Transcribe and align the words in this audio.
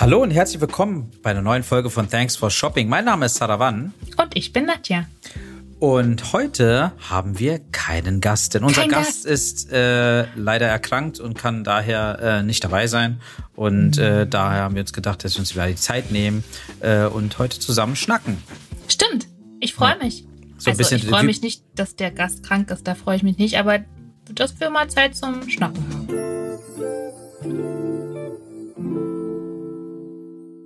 Hallo 0.00 0.22
und 0.22 0.30
herzlich 0.30 0.62
willkommen 0.62 1.12
bei 1.22 1.28
einer 1.28 1.42
neuen 1.42 1.62
Folge 1.62 1.90
von 1.90 2.08
Thanks 2.08 2.34
for 2.34 2.50
Shopping. 2.50 2.88
Mein 2.88 3.04
Name 3.04 3.26
ist 3.26 3.34
Sarawan. 3.34 3.92
Und 4.16 4.34
ich 4.34 4.50
bin 4.50 4.64
Nadja. 4.64 5.06
Und 5.78 6.32
heute 6.32 6.92
haben 7.10 7.38
wir 7.38 7.58
keinen 7.70 8.22
Gast, 8.22 8.54
denn 8.54 8.64
unser 8.64 8.80
Kein 8.80 8.88
Gast, 8.92 9.24
Gast. 9.24 9.26
ist 9.26 9.70
äh, 9.70 10.24
leider 10.36 10.66
erkrankt 10.66 11.20
und 11.20 11.36
kann 11.36 11.64
daher 11.64 12.18
äh, 12.18 12.42
nicht 12.42 12.64
dabei 12.64 12.86
sein. 12.86 13.20
Und 13.54 13.98
äh, 13.98 14.26
daher 14.26 14.62
haben 14.62 14.74
wir 14.74 14.80
uns 14.80 14.94
gedacht, 14.94 15.22
dass 15.22 15.34
wir 15.34 15.40
uns 15.40 15.54
wieder 15.54 15.66
die 15.66 15.74
Zeit 15.74 16.10
nehmen 16.10 16.44
äh, 16.80 17.04
und 17.04 17.38
heute 17.38 17.58
zusammen 17.58 17.94
schnacken. 17.94 18.38
Stimmt. 18.88 19.28
Ich 19.60 19.74
freue 19.74 19.98
mich. 19.98 20.24
So 20.56 20.70
ein 20.70 20.78
also 20.78 20.78
bisschen 20.78 20.96
ich 20.96 21.08
freue 21.08 21.24
mich 21.24 21.42
nicht, 21.42 21.62
dass 21.74 21.94
der 21.94 22.10
Gast 22.10 22.42
krank 22.42 22.70
ist, 22.70 22.88
da 22.88 22.94
freue 22.94 23.16
ich 23.16 23.22
mich 23.22 23.36
nicht, 23.36 23.58
aber 23.58 23.80
dass 24.32 24.58
wir 24.60 24.70
mal 24.70 24.88
Zeit 24.88 25.14
zum 25.14 25.46
Schnacken 25.50 25.84
haben. 25.92 27.79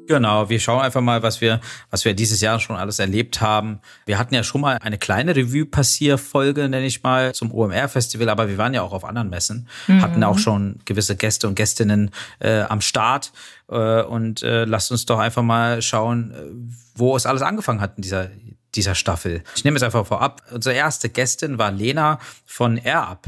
Genau, 0.07 0.49
wir 0.51 0.61
schauen 0.61 0.83
einfach 0.83 1.01
mal, 1.01 1.23
was 1.23 1.41
wir, 1.41 1.61
was 1.91 2.05
wir 2.05 2.15
dieses 2.15 2.41
Jahr 2.41 2.61
schon 2.61 2.77
alles 2.77 2.99
erlebt 2.99 3.41
haben. 3.41 3.81
Wir 4.07 4.19
hatten 4.19 4.35
ja 4.35 4.43
schon 4.43 4.61
mal 4.61 4.79
eine 4.83 4.99
kleine 4.99 5.35
Revue-Passierfolge, 5.35 6.69
nenne 6.69 6.87
ich 6.87 7.03
mal, 7.03 7.35
zum 7.35 7.53
OMR-Festival, 7.53 8.29
aber 8.29 8.49
wir 8.49 8.59
waren 8.59 8.75
ja 8.75 8.83
auch 8.83 8.93
auf 8.93 9.05
anderen 9.05 9.31
Messen, 9.31 9.69
hatten 9.89 10.23
auch 10.25 10.39
schon 10.39 10.81
gewisse 10.85 11.17
Gäste 11.17 11.49
und 11.49 11.55
Gästinnen 11.55 12.11
äh, 12.41 12.61
am 12.63 12.81
Start. 12.81 13.33
Äh, 13.69 14.03
und 14.03 14.43
äh, 14.43 14.65
lasst 14.65 14.91
uns 14.91 15.07
doch 15.07 15.19
einfach 15.19 15.43
mal 15.43 15.81
schauen, 15.81 16.33
äh, 16.33 16.37
wo 16.95 17.17
es 17.17 17.27
alles 17.27 17.43
angefangen 17.43 17.81
hat 17.81 17.97
in 17.97 18.03
dieser, 18.03 18.29
dieser 18.75 18.95
Staffel. 18.95 19.43
Ich 19.57 19.65
nehme 19.65 19.77
es 19.77 19.83
einfach 19.83 20.07
vorab. 20.07 20.43
Unsere 20.53 20.75
erste 20.75 21.09
Gästin 21.09 21.59
war 21.59 21.73
Lena 21.73 22.19
von 22.45 22.77
AirUp. 22.77 23.27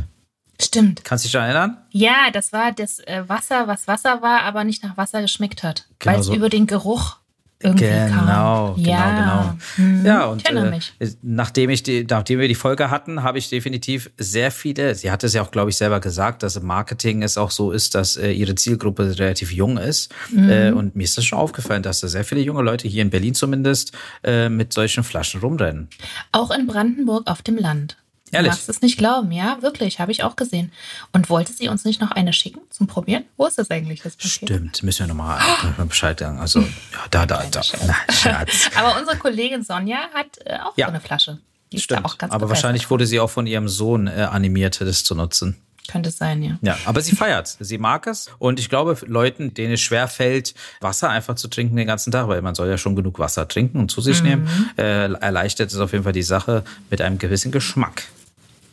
Stimmt. 0.61 1.05
Kannst 1.05 1.25
du 1.25 1.27
dich 1.27 1.33
daran 1.33 1.49
erinnern? 1.51 1.77
Ja, 1.91 2.31
das 2.33 2.53
war 2.53 2.73
das 2.73 2.99
äh, 3.01 3.25
Wasser, 3.27 3.67
was 3.69 3.87
Wasser 3.89 4.23
war, 4.23 4.43
aber 4.43 4.65
nicht 4.65 4.83
nach 4.83 4.97
Wasser 4.97 5.21
geschmeckt 5.23 5.63
hat. 5.63 5.87
Genau 5.99 6.15
weil 6.15 6.21
es 6.21 6.27
so. 6.27 6.35
über 6.35 6.49
den 6.49 6.67
Geruch 6.67 7.17
irgendwie 7.59 7.85
Genau, 7.87 8.75
kam. 8.75 8.75
genau, 8.77 8.91
ja. 8.91 9.55
genau. 9.77 9.89
Mhm, 9.89 10.05
Ja, 10.07 10.25
und 10.27 10.41
ich 10.43 10.45
erinnere 10.47 10.67
äh, 10.69 10.71
mich. 10.77 10.93
nachdem 11.23 11.71
ich 11.71 11.83
die, 11.83 12.07
nachdem 12.09 12.39
wir 12.39 12.49
die 12.49 12.55
Folge 12.55 12.91
hatten, 12.91 13.23
habe 13.23 13.39
ich 13.39 13.49
definitiv 13.49 14.11
sehr 14.19 14.51
viele, 14.51 14.95
sie 14.95 15.11
hat 15.11 15.25
es 15.25 15.33
ja 15.33 15.41
auch, 15.43 15.51
glaube 15.51 15.71
ich, 15.71 15.77
selber 15.79 16.01
gesagt, 16.01 16.43
dass 16.43 16.57
im 16.57 16.67
Marketing 16.67 17.23
es 17.23 17.39
auch 17.39 17.51
so 17.51 17.73
ist, 17.73 17.95
dass 17.95 18.19
äh, 18.19 18.31
ihre 18.31 18.55
Zielgruppe 18.57 19.19
relativ 19.19 19.53
jung 19.53 19.79
ist. 19.79 20.13
Mhm. 20.31 20.51
Äh, 20.51 20.71
und 20.73 20.97
mir 20.97 21.05
ist 21.05 21.17
das 21.17 21.25
schon 21.25 21.39
aufgefallen, 21.39 21.83
dass 21.83 22.01
da 22.01 22.09
sehr 22.09 22.25
viele 22.25 22.43
junge 22.43 22.63
Leute 22.63 22.89
hier 22.89 23.01
in 23.03 23.09
Berlin 23.11 23.35
zumindest 23.35 23.93
äh, 24.23 24.51
mit 24.51 24.75
solchen 24.75 25.03
Flaschen 25.03 25.41
rumrennen. 25.41 25.89
Auch 26.33 26.51
in 26.51 26.67
Brandenburg 26.67 27.27
auf 27.27 27.41
dem 27.41 27.57
Land. 27.57 27.97
Ehrlich? 28.33 28.51
Du 28.51 28.57
magst 28.57 28.69
es 28.69 28.83
nicht 28.83 28.99
glauben, 28.99 29.31
ja, 29.33 29.59
wirklich, 29.63 30.01
habe 30.01 30.11
ich 30.13 30.25
auch 30.25 30.35
gesehen. 30.37 30.73
Und 31.13 31.31
wollte 31.31 31.53
sie 31.53 31.69
uns 31.69 31.85
nicht 31.85 32.01
noch 32.01 32.11
eine 32.11 32.33
schicken 32.33 32.61
zum 32.71 32.87
Probieren? 32.87 33.25
Wo 33.37 33.47
ist 33.47 33.59
das 33.59 33.71
eigentlich, 33.71 34.03
das 34.03 34.17
Paket? 34.17 34.31
Stimmt, 34.33 34.83
müssen 34.83 35.01
wir 35.01 35.07
nochmal 35.09 35.41
Bescheid 35.87 36.19
sagen. 36.19 36.39
Also, 36.41 36.61
ja, 36.61 36.69
da, 37.11 37.27
da, 37.27 37.45
da. 37.51 37.63
Scherz. 37.63 37.83
Na, 37.87 38.13
Scherz. 38.13 38.71
Aber 38.77 38.99
unsere 38.99 39.17
Kollegin 39.17 39.63
Sonja 39.63 39.99
hat 40.13 40.27
äh, 40.45 40.59
auch 40.59 40.77
Ja. 40.77 40.87
so 40.87 40.91
eine 40.93 41.01
Flasche. 41.01 41.39
Die 41.73 41.77
ist 41.77 41.85
Stimmt. 41.85 42.01
da 42.01 42.05
auch 42.09 42.19
ganz 42.19 42.33
Aber 42.33 42.47
begeistert. 42.47 42.65
wahrscheinlich 42.65 42.91
wurde 42.91 43.07
sie 43.07 43.19
auch 43.21 43.31
von 43.31 43.47
ihrem 43.47 43.69
Sohn 43.69 44.07
äh, 44.07 44.23
animiert, 44.31 44.81
das 44.81 45.05
zu 45.05 45.15
nutzen. 45.15 45.57
Könnte 45.89 46.09
es 46.09 46.19
sein, 46.19 46.43
ja. 46.43 46.59
Ja, 46.63 46.79
aber 46.85 47.01
sie 47.01 47.15
feiert, 47.15 47.57
sie 47.61 47.79
mag 47.79 48.07
es 48.07 48.31
und 48.39 48.59
ich 48.59 48.69
glaube, 48.69 48.97
Leuten, 49.07 49.55
denen 49.55 49.75
es 49.75 49.81
schwer 49.81 50.09
fällt, 50.09 50.55
Wasser 50.81 51.11
einfach 51.11 51.37
zu 51.37 51.49
trinken 51.49 51.77
den 51.77 51.87
ganzen 51.87 52.13
Tag, 52.13 52.29
weil 52.29 52.43
man 52.43 52.55
soll 52.55 52.69
ja 52.69 52.79
schon 52.79 52.97
genug 52.97 53.19
Wasser 53.19 53.49
trinken 53.49 53.79
und 53.79 53.91
zu 53.91 54.01
sich 54.01 54.23
nehmen, 54.23 54.49
äh, 54.77 55.13
erleichtert 55.13 55.73
es 55.73 55.79
auf 55.79 55.93
jeden 55.93 56.05
Fall 56.05 56.13
die 56.13 56.23
Sache 56.23 56.65
mit 56.91 57.01
einem 57.01 57.19
gewissen 57.19 57.53
Geschmack. 57.53 58.05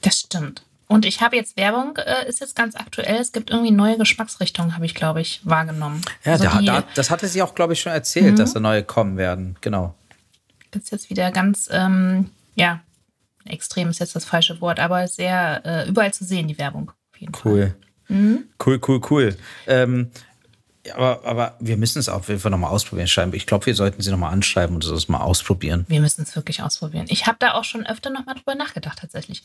Das 0.01 0.19
stimmt. 0.19 0.63
Und 0.87 1.05
ich 1.05 1.21
habe 1.21 1.35
jetzt 1.35 1.57
Werbung, 1.57 1.97
äh, 1.97 2.27
ist 2.27 2.39
jetzt 2.39 2.55
ganz 2.55 2.75
aktuell. 2.75 3.15
Es 3.19 3.31
gibt 3.31 3.49
irgendwie 3.49 3.71
neue 3.71 3.97
Geschmacksrichtungen, 3.97 4.75
habe 4.75 4.85
ich, 4.85 4.93
glaube 4.93 5.21
ich, 5.21 5.41
wahrgenommen. 5.43 6.01
Ja, 6.23 6.33
also 6.33 6.43
da, 6.43 6.59
die 6.59 6.65
da, 6.65 6.83
das 6.93 7.09
hatte 7.09 7.27
sie 7.27 7.41
auch, 7.41 7.55
glaube 7.55 7.73
ich, 7.73 7.81
schon 7.81 7.91
erzählt, 7.91 8.37
dass 8.37 8.53
da 8.53 8.59
neue 8.59 8.83
kommen 8.83 9.17
werden. 9.17 9.55
Genau. 9.61 9.95
ist 10.73 10.91
jetzt 10.91 11.09
wieder 11.09 11.31
ganz, 11.31 11.69
ähm, 11.71 12.29
ja, 12.55 12.81
extrem 13.45 13.89
ist 13.89 13.99
jetzt 13.99 14.15
das 14.15 14.25
falsche 14.25 14.61
Wort, 14.61 14.79
aber 14.79 15.07
sehr 15.07 15.61
äh, 15.65 15.89
überall 15.89 16.13
zu 16.13 16.25
sehen, 16.25 16.47
die 16.47 16.57
Werbung. 16.57 16.91
Jeden 17.23 17.35
Fall. 17.35 17.75
Cool. 18.09 18.43
Cool, 18.63 18.79
cool, 18.87 19.01
cool. 19.09 19.37
Ähm, 19.67 20.11
aber, 20.93 21.21
aber 21.25 21.55
wir 21.59 21.77
müssen 21.77 21.99
es 21.99 22.09
auf 22.09 22.27
jeden 22.27 22.39
Fall 22.41 22.51
nochmal 22.51 22.69
ausprobieren. 22.69 23.07
Ich 23.33 23.45
glaube, 23.47 23.65
wir 23.65 23.73
sollten 23.75 24.01
sie 24.01 24.11
nochmal 24.11 24.33
anschreiben 24.33 24.75
und 24.75 24.85
das 24.89 25.07
mal 25.07 25.19
ausprobieren. 25.21 25.85
Wir 25.87 26.01
müssen 26.01 26.21
es 26.23 26.35
wirklich 26.35 26.61
ausprobieren. 26.61 27.05
Ich 27.09 27.25
habe 27.25 27.37
da 27.39 27.53
auch 27.53 27.63
schon 27.63 27.85
öfter 27.85 28.09
nochmal 28.09 28.35
drüber 28.35 28.55
nachgedacht, 28.55 28.99
tatsächlich. 28.99 29.43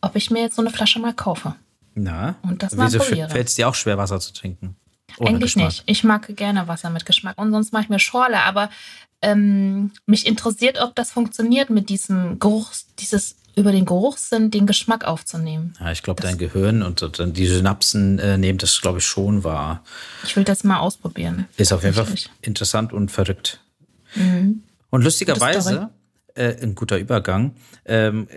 Ob 0.00 0.16
ich 0.16 0.30
mir 0.30 0.40
jetzt 0.40 0.56
so 0.56 0.62
eine 0.62 0.70
Flasche 0.70 0.98
mal 0.98 1.12
kaufe. 1.12 1.54
Na, 1.94 2.36
Und 2.42 2.62
das 2.62 2.74
mal 2.74 2.86
wieso 2.86 2.98
probiere. 2.98 3.28
fällt 3.28 3.48
es 3.48 3.56
dir 3.56 3.68
auch 3.68 3.74
schwer, 3.74 3.98
Wasser 3.98 4.20
zu 4.20 4.32
trinken? 4.32 4.76
Ohne 5.18 5.30
Eigentlich 5.30 5.54
Geschmack. 5.54 5.66
nicht. 5.66 5.82
Ich 5.86 6.04
mag 6.04 6.34
gerne 6.36 6.66
Wasser 6.68 6.88
mit 6.88 7.04
Geschmack 7.04 7.36
und 7.36 7.50
sonst 7.52 7.72
mache 7.72 7.82
ich 7.84 7.88
mir 7.90 7.98
Schorle, 7.98 8.40
aber 8.42 8.70
ähm, 9.22 9.92
mich 10.06 10.26
interessiert, 10.26 10.80
ob 10.80 10.94
das 10.94 11.10
funktioniert 11.10 11.70
mit 11.70 11.88
diesem 11.88 12.38
Geruch, 12.38 12.72
dieses 12.98 13.36
über 13.56 13.72
den 13.72 13.84
Geruchssinn 13.84 14.50
den 14.50 14.66
Geschmack 14.66 15.04
aufzunehmen. 15.04 15.74
Ja, 15.80 15.92
ich 15.92 16.02
glaube, 16.02 16.22
dein 16.22 16.38
Gehirn 16.38 16.82
und, 16.82 17.02
und 17.02 17.18
dann 17.18 17.32
die 17.32 17.46
Synapsen 17.46 18.18
äh, 18.18 18.38
nehmen 18.38 18.58
das, 18.58 18.80
glaube 18.80 18.98
ich, 18.98 19.04
schon 19.04 19.44
wahr. 19.44 19.82
Ich 20.24 20.36
will 20.36 20.44
das 20.44 20.64
mal 20.64 20.78
ausprobieren. 20.78 21.46
Ist 21.56 21.72
auf 21.72 21.82
jeden 21.82 21.94
Fall 21.94 22.06
interessant 22.42 22.92
und 22.92 23.10
verrückt. 23.10 23.60
Mhm. 24.14 24.62
Und 24.90 25.02
lustigerweise, 25.02 25.90
äh, 26.34 26.62
ein 26.62 26.74
guter 26.74 26.98
Übergang, 26.98 27.54
ähm, 27.84 28.28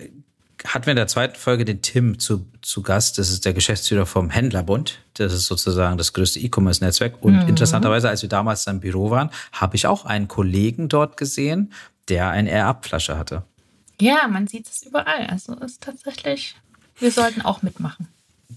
hatten 0.65 0.85
wir 0.85 0.91
in 0.91 0.97
der 0.97 1.07
zweiten 1.07 1.35
Folge 1.35 1.65
den 1.65 1.81
Tim 1.81 2.19
zu, 2.19 2.45
zu 2.61 2.81
Gast. 2.81 3.17
Das 3.17 3.29
ist 3.29 3.45
der 3.45 3.53
Geschäftsführer 3.53 4.05
vom 4.05 4.29
Händlerbund. 4.29 4.99
Das 5.15 5.33
ist 5.33 5.45
sozusagen 5.47 5.97
das 5.97 6.13
größte 6.13 6.39
E-Commerce-Netzwerk. 6.39 7.21
Und 7.23 7.43
Mhm. 7.43 7.49
interessanterweise, 7.49 8.09
als 8.09 8.21
wir 8.21 8.29
damals 8.29 8.65
im 8.67 8.79
Büro 8.79 9.09
waren, 9.09 9.29
habe 9.51 9.75
ich 9.75 9.87
auch 9.87 10.05
einen 10.05 10.27
Kollegen 10.27 10.89
dort 10.89 11.17
gesehen, 11.17 11.73
der 12.09 12.29
eine 12.29 12.49
Air-Up-Flasche 12.49 13.17
hatte. 13.17 13.43
Ja, 14.01 14.27
man 14.27 14.47
sieht 14.47 14.67
es 14.69 14.83
überall. 14.83 15.27
Also 15.27 15.53
ist 15.55 15.81
tatsächlich, 15.81 16.55
wir 16.99 17.11
sollten 17.11 17.41
auch 17.41 17.61
mitmachen. 17.61 18.07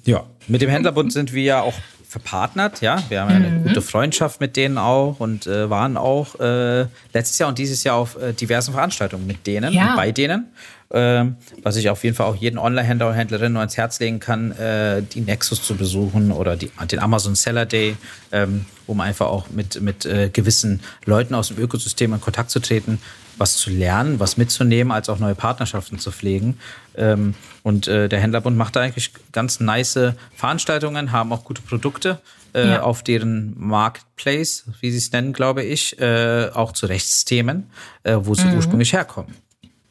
Ja. 0.05 0.25
Mit 0.49 0.62
dem 0.62 0.71
Händlerbund 0.71 1.12
sind 1.12 1.33
wir 1.33 1.43
ja 1.43 1.61
auch 1.62 1.75
verpartnert, 2.09 2.81
ja. 2.81 3.03
Wir 3.09 3.21
haben 3.21 3.31
ja 3.31 3.37
eine 3.37 3.61
gute 3.61 3.83
Freundschaft 3.83 4.41
mit 4.41 4.56
denen 4.56 4.78
auch 4.78 5.17
und 5.19 5.47
äh, 5.47 5.69
waren 5.69 5.97
auch 5.97 6.39
äh, 6.41 6.87
letztes 7.12 7.39
Jahr 7.39 7.49
und 7.49 7.59
dieses 7.59 7.83
Jahr 7.84 7.97
auf 7.97 8.17
äh, 8.21 8.33
diversen 8.33 8.72
Veranstaltungen 8.72 9.27
mit 9.27 9.47
denen 9.47 9.72
Ja. 9.72 9.91
und 9.91 9.97
bei 9.97 10.12
denen. 10.12 10.47
Ähm, 10.93 11.34
was 11.65 11.75
ich 11.75 11.91
auf 11.91 12.05
jeden 12.05 12.15
Fall 12.15 12.27
auch 12.27 12.37
jeden 12.37 12.59
Online-Händler 12.59 13.09
und 13.09 13.15
Händlerin 13.15 13.53
nur 13.53 13.61
ans 13.61 13.77
Herz 13.77 13.99
legen 13.99 14.21
kann, 14.21 14.53
äh, 14.53 15.03
die 15.03 15.21
Nexus 15.21 15.61
zu 15.65 15.75
besuchen 15.75 16.31
oder 16.31 16.55
die, 16.56 16.71
den 16.91 17.00
Amazon 17.00 17.34
Seller 17.34 17.66
Day, 17.66 17.97
ähm, 18.31 18.66
um 18.87 19.00
einfach 19.00 19.27
auch 19.27 19.50
mit, 19.50 19.81
mit 19.81 20.06
äh, 20.06 20.31
gewissen 20.33 20.81
Leuten 21.05 21.34
aus 21.34 21.49
dem 21.49 21.59
Ökosystem 21.59 22.12
in 22.15 22.21
Kontakt 22.21 22.50
zu 22.50 22.61
treten, 22.61 23.00
was 23.37 23.56
zu 23.56 23.69
lernen, 23.71 24.21
was 24.21 24.37
mitzunehmen, 24.37 24.93
als 24.93 25.09
auch 25.09 25.19
neue 25.19 25.34
Partnerschaften 25.34 25.99
zu 25.99 26.12
pflegen. 26.12 26.56
Ähm, 26.97 27.34
und 27.66 27.88
äh, 27.88 28.09
der 28.09 28.21
Händlerbund 28.21 28.56
macht 28.56 28.77
da 28.77 28.81
eigentlich 28.82 29.10
ganz 29.32 29.59
nice 29.59 29.99
Veranstaltungen, 30.37 31.10
haben 31.10 31.32
auch 31.32 31.43
gute 31.43 31.62
Produkte 31.62 32.21
äh, 32.54 32.69
Ja. 32.69 32.82
auf 32.82 33.03
deren 33.03 33.54
Marketplace, 33.59 34.65
wie 34.81 34.93
sie 34.93 34.99
es 34.99 35.10
nennen, 35.10 35.32
glaube 35.32 35.65
ich, 35.65 35.99
äh, 35.99 36.49
auch 36.54 36.71
zu 36.71 36.87
Rechtsthemen, 36.87 37.69
äh, 38.04 38.16
wo 38.21 38.37
sie 38.37 38.47
ursprünglich 38.54 38.93
herkommen. 38.93 39.34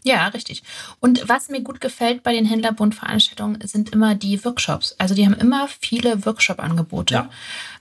Ja, 0.04 0.28
richtig. 0.30 0.64
Und 1.02 1.28
was 1.28 1.50
mir 1.50 1.62
gut 1.62 1.82
gefällt 1.82 2.24
bei 2.24 2.32
den 2.32 2.46
Händlerbund-Veranstaltungen 2.46 3.60
sind 3.68 3.90
immer 3.90 4.16
die 4.16 4.46
Workshops. 4.46 4.96
Also 4.98 5.14
die 5.14 5.26
haben 5.26 5.34
immer 5.34 5.68
viele 5.82 6.26
Workshop-Angebote 6.26 7.14
Ja. 7.14 7.30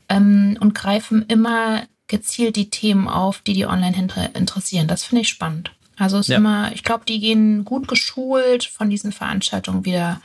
ähm, 0.09 0.56
und 0.59 0.75
greifen 0.75 1.25
immer 1.28 1.82
gezielt 2.09 2.56
die 2.56 2.69
Themen 2.69 3.06
auf, 3.06 3.43
die 3.43 3.53
die 3.55 3.66
Online-Händler 3.66 4.34
interessieren. 4.34 4.88
Das 4.88 5.05
finde 5.05 5.22
ich 5.22 5.28
spannend. 5.28 5.71
Also 5.99 6.19
ist 6.19 6.28
Ja. 6.28 6.37
immer, 6.38 6.72
ich 6.72 6.82
glaube, 6.82 7.05
die 7.06 7.21
gehen 7.21 7.65
gut 7.65 7.87
geschult 7.88 8.65
von 8.65 8.91
diesen 8.91 9.12
Veranstaltungen 9.12 9.84
wieder 9.84 10.21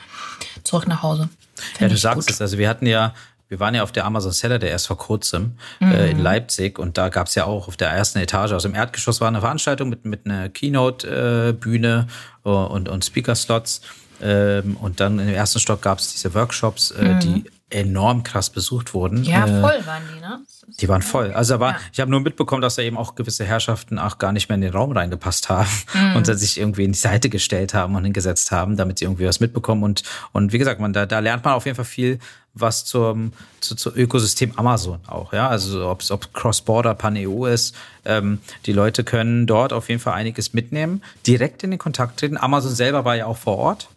zurück 0.64 0.88
nach 0.88 1.04
Hause. 1.04 1.30
Finde 1.56 1.84
Ja, 1.86 1.90
du 1.90 1.98
sagst 1.98 2.28
gut. 2.28 2.36
es. 2.36 2.42
Also 2.42 2.58
wir 2.58 2.68
hatten 2.70 2.86
ja, 2.86 3.14
wir 3.50 3.60
waren 3.60 3.74
ja 3.76 3.84
auf 3.84 3.92
der 3.92 4.06
Amazon 4.06 4.32
Seller 4.32 4.60
der 4.60 4.70
erst 4.70 4.88
vor 4.88 4.98
kurzem 4.98 5.54
äh, 5.82 6.12
in 6.12 6.20
Leipzig 6.20 6.78
und 6.80 6.98
da 6.98 7.10
gab's 7.10 7.36
ja 7.36 7.46
auch 7.46 7.68
auf 7.68 7.78
der 7.78 7.90
ersten 7.90 8.20
Etage, 8.20 8.52
also 8.52 8.68
im 8.68 8.76
Erdgeschoss 8.76 9.22
war 9.22 9.28
eine 9.28 9.42
Veranstaltung 9.42 9.90
mit, 9.90 10.06
mit 10.06 10.26
einer 10.26 10.50
Keynote-Bühne 10.50 12.08
äh, 12.46 12.50
und, 12.50 12.90
und 12.90 13.06
Speaker-Slots. 13.06 13.82
Ähm, 14.22 14.76
und 14.78 15.00
dann 15.00 15.18
im 15.20 15.30
ersten 15.30 15.60
Stock 15.60 15.82
gab's 15.82 16.12
diese 16.12 16.34
Workshops, 16.34 16.92
äh, 16.92 17.18
die 17.20 17.46
enorm 17.70 18.24
krass 18.24 18.50
besucht 18.50 18.94
wurden. 18.94 19.24
Ja, 19.24 19.46
äh, 19.46 19.62
voll 19.62 19.86
waren 19.86 20.04
die, 20.14 20.20
ne? 20.20 20.40
Die 20.80 20.88
waren 20.90 21.02
voll. 21.02 21.32
Also 21.34 21.56
da 21.56 21.60
war, 21.60 21.72
Ja. 21.74 21.78
ich 21.94 22.00
habe 22.00 22.12
nur 22.12 22.20
mitbekommen, 22.22 22.62
dass 22.62 22.76
da 22.76 22.82
eben 22.82 22.98
auch 22.98 23.16
gewisse 23.16 23.46
Herrschaften 23.46 24.00
auch 24.00 24.18
gar 24.18 24.32
nicht 24.32 24.50
mehr 24.50 24.56
in 24.56 24.62
den 24.62 24.72
Raum 24.74 24.92
reingepasst 24.92 25.50
haben 25.50 25.70
Mhm. 25.94 26.16
und 26.18 26.28
dann 26.28 26.38
sich 26.38 26.60
irgendwie 26.60 26.84
in 26.86 26.92
die 26.94 26.98
Seite 27.00 27.30
gestellt 27.30 27.74
haben 27.74 27.96
und 27.96 28.04
hingesetzt 28.04 28.52
haben, 28.52 28.78
damit 28.78 29.00
sie 29.00 29.06
irgendwie 29.06 29.26
was 29.26 29.40
mitbekommen. 29.40 29.84
Und, 29.84 30.04
und 30.32 30.54
wie 30.54 30.58
gesagt, 30.58 30.80
man, 30.80 30.94
da, 30.94 31.06
da 31.06 31.20
lernt 31.20 31.44
man 31.46 31.54
auf 31.54 31.66
jeden 31.66 31.76
Fall 31.76 31.86
viel, 31.86 32.20
was 32.56 32.84
zum, 32.84 33.32
zu, 33.62 33.76
zu 33.76 33.96
Ökosystem 33.96 34.54
Amazon 34.58 35.00
auch, 35.08 35.34
ja. 35.34 35.48
Also 35.48 35.88
ob 35.88 36.02
es 36.02 36.12
ob 36.12 36.34
Cross-Border 36.34 36.96
Pan-EU 36.96 37.46
ist, 37.46 37.76
ähm, 38.06 38.40
die 38.66 38.74
Leute 38.74 39.04
können 39.04 39.46
dort 39.48 39.72
auf 39.72 39.88
jeden 39.88 40.02
Fall 40.02 40.14
einiges 40.14 40.54
mitnehmen, 40.54 41.04
direkt 41.28 41.64
in 41.64 41.70
den 41.70 41.80
Kontakt 41.80 42.20
treten. 42.20 42.38
Amazon 42.38 42.74
selber 42.74 43.06
war 43.06 43.16
ja 43.16 43.28
auch 43.28 43.38
vor 43.38 43.58
Ort. 43.58 43.90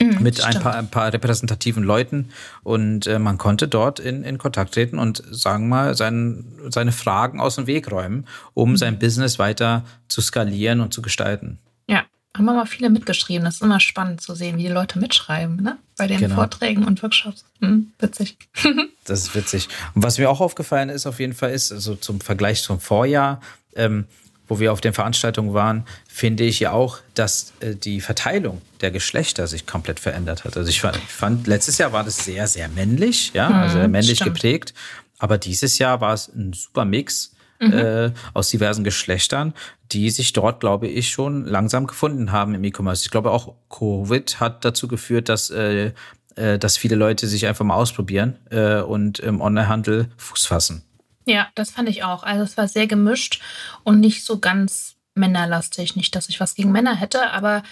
Mhm, 0.00 0.22
mit 0.22 0.42
ein 0.42 0.58
paar, 0.60 0.76
ein 0.76 0.88
paar 0.88 1.12
repräsentativen 1.12 1.84
Leuten 1.84 2.30
und 2.62 3.06
äh, 3.06 3.18
man 3.18 3.36
konnte 3.36 3.68
dort 3.68 4.00
in, 4.00 4.24
in 4.24 4.38
Kontakt 4.38 4.74
treten 4.74 4.98
und 4.98 5.22
sagen 5.30 5.68
mal 5.68 5.94
sein, 5.94 6.44
seine 6.68 6.92
Fragen 6.92 7.40
aus 7.40 7.56
dem 7.56 7.66
Weg 7.66 7.90
räumen, 7.90 8.26
um 8.54 8.70
mhm. 8.70 8.76
sein 8.76 8.98
Business 8.98 9.38
weiter 9.38 9.84
zu 10.08 10.22
skalieren 10.22 10.80
und 10.80 10.94
zu 10.94 11.02
gestalten. 11.02 11.58
Ja, 11.86 12.04
haben 12.34 12.44
wir 12.46 12.54
mal 12.54 12.66
viele 12.66 12.88
mitgeschrieben. 12.88 13.44
Das 13.44 13.56
ist 13.56 13.62
immer 13.62 13.80
spannend 13.80 14.22
zu 14.22 14.34
sehen, 14.34 14.56
wie 14.56 14.62
die 14.62 14.68
Leute 14.68 14.98
mitschreiben, 14.98 15.56
ne? 15.56 15.76
Bei 15.98 16.06
den 16.06 16.18
genau. 16.18 16.36
Vorträgen 16.36 16.84
und 16.84 17.02
Workshops. 17.02 17.44
Hm, 17.60 17.92
witzig. 17.98 18.38
das 19.04 19.20
ist 19.20 19.34
witzig. 19.34 19.68
Und 19.94 20.02
was 20.02 20.16
mir 20.16 20.30
auch 20.30 20.40
aufgefallen 20.40 20.88
ist, 20.88 21.06
auf 21.06 21.20
jeden 21.20 21.34
Fall 21.34 21.50
ist, 21.50 21.72
also 21.72 21.94
zum 21.94 22.20
Vergleich 22.20 22.62
zum 22.62 22.80
Vorjahr, 22.80 23.40
ähm, 23.76 24.06
wo 24.50 24.58
wir 24.58 24.72
auf 24.72 24.80
den 24.80 24.92
Veranstaltungen 24.92 25.54
waren, 25.54 25.84
finde 26.08 26.42
ich 26.42 26.58
ja 26.58 26.72
auch, 26.72 26.98
dass 27.14 27.52
äh, 27.60 27.76
die 27.76 28.00
Verteilung 28.00 28.60
der 28.80 28.90
Geschlechter 28.90 29.46
sich 29.46 29.64
komplett 29.64 30.00
verändert 30.00 30.44
hat. 30.44 30.56
Also 30.56 30.68
ich 30.68 30.80
fand, 30.80 30.96
ich 30.96 31.04
fand 31.04 31.46
letztes 31.46 31.78
Jahr 31.78 31.92
war 31.92 32.02
das 32.02 32.24
sehr, 32.24 32.48
sehr 32.48 32.68
männlich, 32.68 33.30
ja, 33.32 33.48
also 33.48 33.78
mhm, 33.78 33.92
männlich 33.92 34.16
stimmt. 34.16 34.34
geprägt. 34.34 34.74
Aber 35.18 35.38
dieses 35.38 35.78
Jahr 35.78 36.00
war 36.00 36.14
es 36.14 36.26
ein 36.28 36.52
super 36.52 36.84
Mix 36.84 37.32
mhm. 37.60 37.72
äh, 37.72 38.10
aus 38.34 38.48
diversen 38.48 38.82
Geschlechtern, 38.82 39.54
die 39.92 40.10
sich 40.10 40.32
dort, 40.32 40.58
glaube 40.58 40.88
ich, 40.88 41.10
schon 41.10 41.44
langsam 41.44 41.86
gefunden 41.86 42.32
haben 42.32 42.52
im 42.54 42.64
E-Commerce. 42.64 43.04
Ich 43.04 43.12
glaube 43.12 43.30
auch 43.30 43.54
Covid 43.68 44.40
hat 44.40 44.64
dazu 44.64 44.88
geführt, 44.88 45.28
dass 45.28 45.50
äh, 45.50 45.92
äh 46.34 46.58
dass 46.58 46.76
viele 46.76 46.96
Leute 46.96 47.28
sich 47.28 47.46
einfach 47.46 47.64
mal 47.64 47.76
ausprobieren 47.76 48.36
äh, 48.50 48.80
und 48.80 49.20
im 49.20 49.40
Onlinehandel 49.40 50.08
Fuß 50.16 50.46
fassen. 50.46 50.82
Ja, 51.30 51.48
das 51.54 51.70
fand 51.70 51.88
ich 51.88 52.02
auch. 52.02 52.24
Also 52.24 52.42
es 52.42 52.56
war 52.56 52.66
sehr 52.66 52.88
gemischt 52.88 53.40
und 53.84 54.00
nicht 54.00 54.24
so 54.24 54.40
ganz 54.40 54.96
männerlastig. 55.14 55.94
Nicht, 55.94 56.16
dass 56.16 56.28
ich 56.28 56.40
was 56.40 56.56
gegen 56.56 56.72
Männer 56.72 56.96
hätte, 56.96 57.30
aber 57.30 57.62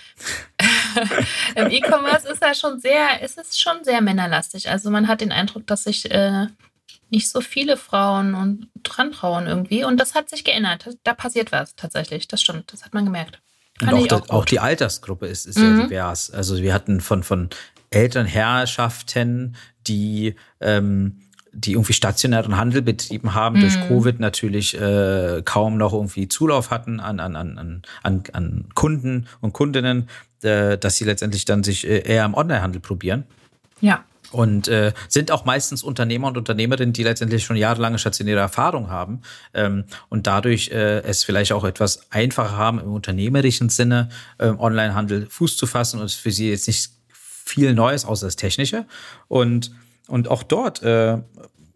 im 1.57 1.69
E-Commerce 1.69 2.29
ist 2.29 2.41
ja 2.41 2.55
schon 2.55 2.79
sehr, 2.79 3.21
ist 3.21 3.37
es 3.37 3.59
schon 3.59 3.83
sehr 3.83 4.01
männerlastig. 4.01 4.71
Also 4.71 4.91
man 4.91 5.09
hat 5.09 5.21
den 5.21 5.33
Eindruck, 5.33 5.67
dass 5.67 5.85
sich 5.85 6.09
äh, 6.13 6.47
nicht 7.11 7.29
so 7.31 7.41
viele 7.41 7.77
Frauen 7.77 8.35
und 8.35 8.69
dran 8.85 9.11
trauen 9.11 9.49
irgendwie. 9.49 9.83
Und 9.83 9.99
das 9.99 10.15
hat 10.15 10.31
sich 10.31 10.45
geändert. 10.45 10.91
Da 11.03 11.15
passiert 11.15 11.51
was 11.51 11.75
tatsächlich. 11.75 12.29
Das 12.29 12.41
stimmt. 12.41 12.73
Das 12.73 12.85
hat 12.85 12.95
man 12.95 13.07
gemerkt. 13.07 13.41
und 13.81 13.93
auch, 13.93 14.13
auch, 14.13 14.31
auch, 14.31 14.45
die 14.45 14.61
Altersgruppe 14.61 15.27
ist, 15.27 15.47
ist 15.47 15.59
mhm. 15.59 15.79
sehr 15.79 15.87
divers. 15.87 16.31
Also 16.31 16.59
wir 16.59 16.73
hatten 16.73 17.01
von, 17.01 17.25
von 17.25 17.51
Elternherrschaften, 17.91 19.57
die 19.87 20.37
ähm, 20.61 21.23
die 21.59 21.73
irgendwie 21.73 21.93
stationären 21.93 22.57
Handel 22.57 22.83
betrieben 22.83 23.35
haben, 23.35 23.57
mhm. 23.57 23.61
durch 23.63 23.89
Covid 23.89 24.21
natürlich 24.21 24.79
äh, 24.81 25.43
kaum 25.45 25.77
noch 25.77 25.93
irgendwie 25.93 26.29
Zulauf 26.29 26.71
hatten 26.71 27.01
an, 27.01 27.21
an, 27.21 27.37
an, 27.37 27.83
an, 28.03 28.23
an 28.33 28.65
Kunden 28.75 29.27
und 29.41 29.53
Kundinnen, 29.53 30.09
äh, 30.43 30.79
dass 30.79 30.97
sie 30.97 31.05
letztendlich 31.05 31.45
dann 31.45 31.65
sich 31.65 31.87
äh, 31.87 32.01
eher 32.01 32.25
im 32.25 32.35
Onlinehandel 32.35 32.81
probieren. 32.81 33.25
Ja. 33.81 34.05
Und 34.31 34.69
äh, 34.69 34.93
sind 35.09 35.31
auch 35.31 35.47
meistens 35.47 35.83
Unternehmer 35.83 36.29
und 36.29 36.37
Unternehmerinnen, 36.37 36.93
die 36.93 37.03
letztendlich 37.03 37.45
schon 37.45 37.57
jahrelange 37.57 37.99
stationäre 37.99 38.41
Erfahrung 38.41 38.91
haben 38.91 39.23
ähm, 39.55 39.85
und 40.11 40.27
dadurch 40.27 40.69
äh, 40.69 41.01
es 41.01 41.25
vielleicht 41.25 41.53
auch 41.53 41.65
etwas 41.65 42.11
einfacher 42.11 42.57
haben, 42.57 42.79
im 42.79 42.93
unternehmerischen 42.93 43.71
Sinne 43.71 44.11
äh, 44.37 44.49
Onlinehandel 44.49 45.27
Fuß 45.31 45.57
zu 45.57 45.67
fassen 45.67 45.99
und 45.99 46.07
es 46.07 46.15
für 46.15 46.31
sie 46.31 46.51
jetzt 46.51 46.67
nicht 46.67 46.91
viel 47.11 47.73
Neues 47.73 48.05
außer 48.05 48.27
das 48.27 48.37
Technische. 48.37 48.85
Und 49.29 49.73
und 50.09 50.29
auch 50.29 50.43
dort 50.43 50.83
äh, 50.83 51.19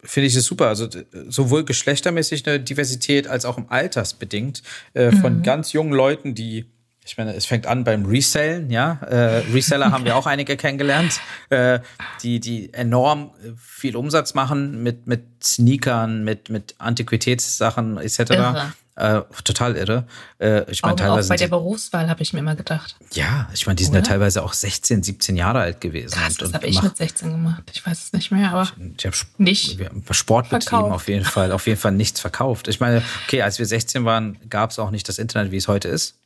finde 0.03 0.27
ich 0.27 0.35
es 0.35 0.45
super. 0.45 0.69
Also 0.69 0.89
sowohl 1.29 1.65
geschlechtermäßig 1.65 2.47
eine 2.47 2.59
Diversität 2.59 3.29
als 3.29 3.45
auch 3.45 3.59
im 3.59 3.71
Altersbedingt 3.71 4.63
äh, 4.95 5.13
von 5.13 5.39
mhm. 5.39 5.43
ganz 5.43 5.73
jungen 5.73 5.93
Leuten, 5.93 6.35
die 6.35 6.67
ich 7.05 7.19
meine, 7.19 7.35
es 7.35 7.47
fängt 7.47 7.67
an 7.67 7.83
beim 7.83 8.05
Resellen, 8.05 8.71
ja. 8.71 9.01
Äh, 9.03 9.39
Reseller 9.53 9.91
haben 9.91 10.05
wir 10.05 10.15
auch 10.15 10.27
einige 10.27 10.57
kennengelernt, 10.57 11.21
äh, 11.51 11.81
die, 12.23 12.39
die 12.39 12.73
enorm 12.73 13.33
viel 13.59 13.97
Umsatz 13.97 14.35
machen 14.35 14.85
mit, 14.85 15.09
mit 15.09 15.25
Sneakern, 15.43 16.23
mit, 16.23 16.49
mit 16.49 16.77
Antiquitätssachen 16.79 17.99
etc. 17.99 18.19
Irre. 18.31 18.73
Äh, 18.95 19.23
total 19.45 19.77
irre. 19.77 20.07
Äh, 20.39 20.71
ich 20.71 20.83
meine, 20.83 20.97
teilweise. 20.97 21.27
Auch 21.27 21.31
bei 21.31 21.37
der 21.37 21.49
Berufswahl 21.49 22.11
habe 22.11 22.23
ich 22.23 22.35
mir 22.35 22.41
immer 22.41 22.57
gedacht. 22.57 22.97
Ja, 23.13 23.49
ich 23.55 23.67
meine, 23.67 23.77
die 23.77 23.85
sind 23.85 23.95
Oder? 23.95 24.03
ja 24.03 24.07
teilweise 24.07 24.43
auch 24.43 24.53
16, 24.53 25.03
17 25.03 25.35
Jahre 25.37 25.61
alt 25.61 25.81
gewesen. 25.81 26.15
Krass, 26.15 26.37
das 26.37 26.53
habe 26.53 26.67
ich 26.67 26.83
mit 26.83 26.97
16 26.97 27.31
gemacht. 27.31 27.63
Ich 27.73 27.87
weiß 27.87 28.05
es 28.05 28.13
nicht 28.13 28.31
mehr, 28.31 28.51
aber 28.51 28.65
ich, 28.65 28.73
ich 28.99 29.07
habe 29.07 29.17
nicht 29.39 29.81
Sport 30.11 30.51
betrieben, 30.51 30.93
auf 30.93 31.09
jeden 31.09 31.25
Fall, 31.25 31.53
auf 31.53 31.67
jeden 31.67 31.81
Fall 31.81 31.93
nichts 31.93 32.21
verkauft. 32.21 32.69
Ich 32.69 32.81
meine, 32.81 33.03
okay, 33.25 33.41
als 33.41 33.59
wir 33.59 33.65
16 33.65 34.05
waren, 34.05 34.39
gab 34.51 34.73
es 34.73 34.79
auch 34.79 34.91
nicht 34.91 35.09
das 35.09 35.19
Internet, 35.19 35.53
wie 35.53 35.57
es 35.57 35.69
heute 35.69 35.89
ist. 35.89 36.17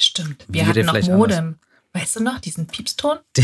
Stimmt. 0.00 0.44
Wir 0.48 0.66
hatten 0.66 0.84
noch 0.86 0.94
Modem. 0.94 1.38
Anders. 1.38 1.54
Weißt 1.94 2.16
du 2.16 2.20
noch, 2.20 2.40
diesen 2.40 2.66
Piepston? 2.66 3.18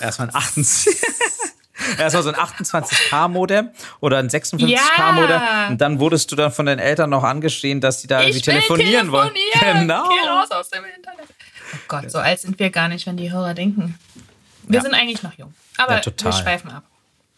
Erstmal 0.00 0.28
ein 0.28 0.34
28. 0.34 0.96
Erstmal 1.98 2.22
so 2.22 2.28
ein 2.30 2.36
28K-Modem 2.36 3.70
oder 4.00 4.18
ein 4.18 4.28
56K-Modem. 4.28 5.30
Ja. 5.30 5.68
Und 5.68 5.80
dann 5.80 5.98
wurdest 5.98 6.30
du 6.30 6.36
dann 6.36 6.52
von 6.52 6.66
den 6.66 6.78
Eltern 6.78 7.10
noch 7.10 7.24
angeschrien, 7.24 7.80
dass 7.80 8.00
sie 8.00 8.06
da 8.06 8.20
irgendwie 8.20 8.40
telefonieren, 8.40 9.10
telefonieren 9.10 9.12
wollen. 9.12 9.80
Genau. 9.80 10.08
Geh 10.08 10.28
raus 10.28 10.50
aus 10.50 10.70
dem 10.70 10.84
Internet. 10.84 11.26
Oh 11.72 11.78
Gott, 11.88 12.10
so 12.10 12.18
alt 12.18 12.40
sind 12.40 12.58
wir 12.58 12.70
gar 12.70 12.88
nicht, 12.88 13.06
wenn 13.06 13.16
die 13.16 13.32
Hörer 13.32 13.54
denken. 13.54 13.98
Wir 14.62 14.76
ja. 14.76 14.82
sind 14.82 14.94
eigentlich 14.94 15.22
noch 15.22 15.34
jung. 15.34 15.52
Aber 15.76 15.96
ja, 15.96 16.02
wir 16.04 16.32
schweifen 16.32 16.70
ab. 16.70 16.84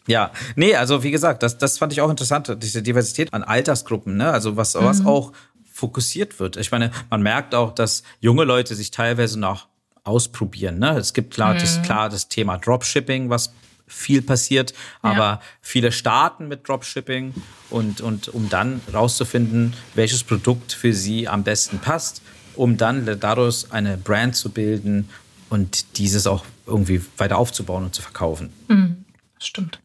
Ja, 0.06 0.30
nee, 0.54 0.76
also 0.76 1.02
wie 1.02 1.10
gesagt, 1.10 1.42
das, 1.42 1.58
das 1.58 1.78
fand 1.78 1.92
ich 1.92 2.00
auch 2.00 2.10
interessant, 2.10 2.56
diese 2.62 2.82
Diversität 2.82 3.34
an 3.34 3.42
Altersgruppen, 3.42 4.16
ne? 4.16 4.30
Also 4.30 4.56
was, 4.56 4.74
mhm. 4.74 4.84
was 4.84 5.04
auch 5.04 5.32
fokussiert 5.72 6.38
wird. 6.38 6.56
Ich 6.56 6.70
meine, 6.70 6.90
man 7.10 7.22
merkt 7.22 7.54
auch, 7.54 7.74
dass 7.74 8.02
junge 8.20 8.44
Leute 8.44 8.74
sich 8.74 8.90
teilweise 8.90 9.38
noch 9.38 9.66
ausprobieren. 10.04 10.78
Ne? 10.78 10.96
Es 10.96 11.12
gibt 11.12 11.34
klar, 11.34 11.54
mhm. 11.54 11.58
das, 11.58 11.82
klar 11.82 12.08
das 12.08 12.28
Thema 12.28 12.56
Dropshipping, 12.56 13.28
was 13.28 13.52
viel 13.86 14.22
passiert, 14.22 14.74
aber 15.02 15.18
ja. 15.18 15.40
viele 15.60 15.92
starten 15.92 16.48
mit 16.48 16.68
Dropshipping 16.68 17.34
und, 17.70 18.00
und 18.00 18.28
um 18.28 18.48
dann 18.48 18.80
rauszufinden, 18.92 19.74
welches 19.94 20.24
Produkt 20.24 20.72
für 20.72 20.92
sie 20.92 21.28
am 21.28 21.44
besten 21.44 21.78
passt, 21.78 22.22
um 22.54 22.76
dann 22.76 23.18
daraus 23.20 23.70
eine 23.70 23.96
Brand 23.96 24.34
zu 24.34 24.50
bilden 24.50 25.08
und 25.50 25.98
dieses 25.98 26.26
auch 26.26 26.44
irgendwie 26.66 27.00
weiter 27.16 27.38
aufzubauen 27.38 27.84
und 27.84 27.94
zu 27.94 28.02
verkaufen. 28.02 28.52
Mhm. 28.68 29.04
Stimmt. 29.38 29.80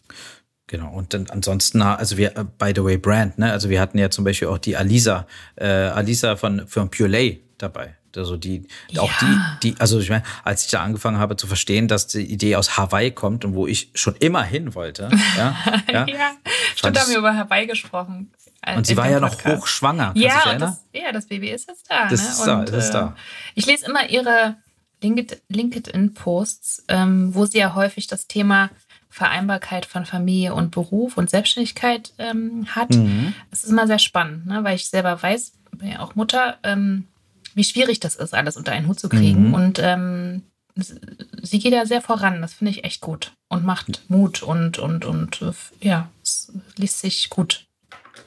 Genau, 0.68 0.94
und 0.94 1.14
dann 1.14 1.28
ansonsten, 1.30 1.82
also 1.82 2.16
wir, 2.16 2.38
äh, 2.38 2.46
by 2.58 2.72
the 2.74 2.84
way, 2.84 2.98
Brand, 2.98 3.38
ne? 3.38 3.52
Also 3.52 3.70
wir 3.70 3.82
hatten 3.82 3.98
ja 3.98 4.10
zum 4.10 4.24
Beispiel 4.24 4.48
auch 4.48 4.58
die 4.58 4.78
Alisa, 4.78 5.28
äh, 5.56 5.66
Alisa 5.66 6.38
von, 6.38 6.66
von 6.66 6.90
Pure 6.90 7.10
Lay 7.10 7.42
dabei. 7.58 7.98
Also 8.18 8.38
die, 8.38 8.68
ja. 8.90 9.02
auch 9.02 9.12
die, 9.20 9.40
die, 9.64 9.76
also 9.80 10.00
ich 10.00 10.10
meine, 10.10 10.24
als 10.44 10.66
ich 10.66 10.72
da 10.72 10.82
angefangen 10.82 11.18
habe 11.18 11.38
zu 11.38 11.48
verstehen, 11.48 11.88
dass 11.88 12.08
die 12.08 12.22
Idee 12.22 12.56
aus 12.56 12.78
Hawaii 12.78 13.12
kommt 13.12 13.46
und 13.46 13.56
wo 13.56 13.68
ich 13.68 13.90
schon 13.94 14.16
immer 14.16 14.44
hin 14.44 14.76
wollte. 14.76 15.10
Ja, 15.38 15.56
ja, 15.90 16.06
ja. 16.08 16.32
stimmt, 16.76 17.00
haben 17.00 17.10
wir 17.10 17.18
über 17.18 17.36
Hawaii 17.36 17.66
gesprochen. 17.66 18.32
Äh, 18.62 18.76
und 18.76 18.86
sie 18.86 18.98
war 18.98 19.10
ja 19.10 19.20
noch 19.20 19.44
hochschwanger. 19.44 20.12
Ja, 20.16 20.56
das, 20.58 20.84
ja, 20.94 21.12
das 21.12 21.28
Baby 21.28 21.50
ist 21.50 21.68
jetzt 21.68 21.90
da. 21.90 22.08
Das 22.10 22.22
ne? 22.22 22.30
ist 22.30 22.44
da, 22.44 22.60
und, 22.60 22.70
das 22.70 22.86
ist 22.86 22.92
da. 22.92 23.08
Äh, 23.08 23.20
ich 23.56 23.66
lese 23.66 23.86
immer 23.86 24.10
ihre 24.10 24.58
LinkedIn-Posts, 25.02 26.86
ähm, 26.90 27.34
wo 27.34 27.46
sie 27.46 27.60
ja 27.60 27.76
häufig 27.76 28.08
das 28.08 28.28
Thema 28.28 28.70
Vereinbarkeit 29.10 29.86
von 29.86 30.06
Familie 30.06 30.54
und 30.54 30.72
Beruf 30.72 31.18
und 31.18 31.30
Selbstständigkeit 31.30 32.14
ähm, 32.18 32.66
hat. 32.70 32.92
Mhm. 32.92 33.34
ist 33.52 33.66
immer 33.66 33.88
sehr 33.88 34.00
spannend, 34.00 34.46
ne? 34.46 34.64
weil 34.64 34.76
ich 34.76 34.90
selber 34.90 35.22
weiß, 35.22 35.54
bin 35.78 35.90
ja 35.90 36.00
auch 36.00 36.16
Mutter, 36.16 36.58
ähm, 36.64 37.08
wie 37.54 37.64
schwierig 37.64 38.00
das 38.00 38.16
ist, 38.16 38.34
alles 38.34 38.58
unter 38.58 38.72
einen 38.72 38.88
Hut 38.88 39.00
zu 39.00 39.10
kriegen. 39.10 39.50
Mhm. 39.50 39.54
Und 39.54 39.80
ähm, 39.80 40.44
sie 40.76 41.60
geht 41.60 41.74
ja 41.74 41.86
sehr 41.86 42.02
voran, 42.02 42.42
das 42.42 42.54
finde 42.54 42.72
ich 42.72 42.84
echt 42.84 43.02
gut 43.02 43.34
und 43.50 43.66
macht 43.66 44.04
Mut 44.08 44.42
und, 44.44 44.80
und, 44.80 45.06
und 45.06 45.42
äh, 45.42 45.52
ja, 45.86 46.10
es 46.24 46.52
liest 46.78 47.00
sich 47.00 47.30
gut. 47.30 47.66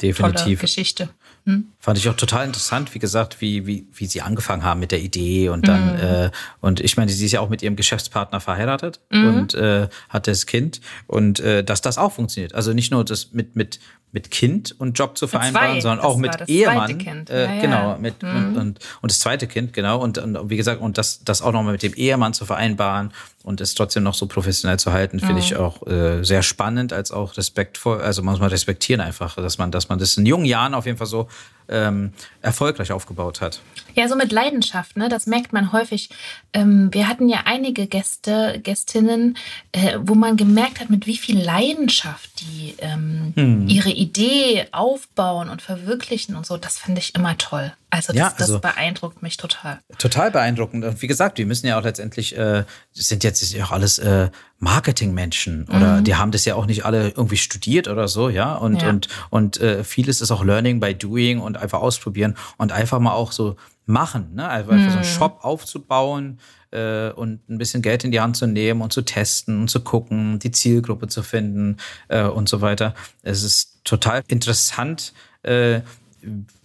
Definitiv. 0.03 0.45
Tolle 0.45 0.57
Geschichte. 0.57 1.09
Hm? 1.47 1.73
Fand 1.85 1.99
ich 1.99 2.09
auch 2.09 2.17
total 2.17 2.47
interessant, 2.47 2.95
wie 2.95 2.99
gesagt, 2.99 3.43
wie, 3.43 3.67
wie, 3.67 3.87
wie 3.93 4.07
sie 4.07 4.23
angefangen 4.23 4.65
haben 4.65 4.81
mit 4.81 4.91
der 4.91 5.01
Idee 5.01 5.51
und 5.51 5.69
dann, 5.69 5.97
mhm. 5.97 6.01
äh, 6.01 6.31
und 6.63 6.81
ich 6.81 6.97
meine, 6.97 7.13
sie 7.13 7.27
ist 7.27 7.33
ja 7.33 7.41
auch 7.41 7.51
mit 7.51 7.61
ihrem 7.61 7.77
Geschäftspartner 7.77 8.41
verheiratet 8.41 9.01
mhm. 9.11 9.27
und 9.27 9.53
äh, 9.53 9.89
hat 10.09 10.27
das 10.27 10.47
Kind 10.47 10.81
und 11.07 11.41
äh, 11.41 11.63
dass 11.63 11.83
das 11.83 11.99
auch 11.99 12.13
funktioniert. 12.13 12.55
Also 12.55 12.73
nicht 12.73 12.91
nur 12.91 13.05
das 13.05 13.33
mit, 13.33 13.55
mit, 13.55 13.81
mit 14.13 14.31
Kind 14.31 14.75
und 14.79 14.99
Job 14.99 15.19
zu 15.19 15.27
vereinbaren, 15.27 15.83
sondern 15.83 16.01
auch 16.01 16.17
mit 16.17 16.49
Ehemann. 16.49 17.01
Äh, 17.01 17.45
ja, 17.45 17.55
ja. 17.55 17.61
Genau, 17.61 17.99
mit 17.99 18.23
mhm. 18.23 18.29
und, 18.31 18.57
und, 18.57 18.79
und 19.03 19.13
das 19.13 19.21
zweite 19.21 19.47
Kind, 19.47 19.75
genau. 19.75 20.01
Und, 20.01 20.17
und 20.17 20.49
wie 20.49 20.57
gesagt, 20.57 20.81
und 20.81 20.97
das, 20.97 21.23
das 21.25 21.43
auch 21.43 21.53
nochmal 21.53 21.73
mit 21.73 21.83
dem 21.83 21.93
Ehemann 21.93 22.33
zu 22.33 22.47
vereinbaren 22.47 23.13
und 23.43 23.61
es 23.61 23.75
trotzdem 23.75 24.05
noch 24.05 24.15
so 24.15 24.27
professionell 24.27 24.79
zu 24.79 24.93
halten, 24.93 25.21
finde 25.21 25.41
ich 25.41 25.57
auch 25.57 25.87
äh, 25.87 26.23
sehr 26.25 26.43
spannend, 26.43 26.95
als 26.95 27.13
auch 27.13 27.37
respektvoll, 27.37 28.01
also 28.01 28.23
muss 28.23 28.41
man 28.41 28.49
respektieren 28.49 29.03
einfach, 29.03 29.37
dass 29.37 29.59
man, 29.59 29.71
dass 29.71 29.91
man 29.91 29.99
das 29.99 30.17
in 30.17 30.25
jungen 30.25 30.47
Jahren 30.47 30.73
auf 30.73 30.87
jeden 30.87 30.97
Fall 30.97 31.09
so 31.09 31.29
ähm, 31.69 32.13
erfolgreich 32.43 32.93
aufgebaut 32.93 33.41
hat. 33.41 33.61
Ja, 33.95 34.09
so 34.09 34.17
mit 34.17 34.33
Leidenschaft, 34.33 34.97
ne? 34.97 35.09
Das 35.09 35.27
merkt 35.27 35.53
man 35.53 35.73
häufig. 35.73 36.11
Ähm, 36.53 36.93
wir 36.93 37.09
hatten 37.09 37.29
ja 37.29 37.43
einige 37.45 37.87
Gäste, 37.87 38.61
Gästinnen, 38.63 39.37
äh, 39.73 39.99
wo 40.01 40.15
man 40.15 40.37
gemerkt 40.37 40.81
hat, 40.81 40.91
mit 40.91 41.07
wie 41.07 41.17
viel 41.17 41.41
Leidenschaft 41.41 42.41
die 42.41 42.75
ähm, 42.79 43.33
hm. 43.35 43.69
ihre 43.69 43.91
Idee 43.91 44.67
aufbauen 44.73 45.49
und 45.49 45.63
verwirklichen 45.63 46.37
und 46.37 46.45
so. 46.47 46.57
Das 46.57 46.79
fand 46.79 46.99
ich 46.99 47.15
immer 47.15 47.39
toll. 47.39 47.73
Also 47.95 48.13
das, 48.13 48.19
ja, 48.19 48.35
also 48.37 48.59
das 48.59 48.75
beeindruckt 48.75 49.23
mich 49.23 49.37
total. 49.37 49.79
Total 49.99 50.31
beeindruckend. 50.31 50.85
Und 50.85 51.01
wie 51.01 51.07
gesagt, 51.07 51.39
wir 51.39 51.47
müssen 51.47 51.67
ja 51.67 51.79
auch 51.79 51.85
letztendlich, 51.85 52.37
äh, 52.37 52.65
sind 52.93 53.23
jetzt 53.23 53.61
auch 53.61 53.71
alles 53.71 53.99
äh, 53.99 54.31
Marketingmenschen 54.59 55.69
oder 55.69 55.99
mhm. 55.99 56.05
die 56.05 56.17
haben 56.17 56.33
das 56.33 56.45
ja 56.45 56.57
auch 56.57 56.67
nicht 56.67 56.85
alle 56.85 57.11
irgendwie 57.11 57.37
studiert 57.37 57.87
oder 57.87 58.09
so, 58.09 58.29
ja. 58.29 58.55
Und, 58.55 58.83
ja. 58.83 58.89
und, 58.89 59.09
und 59.31 59.61
äh, 59.61 59.85
vieles 59.85 60.21
ist 60.21 60.31
auch 60.33 60.43
Learning 60.43 60.81
by 60.81 60.95
Doing 60.95 61.39
und 61.39 61.57
einfach 61.57 61.81
ausprobieren 61.81 62.37
und 62.57 62.73
einfach 62.73 62.99
mal 62.99 63.13
auch 63.13 63.31
so 63.31 63.57
machen, 63.87 64.35
ne? 64.35 64.49
Also 64.49 64.71
einfach 64.71 64.87
mhm. 64.87 64.91
so 64.91 64.99
einen 64.99 65.07
mhm. 65.07 65.13
Shop 65.13 65.39
aufzubauen 65.43 66.41
äh, 66.71 67.11
und 67.11 67.49
ein 67.49 67.59
bisschen 67.59 67.83
Geld 67.83 68.05
in 68.05 68.11
die 68.11 68.21
Hand 68.21 68.37
zu 68.37 68.47
nehmen 68.47 68.81
und 68.81 68.93
zu 68.93 69.03
testen 69.03 69.61
und 69.63 69.71
zu 69.71 69.81
gucken, 69.81 70.39
die 70.39 70.51
Zielgruppe 70.51 71.09
zu 71.09 71.23
finden 71.23 71.77
äh, 72.09 72.25
und 72.25 72.49
so 72.49 72.61
weiter. 72.61 72.95
Es 73.23 73.43
ist 73.43 73.85
total 73.85 74.23
interessant, 74.27 75.13
äh, 75.43 75.81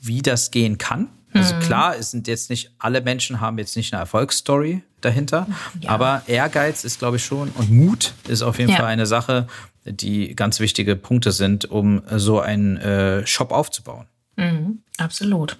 wie 0.01 0.21
das 0.21 0.51
gehen 0.51 0.77
kann. 0.77 1.09
Also 1.33 1.55
mhm. 1.55 1.59
klar, 1.59 1.95
es 1.97 2.11
sind 2.11 2.27
jetzt 2.27 2.49
nicht 2.49 2.71
alle 2.79 3.01
Menschen 3.01 3.39
haben 3.39 3.57
jetzt 3.57 3.75
nicht 3.75 3.93
eine 3.93 4.01
Erfolgsstory 4.01 4.81
dahinter, 5.01 5.47
ja. 5.79 5.89
aber 5.89 6.23
Ehrgeiz 6.27 6.83
ist, 6.83 6.99
glaube 6.99 7.17
ich, 7.17 7.25
schon 7.25 7.49
und 7.51 7.69
Mut 7.69 8.13
ist 8.27 8.41
auf 8.41 8.57
jeden 8.57 8.71
ja. 8.71 8.77
Fall 8.77 8.87
eine 8.87 9.05
Sache, 9.05 9.47
die 9.85 10.35
ganz 10.35 10.59
wichtige 10.59 10.95
Punkte 10.95 11.31
sind, 11.31 11.69
um 11.69 12.01
so 12.15 12.39
einen 12.39 12.77
äh, 12.77 13.25
Shop 13.27 13.51
aufzubauen. 13.51 14.07
Mhm. 14.35 14.79
Absolut. 14.97 15.57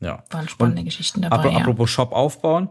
Ja. 0.00 0.22
Waren 0.30 0.48
spannende 0.48 0.80
und 0.80 0.86
Geschichten 0.86 1.22
dabei. 1.22 1.54
Apropos 1.54 1.90
ja. 1.90 1.94
Shop 1.94 2.12
aufbauen, 2.12 2.68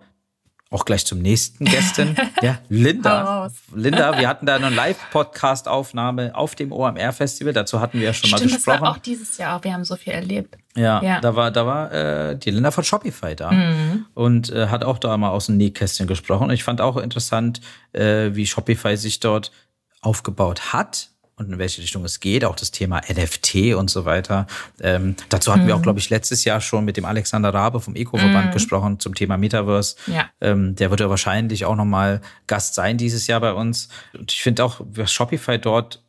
auch 0.69 0.86
gleich 0.86 1.05
zum 1.05 1.19
nächsten 1.22 1.65
Gästin. 1.65 2.15
ja, 2.41 2.60
Linda. 2.69 3.51
Linda, 3.74 4.17
wir 4.17 4.27
hatten 4.27 4.45
da 4.45 4.55
eine 4.55 4.69
Live-Podcast-Aufnahme 4.69 6.36
auf 6.36 6.55
dem 6.55 6.72
OMR-Festival. 6.72 7.53
Dazu 7.53 7.79
hatten 7.79 8.00
wir 8.00 8.07
ja 8.07 8.13
schon 8.13 8.29
Stimmt, 8.29 8.41
mal 8.41 8.55
gesprochen. 8.55 8.74
Das 8.74 8.81
war 8.81 8.91
auch 8.91 8.98
dieses 8.98 9.38
Jahr. 9.38 9.63
Wir 9.63 9.74
haben 9.74 9.86
so 9.86 9.95
viel 9.95 10.13
erlebt. 10.13 10.57
Ja, 10.77 11.01
ja. 11.01 11.22
da 11.22 11.36
war, 11.36 11.51
da 11.51 11.65
war 11.65 11.91
äh, 11.91 12.38
die 12.38 12.51
Linda 12.51 12.70
von 12.72 12.84
Shopify 12.84 13.36
da 13.36 13.51
mhm. 13.51 14.05
und 14.13 14.51
äh, 14.51 14.67
hat 14.67 14.84
auch 14.84 14.98
da 14.98 15.15
mal 15.15 15.29
aus 15.29 15.46
dem 15.46 15.58
Nähkästchen 15.58 16.05
gesprochen. 16.05 16.46
Und 16.46 16.53
ich 16.53 16.63
fand 16.63 16.82
auch 16.82 16.98
interessant, 16.98 17.62
äh, 17.94 18.32
wie 18.34 18.46
Shopify 18.46 18.98
sich 18.98 19.22
dort 19.22 19.51
aufgebaut 20.01 20.74
hat 20.74 21.10
und 21.38 21.51
in 21.51 21.60
welche 21.60 21.82
Richtung 21.82 22.03
es 22.05 22.20
geht, 22.20 22.46
auch 22.46 22.55
das 22.55 22.72
Thema 22.72 23.01
NFT 23.10 23.75
und 23.75 23.89
so 23.89 24.05
weiter. 24.05 24.48
Ähm, 24.82 25.15
dazu 25.29 25.51
hatten 25.51 25.63
mhm. 25.63 25.67
wir 25.67 25.75
auch, 25.75 25.79
mhm. 25.79 25.84
glaube 25.84 26.00
ich, 26.00 26.10
letztes 26.10 26.46
Jahr 26.46 26.62
schon 26.62 26.86
mit 26.86 26.98
dem 26.98 27.05
Alexander 27.05 27.53
Rabe 27.53 27.79
vom 27.79 27.96
Eco-Verband 27.96 28.48
mhm. 28.48 28.51
gesprochen 28.51 29.00
zum 29.00 29.15
Thema 29.15 29.38
Metaverse. 29.38 29.96
Ja. 30.08 30.29
Ähm, 30.39 30.75
der 30.75 30.89
wird 30.91 31.01
ja 31.01 31.10
wahrscheinlich 31.10 31.65
auch 31.65 31.75
nochmal 31.75 32.22
Gast 32.48 32.75
sein 32.75 32.98
dieses 32.98 33.27
Jahr 33.27 33.41
bei 33.41 33.53
uns. 33.53 33.89
Und 34.13 34.32
ich 34.32 34.41
finde 34.41 34.63
auch, 34.63 34.79
was 34.82 35.12
Shopify 35.12 35.60
dort 35.60 36.03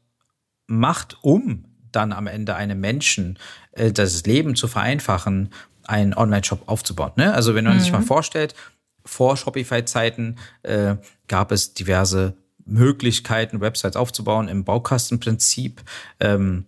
macht, 0.67 1.19
um 1.23 1.65
dann 1.91 2.13
am 2.13 2.27
Ende 2.27 2.55
einem 2.55 2.79
Menschen 2.79 3.39
das 3.93 4.25
Leben 4.25 4.57
zu 4.57 4.69
vereinfachen, 4.69 5.51
einen 5.85 6.15
Online-Shop 6.15 6.63
aufzubauen. 6.67 7.13
Ne? 7.17 7.33
Also 7.33 7.55
wenn 7.55 7.65
man 7.65 7.77
mhm. 7.77 7.81
sich 7.81 7.93
mal 7.93 8.03
vorstellt, 8.03 8.55
vor 9.05 9.37
Shopify-Zeiten 9.37 10.37
äh, 10.63 10.97
gab 11.29 11.53
es 11.53 11.75
diverse 11.75 12.35
Möglichkeiten, 12.65 13.61
Websites 13.61 13.97
aufzubauen 13.97 14.49
im 14.49 14.65
Baukastenprinzip. 14.65 15.83
Ähm, 16.21 16.67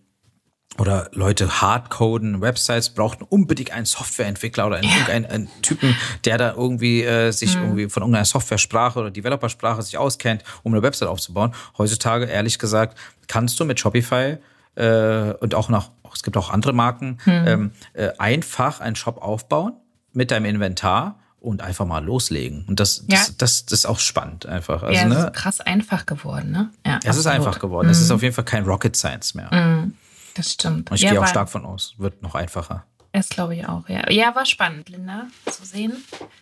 oder 0.78 1.10
Leute 1.12 1.60
hardcoden 1.60 2.40
Websites, 2.40 2.90
brauchten 2.90 3.24
unbedingt 3.24 3.72
einen 3.72 3.86
Softwareentwickler 3.86 4.66
oder 4.66 4.76
einen, 4.76 4.88
ja. 4.88 5.28
einen, 5.28 5.48
Typen, 5.60 5.96
der 6.24 6.38
da 6.38 6.54
irgendwie 6.54 7.02
äh, 7.02 7.32
sich 7.32 7.56
mhm. 7.56 7.62
irgendwie 7.62 7.88
von 7.88 8.02
irgendeiner 8.02 8.24
Software-Sprache 8.24 9.00
oder 9.00 9.10
Developer-Sprache 9.10 9.82
sich 9.82 9.98
auskennt, 9.98 10.44
um 10.62 10.72
eine 10.72 10.82
Website 10.82 11.08
aufzubauen. 11.08 11.52
Heutzutage, 11.76 12.26
ehrlich 12.26 12.60
gesagt, 12.60 12.96
kannst 13.26 13.58
du 13.58 13.64
mit 13.64 13.80
Shopify 13.80 14.36
äh, 14.76 15.32
und 15.40 15.56
auch 15.56 15.68
noch, 16.08 16.16
es 16.16 16.22
gibt 16.22 16.36
auch 16.36 16.50
andere 16.50 16.72
Marken, 16.72 17.18
mhm. 17.24 17.44
ähm, 17.46 17.70
äh, 17.92 18.10
einfach 18.18 18.80
einen 18.80 18.96
Shop 18.96 19.18
aufbauen 19.18 19.74
mit 20.12 20.30
deinem 20.30 20.46
Inventar 20.46 21.18
und 21.40 21.62
einfach 21.62 21.86
mal 21.86 22.04
loslegen. 22.04 22.64
Und 22.66 22.80
das, 22.80 23.04
ja. 23.08 23.18
das, 23.18 23.36
das, 23.36 23.66
das, 23.66 23.80
ist 23.80 23.86
auch 23.86 24.00
spannend 24.00 24.46
einfach. 24.46 24.82
Also, 24.82 24.94
ja, 24.94 25.02
es 25.02 25.08
ne? 25.08 25.26
ist 25.26 25.32
krass 25.34 25.60
einfach 25.60 26.06
geworden, 26.06 26.50
ne? 26.50 26.70
Ja, 26.84 26.98
es 27.04 27.16
ist 27.16 27.26
einfach 27.26 27.58
geworden. 27.60 27.86
Mhm. 27.86 27.92
Es 27.92 28.00
ist 28.00 28.08
mhm. 28.08 28.16
auf 28.16 28.22
jeden 28.22 28.34
Fall 28.34 28.44
kein 28.44 28.64
Rocket 28.64 28.96
Science 28.96 29.34
mehr. 29.34 29.52
Mhm. 29.52 29.94
Das 30.34 30.52
stimmt. 30.52 30.90
Und 30.90 30.96
ich 30.96 31.02
ja, 31.02 31.10
gehe 31.10 31.20
auch 31.20 31.26
stark 31.26 31.48
von 31.48 31.64
aus. 31.64 31.94
Wird 31.98 32.22
noch 32.22 32.34
einfacher. 32.34 32.84
Das 33.12 33.28
glaube 33.28 33.56
ich 33.56 33.66
auch, 33.66 33.88
ja. 33.88 34.10
Ja, 34.10 34.34
war 34.34 34.44
spannend, 34.44 34.90
Linda, 34.90 35.26
zu 35.50 35.64
sehen. 35.64 35.92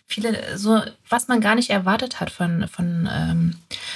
Viele, 0.05 0.57
so, 0.57 0.81
was 1.09 1.27
man 1.27 1.41
gar 1.41 1.55
nicht 1.55 1.69
erwartet 1.69 2.19
hat 2.19 2.29
von, 2.29 2.67
von 2.67 3.09
ähm, 3.11 3.55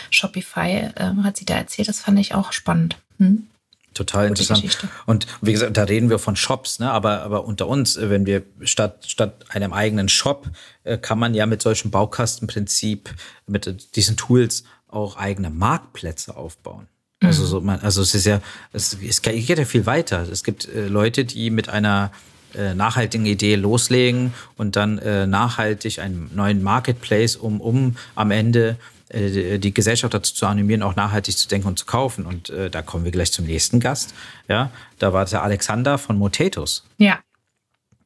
Shopify, 0.09 0.89
ähm, 0.95 1.23
hat 1.23 1.37
sie 1.37 1.45
da 1.45 1.55
erzählt. 1.55 1.89
Das 1.89 1.99
fand 1.99 2.17
ich 2.19 2.33
auch 2.33 2.53
spannend. 2.53 2.97
Hm? 3.17 3.47
Total 3.93 4.27
interessant. 4.27 4.61
Geschichte. 4.61 4.87
Und 5.05 5.27
wie 5.41 5.51
gesagt, 5.51 5.75
da 5.75 5.83
reden 5.83 6.09
wir 6.09 6.17
von 6.17 6.37
Shops, 6.37 6.79
ne? 6.79 6.89
aber, 6.91 7.23
aber 7.23 7.43
unter 7.45 7.67
uns, 7.67 7.97
äh, 7.97 8.09
wenn 8.09 8.25
wir 8.25 8.43
statt, 8.61 9.03
statt 9.05 9.45
einem 9.49 9.73
eigenen 9.73 10.07
Shop, 10.07 10.49
äh, 10.85 10.97
kann 10.97 11.19
man 11.19 11.33
ja 11.33 11.45
mit 11.45 11.61
solchem 11.61 11.91
Baukastenprinzip, 11.91 13.09
mit 13.47 13.95
diesen 13.95 14.15
Tools 14.15 14.63
auch 14.87 15.17
eigene 15.17 15.49
Marktplätze 15.49 16.37
aufbauen. 16.37 16.87
Mhm. 17.21 17.27
Also, 17.27 17.45
so 17.45 17.59
man, 17.59 17.81
also 17.81 18.01
es 18.01 18.15
ist 18.15 18.25
ja, 18.25 18.41
es, 18.71 18.97
es 19.05 19.21
geht 19.21 19.57
ja 19.57 19.65
viel 19.65 19.85
weiter. 19.85 20.25
Es 20.31 20.45
gibt 20.45 20.69
äh, 20.69 20.87
Leute, 20.87 21.25
die 21.25 21.49
mit 21.49 21.67
einer 21.67 22.11
äh, 22.55 22.73
nachhaltigen 22.73 23.25
Idee 23.25 23.55
loslegen 23.55 24.33
und 24.55 24.77
dann 24.77 24.95
nachhaltig 25.29 25.99
einen 25.99 26.31
neuen 26.33 26.63
Marketplace, 26.63 27.35
um, 27.35 27.59
um 27.59 27.97
am 28.15 28.31
Ende 28.31 28.77
die 29.13 29.73
Gesellschaft 29.73 30.13
dazu 30.13 30.33
zu 30.33 30.45
animieren, 30.45 30.83
auch 30.83 30.95
nachhaltig 30.95 31.37
zu 31.37 31.47
denken 31.47 31.67
und 31.67 31.79
zu 31.79 31.85
kaufen. 31.85 32.25
Und 32.25 32.49
äh, 32.49 32.69
da 32.69 32.81
kommen 32.81 33.03
wir 33.03 33.11
gleich 33.11 33.31
zum 33.31 33.45
nächsten 33.45 33.79
Gast. 33.79 34.13
Ja, 34.47 34.71
da 34.99 35.13
war 35.13 35.25
der 35.25 35.43
Alexander 35.43 35.97
von 35.97 36.17
Motatus. 36.17 36.85
Ja, 36.97 37.19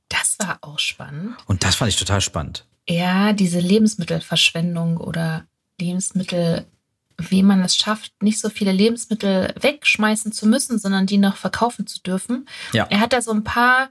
das 0.10 0.38
war 0.40 0.60
auch 0.62 0.80
spannend. 0.80 1.36
Und 1.46 1.64
das 1.64 1.76
fand 1.76 1.90
ich 1.90 1.98
total 1.98 2.22
spannend. 2.22 2.66
Ja, 2.88 3.34
diese 3.34 3.60
Lebensmittelverschwendung 3.60 4.98
oder 4.98 5.46
Lebensmittel, 5.80 6.66
wie 7.18 7.44
man 7.44 7.62
es 7.64 7.76
schafft, 7.76 8.12
nicht 8.22 8.40
so 8.40 8.50
viele 8.50 8.72
Lebensmittel 8.72 9.54
wegschmeißen 9.60 10.32
zu 10.32 10.48
müssen, 10.48 10.80
sondern 10.80 11.06
die 11.06 11.18
noch 11.18 11.36
verkaufen 11.36 11.88
zu 11.88 12.02
dürfen. 12.02 12.48
Ja. 12.74 12.86
Er 12.90 13.00
hat 13.00 13.14
da 13.14 13.22
so 13.22 13.32
ein 13.32 13.44
paar 13.44 13.90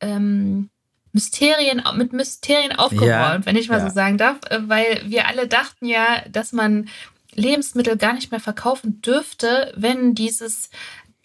ähm, 0.00 0.70
Mysterien, 1.12 1.82
mit 1.96 2.12
Mysterien 2.12 2.72
aufgeräumt, 2.72 3.08
ja, 3.08 3.46
wenn 3.46 3.56
ich 3.56 3.68
mal 3.68 3.78
ja. 3.78 3.88
so 3.88 3.94
sagen 3.94 4.18
darf, 4.18 4.38
äh, 4.48 4.60
weil 4.62 5.02
wir 5.06 5.26
alle 5.26 5.48
dachten 5.48 5.86
ja, 5.86 6.22
dass 6.28 6.52
man 6.52 6.88
Lebensmittel 7.34 7.96
gar 7.96 8.12
nicht 8.12 8.30
mehr 8.30 8.40
verkaufen 8.40 9.00
dürfte, 9.02 9.72
wenn 9.76 10.14
dieses 10.14 10.70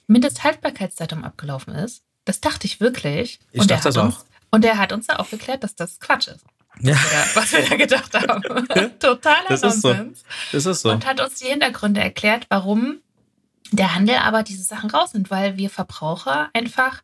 Mindesthaltbarkeitsdatum 0.08 1.24
abgelaufen 1.24 1.74
ist. 1.76 2.04
Das 2.26 2.42
dachte 2.42 2.68
ich 2.68 2.80
wirklich. 2.80 3.40
Ich 3.52 3.62
und 3.62 3.72
dachte 3.72 3.86
das 3.86 3.98
auch. 3.98 4.06
Uns, 4.06 4.26
und 4.52 4.66
er 4.66 4.78
hat 4.78 4.92
uns 4.92 5.08
da 5.08 5.18
aufgeklärt, 5.18 5.64
dass 5.64 5.76
das 5.76 6.00
Quatsch 6.00 6.28
ist. 6.28 6.46
Ja. 6.80 6.96
Was, 6.96 7.04
wir 7.04 7.18
da, 7.18 7.36
was 7.36 7.52
wir 7.52 7.70
da 7.70 7.76
gedacht 7.76 8.14
haben. 8.14 8.68
Totaler 9.00 9.50
das 9.50 9.62
Nonsens. 9.62 10.20
Ist 10.20 10.26
so. 10.52 10.58
Das 10.58 10.66
ist 10.66 10.82
so. 10.82 10.92
Und 10.92 11.06
hat 11.06 11.22
uns 11.22 11.36
die 11.36 11.48
Hintergründe 11.48 12.02
erklärt, 12.02 12.48
warum 12.50 13.00
der 13.72 13.96
Handel 13.96 14.18
aber 14.18 14.44
diese 14.44 14.64
Sachen 14.64 14.90
rausnimmt, 14.90 15.32
weil 15.32 15.58
wir 15.58 15.70
Verbraucher 15.70 16.50
einfach 16.54 17.02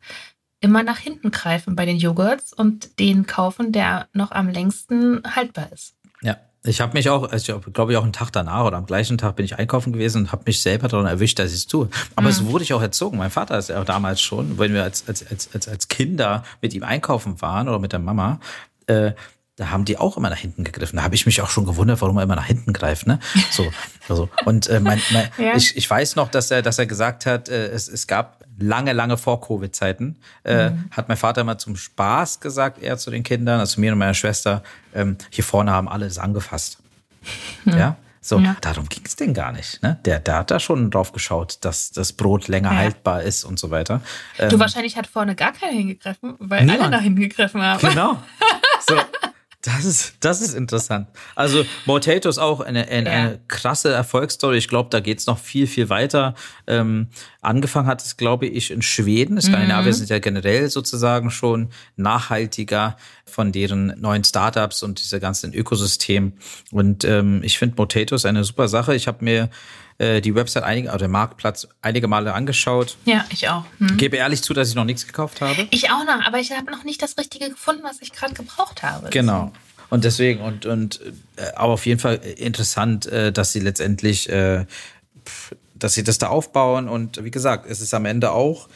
immer 0.62 0.82
nach 0.82 0.98
hinten 0.98 1.30
greifen 1.30 1.76
bei 1.76 1.84
den 1.84 1.98
Joghurts 1.98 2.52
und 2.52 2.98
den 2.98 3.26
kaufen, 3.26 3.72
der 3.72 4.08
noch 4.14 4.30
am 4.30 4.48
längsten 4.48 5.22
haltbar 5.34 5.70
ist. 5.72 5.94
Ja, 6.22 6.36
ich 6.64 6.80
habe 6.80 6.94
mich 6.94 7.10
auch, 7.10 7.30
also 7.30 7.60
ich 7.66 7.72
glaube 7.74 7.92
ich 7.92 7.98
auch 7.98 8.04
einen 8.04 8.12
Tag 8.12 8.30
danach 8.30 8.64
oder 8.64 8.76
am 8.76 8.86
gleichen 8.86 9.18
Tag 9.18 9.36
bin 9.36 9.44
ich 9.44 9.58
einkaufen 9.58 9.92
gewesen 9.92 10.22
und 10.22 10.32
habe 10.32 10.44
mich 10.46 10.62
selber 10.62 10.88
daran 10.88 11.06
erwischt, 11.06 11.38
dass 11.40 11.50
ich 11.50 11.58
es 11.58 11.66
tue. 11.66 11.88
Aber 12.14 12.28
mhm. 12.28 12.32
so 12.32 12.46
wurde 12.46 12.64
ich 12.64 12.72
auch 12.72 12.80
erzogen. 12.80 13.18
Mein 13.18 13.30
Vater 13.30 13.58
ist 13.58 13.68
ja 13.68 13.80
auch 13.80 13.84
damals 13.84 14.20
schon, 14.20 14.58
wenn 14.58 14.72
wir 14.72 14.84
als, 14.84 15.06
als, 15.08 15.26
als, 15.28 15.68
als 15.68 15.88
Kinder 15.88 16.44
mit 16.60 16.72
ihm 16.74 16.84
einkaufen 16.84 17.42
waren 17.42 17.68
oder 17.68 17.80
mit 17.80 17.92
der 17.92 17.98
Mama, 17.98 18.38
äh, 18.86 19.12
da 19.56 19.70
haben 19.70 19.84
die 19.84 19.98
auch 19.98 20.16
immer 20.16 20.30
nach 20.30 20.38
hinten 20.38 20.64
gegriffen. 20.64 20.96
Da 20.96 21.02
habe 21.02 21.14
ich 21.14 21.26
mich 21.26 21.42
auch 21.42 21.50
schon 21.50 21.66
gewundert, 21.66 22.00
warum 22.00 22.16
er 22.16 22.22
immer 22.22 22.36
nach 22.36 22.46
hinten 22.46 22.72
greift. 22.72 23.06
Ne? 23.06 23.18
So, 23.50 23.70
also. 24.08 24.28
Und 24.46 24.68
äh, 24.68 24.80
mein, 24.80 25.00
mein, 25.12 25.28
ja. 25.38 25.54
ich, 25.56 25.76
ich 25.76 25.88
weiß 25.88 26.16
noch, 26.16 26.30
dass 26.30 26.50
er, 26.50 26.62
dass 26.62 26.78
er 26.78 26.86
gesagt 26.86 27.26
hat, 27.26 27.48
äh, 27.48 27.66
es, 27.68 27.88
es 27.88 28.06
gab 28.06 28.41
lange, 28.58 28.92
lange 28.92 29.16
vor 29.16 29.40
Covid-Zeiten, 29.40 30.16
äh, 30.44 30.70
mhm. 30.70 30.90
hat 30.90 31.08
mein 31.08 31.16
Vater 31.16 31.40
immer 31.42 31.58
zum 31.58 31.76
Spaß 31.76 32.40
gesagt, 32.40 32.82
er 32.82 32.98
zu 32.98 33.10
den 33.10 33.22
Kindern, 33.22 33.60
also 33.60 33.80
mir 33.80 33.92
und 33.92 33.98
meiner 33.98 34.14
Schwester, 34.14 34.62
ähm, 34.94 35.16
hier 35.30 35.44
vorne 35.44 35.72
haben 35.72 35.88
alle 35.88 36.06
das 36.06 36.18
angefasst. 36.18 36.78
Mhm. 37.64 37.78
Ja. 37.78 37.96
So, 38.24 38.38
ja. 38.38 38.56
darum 38.60 38.88
ging 38.88 39.02
es 39.04 39.16
denn 39.16 39.34
gar 39.34 39.50
nicht. 39.50 39.82
Ne? 39.82 39.98
Der, 40.04 40.20
der 40.20 40.36
hat 40.36 40.52
da 40.52 40.60
schon 40.60 40.92
drauf 40.92 41.10
geschaut, 41.10 41.58
dass 41.62 41.90
das 41.90 42.12
Brot 42.12 42.46
länger 42.46 42.70
ja. 42.70 42.78
haltbar 42.78 43.22
ist 43.22 43.42
und 43.42 43.58
so 43.58 43.72
weiter. 43.72 44.00
Du, 44.38 44.44
ähm, 44.44 44.60
wahrscheinlich 44.60 44.96
hat 44.96 45.08
vorne 45.08 45.34
gar 45.34 45.52
keiner 45.52 45.72
hingegriffen, 45.72 46.36
weil 46.38 46.60
niemand. 46.60 46.82
alle 46.82 46.90
nach 46.90 47.00
hinten 47.00 47.20
gegriffen 47.20 47.60
haben. 47.60 47.80
Genau. 47.80 48.22
So. 48.84 48.96
Das 49.62 49.84
ist, 49.84 50.16
das 50.18 50.40
ist 50.40 50.54
interessant. 50.54 51.06
Also 51.36 51.64
Motato 51.86 52.28
ist 52.28 52.38
auch 52.38 52.58
eine, 52.58 52.88
eine, 52.88 53.08
ja. 53.08 53.16
eine 53.16 53.40
krasse 53.46 53.92
Erfolgsstory. 53.92 54.56
Ich 54.56 54.66
glaube, 54.66 54.90
da 54.90 54.98
geht's 54.98 55.26
noch 55.26 55.38
viel, 55.38 55.68
viel 55.68 55.88
weiter. 55.88 56.34
Ähm, 56.66 57.06
angefangen 57.42 57.86
hat 57.86 58.02
es, 58.02 58.16
glaube 58.16 58.46
ich, 58.46 58.70
in 58.70 58.80
Schweden. 58.80 59.40
Skandinavier 59.40 59.92
mhm. 59.92 59.96
sind 59.96 60.10
ja 60.10 60.18
generell 60.18 60.70
sozusagen 60.70 61.30
schon 61.30 61.68
nachhaltiger 61.96 62.96
von 63.26 63.52
deren 63.52 64.00
neuen 64.00 64.24
Startups 64.24 64.82
und 64.82 65.00
dieser 65.00 65.20
ganzen 65.20 65.52
Ökosystem. 65.52 66.32
Und 66.70 67.04
ähm, 67.04 67.42
ich 67.42 67.58
finde 67.58 67.76
Motato 67.76 68.14
ist 68.14 68.24
eine 68.24 68.44
super 68.44 68.68
Sache. 68.68 68.94
Ich 68.94 69.08
habe 69.08 69.24
mir 69.24 69.50
äh, 69.98 70.20
die 70.20 70.34
Website 70.34 70.62
einige, 70.62 70.90
also 70.92 71.04
den 71.04 71.10
Marktplatz 71.10 71.68
einige 71.82 72.08
Male 72.08 72.32
angeschaut. 72.32 72.96
Ja, 73.04 73.24
ich 73.30 73.48
auch. 73.48 73.64
Hm. 73.78 73.96
Gebe 73.96 74.16
ehrlich 74.16 74.42
zu, 74.42 74.54
dass 74.54 74.68
ich 74.68 74.74
noch 74.74 74.84
nichts 74.84 75.06
gekauft 75.06 75.40
habe. 75.40 75.66
Ich 75.70 75.90
auch 75.90 76.04
noch, 76.04 76.24
aber 76.24 76.38
ich 76.38 76.52
habe 76.52 76.70
noch 76.70 76.84
nicht 76.84 77.02
das 77.02 77.18
Richtige 77.18 77.50
gefunden, 77.50 77.82
was 77.82 78.00
ich 78.00 78.12
gerade 78.12 78.34
gebraucht 78.34 78.82
habe. 78.82 79.10
Genau. 79.10 79.52
Und 79.90 80.04
deswegen, 80.04 80.40
und, 80.40 80.64
und 80.64 81.00
äh, 81.36 81.52
aber 81.54 81.74
auf 81.74 81.86
jeden 81.86 82.00
Fall 82.00 82.14
interessant, 82.14 83.06
äh, 83.06 83.30
dass 83.30 83.52
sie 83.52 83.60
letztendlich, 83.60 84.28
äh, 84.30 84.64
dass 85.82 85.94
sie 85.94 86.04
das 86.04 86.18
da 86.18 86.28
aufbauen. 86.28 86.88
Und 86.88 87.22
wie 87.24 87.30
gesagt, 87.30 87.66
es 87.68 87.80
ist 87.80 87.94
am 87.94 88.04
Ende 88.04 88.32
auch 88.32 88.68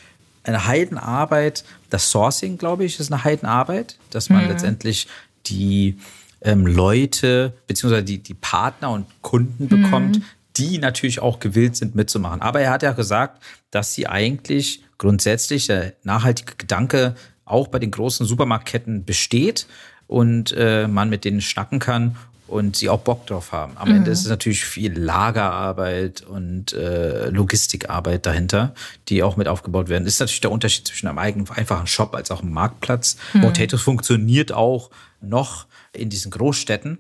eine 0.45 0.67
Heidenarbeit. 0.67 1.65
Das 1.91 2.11
Sourcing, 2.11 2.59
glaube 2.59 2.85
ich, 2.85 2.99
ist 3.01 3.13
eine 3.13 3.25
Heidenarbeit, 3.25 3.99
dass 4.11 4.29
man 4.31 4.45
mhm. 4.45 4.51
letztendlich 4.51 5.09
die 5.47 5.99
ähm, 6.43 6.67
Leute 6.67 7.53
beziehungsweise 7.67 8.05
die, 8.05 8.19
die 8.19 8.35
Partner 8.35 8.91
und 8.91 9.07
Kunden 9.23 9.69
bekommt, 9.69 10.19
mhm 10.19 10.25
die 10.57 10.79
natürlich 10.79 11.21
auch 11.21 11.39
gewillt 11.39 11.77
sind 11.77 11.95
mitzumachen. 11.95 12.41
Aber 12.41 12.61
er 12.61 12.71
hat 12.71 12.83
ja 12.83 12.93
gesagt, 12.93 13.43
dass 13.71 13.95
sie 13.95 14.07
eigentlich 14.07 14.83
grundsätzlich 14.99 15.67
der 15.67 15.93
nachhaltige 16.03 16.55
Gedanke 16.57 17.15
auch 17.45 17.69
bei 17.69 17.79
den 17.79 17.91
großen 17.91 18.27
Supermarktketten 18.27 19.05
besteht 19.05 19.67
und 20.07 20.55
äh, 20.57 20.89
man 20.89 21.11
mit 21.11 21.25
denen 21.25 21.41
schnacken 21.41 21.79
kann 21.79 22.17
und 22.49 22.77
sie 22.77 22.89
auch 22.89 23.01
Bock 23.01 23.27
drauf 23.27 23.53
haben. 23.53 23.73
Am 23.77 23.89
mhm. 23.89 23.97
Ende 23.97 24.11
ist 24.11 24.21
es 24.21 24.29
natürlich 24.29 24.65
viel 24.65 24.99
Lagerarbeit 24.99 26.23
und 26.23 26.73
äh, 26.73 27.29
Logistikarbeit 27.31 28.27
dahinter, 28.27 28.75
die 29.09 29.23
auch 29.23 29.37
mit 29.37 29.49
aufgebaut 29.49 29.89
werden. 29.89 30.05
Das 30.05 30.15
ist 30.15 30.21
natürlich 30.21 30.41
der 30.41 30.53
Unterschied 30.53 30.87
zwischen 30.87 31.09
einem 31.09 31.19
eigenen 31.19 31.51
einfachen 31.51 31.87
Shop 31.87 32.15
als 32.15 32.31
auch 32.31 32.43
einem 32.43 32.53
Marktplatz. 32.53 33.17
Mhm. 33.33 33.43
Potatoes 33.43 33.83
funktioniert 33.83 34.53
auch 34.53 34.91
noch 35.21 35.67
in 35.93 36.11
diesen 36.11 36.31
Großstädten. 36.31 36.99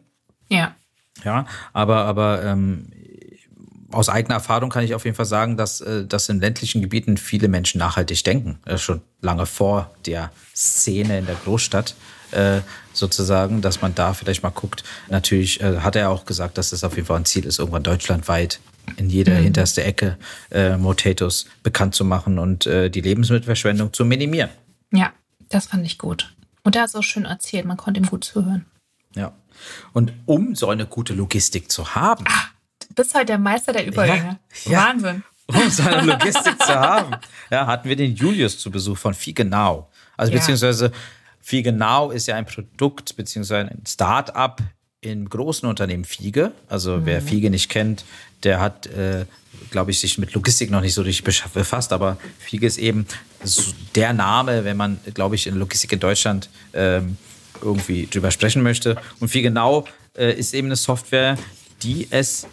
Ja. 0.49 0.75
Ja, 1.25 1.47
aber, 1.73 2.05
aber 2.05 2.43
ähm, 2.45 2.88
aus 3.91 4.09
eigener 4.09 4.35
Erfahrung 4.35 4.71
kann 4.71 4.85
ich 4.85 4.95
auf 4.95 5.05
jeden 5.05 5.17
Fall 5.17 5.26
sagen, 5.26 5.57
dass, 5.57 5.81
äh, 5.81 6.05
dass 6.05 6.29
in 6.29 6.41
ländlichen 6.41 6.83
Gebieten 6.83 7.17
viele 7.17 7.49
Menschen 7.49 7.79
nachhaltig 7.79 8.23
denken. 8.25 8.59
Äh, 8.67 8.79
schon 8.79 9.00
lange 9.21 9.47
vor 9.47 9.95
der 10.05 10.31
Szene 10.55 11.19
in 11.19 11.26
der 11.26 11.37
Großstadt 11.37 11.95
äh, 12.33 12.61
sozusagen, 12.92 13.62
dass 13.62 13.83
man 13.83 13.95
da 13.95 14.14
vielleicht 14.14 14.42
mal 14.42 14.50
guckt. 14.50 14.85
Natürlich 15.09 15.61
äh, 15.61 15.78
hat 15.78 15.97
er 15.97 16.11
auch 16.11 16.25
gesagt, 16.25 16.59
dass 16.59 16.71
das 16.71 16.85
auf 16.85 16.97
jeden 16.97 17.06
Fall 17.06 17.18
ein 17.18 17.25
Ziel 17.25 17.45
ist, 17.45 17.59
irgendwann 17.59 17.83
deutschlandweit 17.83 18.61
in 18.97 19.11
jeder 19.11 19.35
mhm. 19.38 19.45
hinterste 19.45 19.83
Ecke 19.83 20.16
äh, 20.50 20.76
Motatos 20.76 21.47
bekannt 21.62 21.95
zu 21.95 22.04
machen 22.04 22.38
und 22.38 22.66
äh, 22.66 22.88
die 22.88 23.00
Lebensmittelverschwendung 23.00 23.92
zu 23.92 24.04
minimieren. 24.04 24.50
Ja, 24.92 25.12
das 25.49 25.66
fand 25.66 25.85
ich 25.85 25.99
gut. 25.99 26.35
Und 26.62 26.76
er 26.76 26.83
hat 26.83 26.88
es 26.88 26.95
auch 26.95 27.02
schön 27.02 27.25
erzählt, 27.25 27.64
man 27.64 27.76
konnte 27.76 28.00
ihm 28.00 28.06
gut 28.06 28.25
zuhören. 28.25 28.64
Ja. 29.14 29.33
Und 29.92 30.12
um 30.26 30.54
so 30.54 30.68
eine 30.68 30.87
gute 30.87 31.14
Logistik 31.14 31.71
zu 31.71 31.95
haben, 31.95 32.25
ah 32.28 32.50
bist 32.97 33.14
heute 33.14 33.26
der 33.26 33.38
Meister 33.38 33.73
der 33.73 33.87
Übergänge. 33.87 34.38
Ja, 34.64 34.73
ja. 34.73 34.78
Wahnsinn. 34.88 35.23
Um 35.47 35.71
so 35.71 35.85
eine 35.85 36.02
Logistik 36.02 36.61
zu 36.61 36.75
haben, 36.75 37.14
ja, 37.50 37.68
hatten 37.68 37.88
wir 37.88 37.95
den 37.95 38.16
Julius 38.16 38.59
zu 38.59 38.73
Besuch 38.73 38.99
von 38.99 39.14
Fiegenau. 39.14 39.88
Also 40.16 40.33
ja. 40.33 40.38
beziehungsweise 40.38 40.90
Fiegenau 41.47 42.11
ist 42.11 42.26
ja 42.26 42.35
ein 42.35 42.45
Produkt 42.45 43.15
beziehungsweise 43.15 43.71
ein 43.71 43.87
Start-up 43.87 44.62
im 45.00 45.29
großen 45.29 45.69
Unternehmen 45.69 46.05
Fiege. 46.05 46.50
Also 46.69 46.97
mhm. 46.97 47.07
wer 47.07 47.23
Fiege 47.23 47.50
nicht 47.50 47.69
kennt, 47.69 48.05
der 48.43 48.59
hat, 48.59 48.88
äh, 48.88 49.26
glaube 49.71 49.93
ich, 49.93 50.00
sich 50.00 50.19
mit 50.19 50.35
Logistik 50.35 50.73
noch 50.73 50.81
nicht 50.81 50.95
so 50.95 51.03
richtig 51.03 51.23
befasst. 51.53 51.93
Aber 51.93 52.17
Fiege 52.41 52.67
ist 52.67 52.79
eben 52.79 53.07
der 53.95 54.12
Name, 54.12 54.65
wenn 54.65 54.76
man, 54.76 54.99
glaube 55.15 55.37
ich, 55.37 55.47
in 55.47 55.55
Logistik 55.55 55.93
in 55.93 56.00
Deutschland 56.00 56.49
ähm, 56.75 57.17
irgendwie 57.62 58.09
drüber 58.09 58.33
sprechen 58.33 58.65
möchte. 58.65 58.97
Und 59.21 59.29
Fiegenau 59.29 59.85
äh, 60.19 60.33
ist 60.33 60.53
eben 60.53 60.67
eine 60.67 60.75
Software, 60.75 61.38
die 61.85 62.09
es 62.11 62.49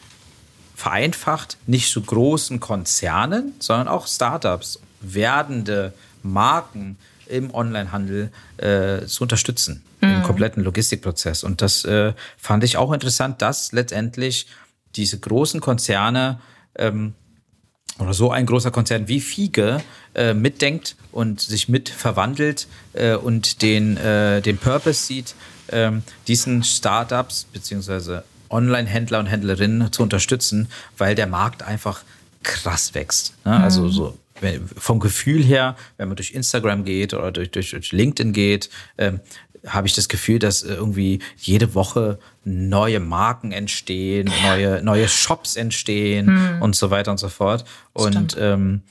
vereinfacht, 0.76 1.58
nicht 1.66 1.90
so 1.90 2.00
großen 2.00 2.60
Konzernen, 2.60 3.54
sondern 3.58 3.88
auch 3.88 4.06
Startups, 4.06 4.80
werdende 5.02 5.94
Marken 6.22 7.00
im 7.34 7.54
Onlinehandel 7.54 8.32
äh, 8.58 9.06
zu 9.06 9.24
unterstützen, 9.24 9.84
mhm. 10.02 10.16
im 10.16 10.24
kompletten 10.24 10.64
Logistikprozess. 10.64 11.44
Und 11.44 11.62
das 11.62 11.84
äh, 11.86 12.14
fand 12.38 12.64
ich 12.64 12.78
auch 12.78 12.94
interessant, 12.94 13.42
dass 13.42 13.72
letztendlich 13.72 14.48
diese 14.96 15.20
großen 15.20 15.60
Konzerne 15.60 16.40
ähm, 16.76 17.14
oder 18.00 18.14
so 18.14 18.32
ein 18.32 18.46
großer 18.46 18.72
Konzern 18.72 19.08
wie 19.08 19.22
Fiege 19.22 19.82
äh, 20.16 20.34
mitdenkt 20.34 20.96
und 21.12 21.42
sich 21.42 21.70
mit 21.70 21.90
verwandelt 21.90 22.68
äh, 22.94 23.16
und 23.16 23.62
den, 23.62 23.98
äh, 23.98 24.42
den 24.42 24.58
Purpose 24.58 25.06
sieht, 25.06 25.36
ähm, 25.72 26.04
diesen 26.28 26.64
Startups 26.64 27.46
beziehungsweise 27.52 28.24
Online-Händler 28.50 29.20
und 29.20 29.28
Händlerinnen 29.28 29.92
zu 29.92 30.04
unterstützen, 30.04 30.68
weil 30.98 31.16
der 31.16 31.28
Markt 31.28 31.64
einfach 31.64 32.04
krass 32.44 32.94
wächst. 32.94 33.34
Ne? 33.46 33.60
Also 33.60 33.84
mhm. 33.84 33.92
so 33.92 34.18
vom 34.78 35.00
Gefühl 35.00 35.44
her, 35.44 35.76
wenn 35.98 36.08
man 36.08 36.16
durch 36.16 36.32
Instagram 36.32 36.84
geht 36.84 37.14
oder 37.14 37.32
durch, 37.32 37.52
durch, 37.52 37.72
durch 37.72 37.92
LinkedIn 37.92 38.34
geht, 38.34 38.70
ähm, 38.98 39.20
habe 39.66 39.88
ich 39.88 39.94
das 39.94 40.10
Gefühl, 40.10 40.40
dass 40.40 40.62
irgendwie 40.62 41.20
jede 41.38 41.74
Woche 41.74 42.20
neue 42.44 43.00
Marken 43.00 43.52
entstehen, 43.52 44.30
neue, 44.44 44.84
neue 44.84 45.08
Shops 45.08 45.56
entstehen 45.56 46.26
mhm. 46.26 46.62
und 46.62 46.76
so 46.76 46.92
weiter 46.92 47.12
und 47.12 47.18
so 47.18 47.30
fort. 47.30 47.64
Und 47.94 48.36
ähm, 48.40 48.82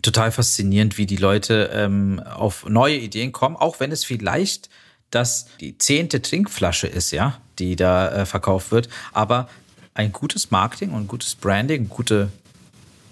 total 0.00 0.32
faszinierend, 0.32 0.96
wie 0.96 1.06
die 1.06 1.16
Leute 1.16 1.70
ähm, 1.72 2.20
auf 2.20 2.66
neue 2.68 2.96
Ideen 2.96 3.32
kommen, 3.32 3.56
auch 3.56 3.80
wenn 3.80 3.92
es 3.92 4.04
vielleicht 4.04 4.70
das 5.10 5.46
die 5.60 5.78
zehnte 5.78 6.20
Trinkflasche 6.20 6.86
ist, 6.86 7.12
ja, 7.12 7.40
die 7.58 7.76
da 7.76 8.10
äh, 8.10 8.26
verkauft 8.26 8.70
wird. 8.70 8.88
Aber 9.12 9.48
ein 9.94 10.12
gutes 10.12 10.50
Marketing 10.50 10.90
und 10.90 11.08
gutes 11.08 11.34
Branding, 11.34 11.88
gute 11.88 12.30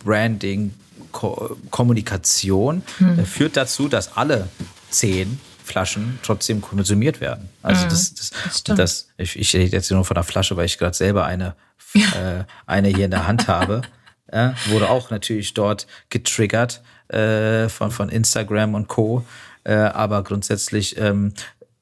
Branding, 0.05 0.75
Ko 1.13 1.57
Kommunikation 1.71 2.83
mhm. 2.99 3.19
äh, 3.19 3.25
führt 3.25 3.57
dazu, 3.57 3.89
dass 3.89 4.17
alle 4.17 4.49
zehn 4.91 5.41
Flaschen 5.65 6.19
trotzdem 6.23 6.61
konsumiert 6.61 7.21
werden. 7.21 7.49
Also 7.63 7.85
mhm, 7.85 7.89
das, 7.91 8.15
das, 8.15 8.31
das, 8.63 8.77
das, 8.77 9.09
ich, 9.17 9.37
ich 9.39 9.55
rede 9.55 9.77
jetzt 9.77 9.91
nur 9.91 10.05
von 10.05 10.15
der 10.15 10.25
Flasche, 10.25 10.57
weil 10.57 10.67
ich 10.67 10.79
gerade 10.79 10.97
selber 10.97 11.25
eine, 11.25 11.55
ja. 11.95 12.39
äh, 12.41 12.45
eine 12.67 12.89
hier 12.89 13.07
in 13.07 13.11
der 13.11 13.27
Hand 13.27 13.49
habe. 13.49 13.83
Ja, 14.33 14.57
wurde 14.67 14.91
auch 14.91 15.11
natürlich 15.11 15.55
dort 15.55 15.87
getriggert 16.11 16.83
äh, 17.07 17.69
von, 17.69 17.93
von 17.93 18.09
Instagram 18.09 18.75
und 18.75 18.89
Co. 18.89 19.25
Äh, 19.63 19.75
aber 19.75 20.25
grundsätzlich 20.25 20.99
ähm, 20.99 21.33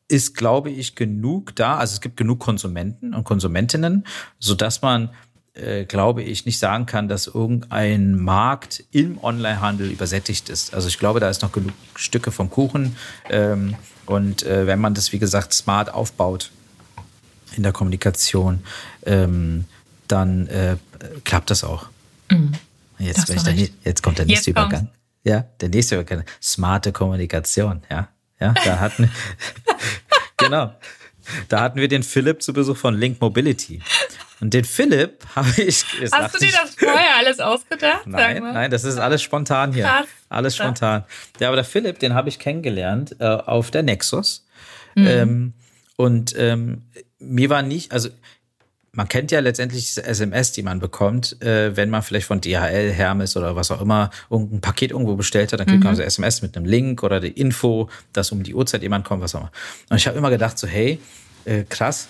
ist, 0.08 0.36
glaube 0.36 0.70
ich, 0.70 0.94
genug 0.94 1.56
da. 1.56 1.78
Also 1.78 1.94
es 1.94 2.00
gibt 2.00 2.18
genug 2.18 2.40
Konsumenten 2.40 3.14
und 3.14 3.24
Konsumentinnen, 3.24 4.04
so 4.38 4.54
dass 4.54 4.82
man, 4.82 5.10
äh, 5.54 5.84
glaube 5.84 6.22
ich, 6.22 6.46
nicht 6.46 6.58
sagen 6.58 6.86
kann, 6.86 7.08
dass 7.08 7.26
irgendein 7.28 8.16
Markt 8.16 8.84
im 8.90 9.22
Onlinehandel 9.22 9.90
übersättigt 9.90 10.48
ist. 10.48 10.74
Also 10.74 10.88
ich 10.88 10.98
glaube, 10.98 11.20
da 11.20 11.30
ist 11.30 11.42
noch 11.42 11.52
genug 11.52 11.72
Stücke 11.94 12.32
vom 12.32 12.50
Kuchen. 12.50 12.96
Ähm, 13.30 13.76
und 14.06 14.42
äh, 14.42 14.66
wenn 14.66 14.80
man 14.80 14.94
das, 14.94 15.12
wie 15.12 15.18
gesagt, 15.18 15.52
smart 15.52 15.92
aufbaut 15.92 16.50
in 17.56 17.62
der 17.62 17.72
Kommunikation, 17.72 18.64
ähm, 19.06 19.64
dann 20.08 20.48
äh, 20.48 20.76
klappt 21.24 21.50
das 21.50 21.64
auch. 21.64 21.86
Mhm. 22.30 22.52
Jetzt, 22.98 23.28
das 23.28 23.44
der, 23.44 23.54
jetzt 23.54 24.02
kommt 24.02 24.18
der 24.18 24.26
nächste 24.26 24.50
jetzt 24.50 24.58
Übergang. 24.58 24.88
Ja, 25.24 25.44
der 25.60 25.68
nächste 25.68 25.94
Übergang. 25.94 26.24
Smarte 26.42 26.92
Kommunikation, 26.92 27.82
ja. 27.90 28.08
Ja, 28.40 28.52
da 28.64 28.80
hatten, 28.80 29.10
genau. 30.36 30.74
Da 31.48 31.60
hatten 31.60 31.80
wir 31.80 31.88
den 31.88 32.02
Philipp 32.02 32.42
zu 32.42 32.52
Besuch 32.52 32.76
von 32.76 32.94
Link 32.98 33.20
Mobility. 33.20 33.80
Und 34.44 34.52
den 34.52 34.64
Philipp 34.64 35.24
habe 35.36 35.62
ich. 35.62 35.86
Hast 36.12 36.34
du 36.34 36.38
dir 36.38 36.52
das 36.52 36.74
vorher 36.74 37.16
alles 37.18 37.40
ausgedacht? 37.40 38.06
Nein, 38.06 38.42
nein, 38.42 38.70
das 38.70 38.84
ist 38.84 38.98
alles 38.98 39.22
spontan 39.22 39.72
hier. 39.72 39.84
Krass. 39.84 40.06
Alles 40.28 40.56
spontan. 40.56 41.04
Ja, 41.40 41.48
aber 41.48 41.56
der 41.56 41.64
Philipp, 41.64 41.98
den 41.98 42.12
habe 42.12 42.28
ich 42.28 42.38
kennengelernt 42.38 43.16
äh, 43.20 43.24
auf 43.24 43.70
der 43.70 43.82
Nexus. 43.82 44.44
Mhm. 44.96 45.06
Ähm, 45.06 45.52
und 45.96 46.34
ähm, 46.36 46.82
mir 47.18 47.48
war 47.48 47.62
nicht, 47.62 47.92
also 47.92 48.10
man 48.92 49.08
kennt 49.08 49.32
ja 49.32 49.40
letztendlich 49.40 49.86
diese 49.86 50.04
SMS, 50.04 50.52
die 50.52 50.62
man 50.62 50.78
bekommt, 50.78 51.40
äh, 51.40 51.74
wenn 51.74 51.88
man 51.88 52.02
vielleicht 52.02 52.26
von 52.26 52.42
DHL, 52.42 52.92
Hermes 52.92 53.38
oder 53.38 53.56
was 53.56 53.70
auch 53.70 53.80
immer 53.80 54.10
irgendein 54.28 54.60
Paket 54.60 54.90
irgendwo 54.90 55.16
bestellt 55.16 55.54
hat, 55.54 55.60
dann 55.60 55.66
kriegt 55.66 55.80
mhm. 55.80 55.86
man 55.86 55.96
so 55.96 56.02
SMS 56.02 56.42
mit 56.42 56.54
einem 56.54 56.66
Link 56.66 57.02
oder 57.02 57.18
die 57.18 57.28
Info, 57.28 57.88
dass 58.12 58.30
um 58.30 58.42
die 58.42 58.54
Uhrzeit 58.54 58.82
jemand 58.82 59.06
kommt, 59.06 59.22
was 59.22 59.34
auch 59.34 59.40
immer. 59.40 59.52
Und 59.88 59.96
ich 59.96 60.06
habe 60.06 60.18
immer 60.18 60.28
gedacht 60.28 60.58
so, 60.58 60.66
hey, 60.66 61.00
äh, 61.46 61.64
krass, 61.64 62.08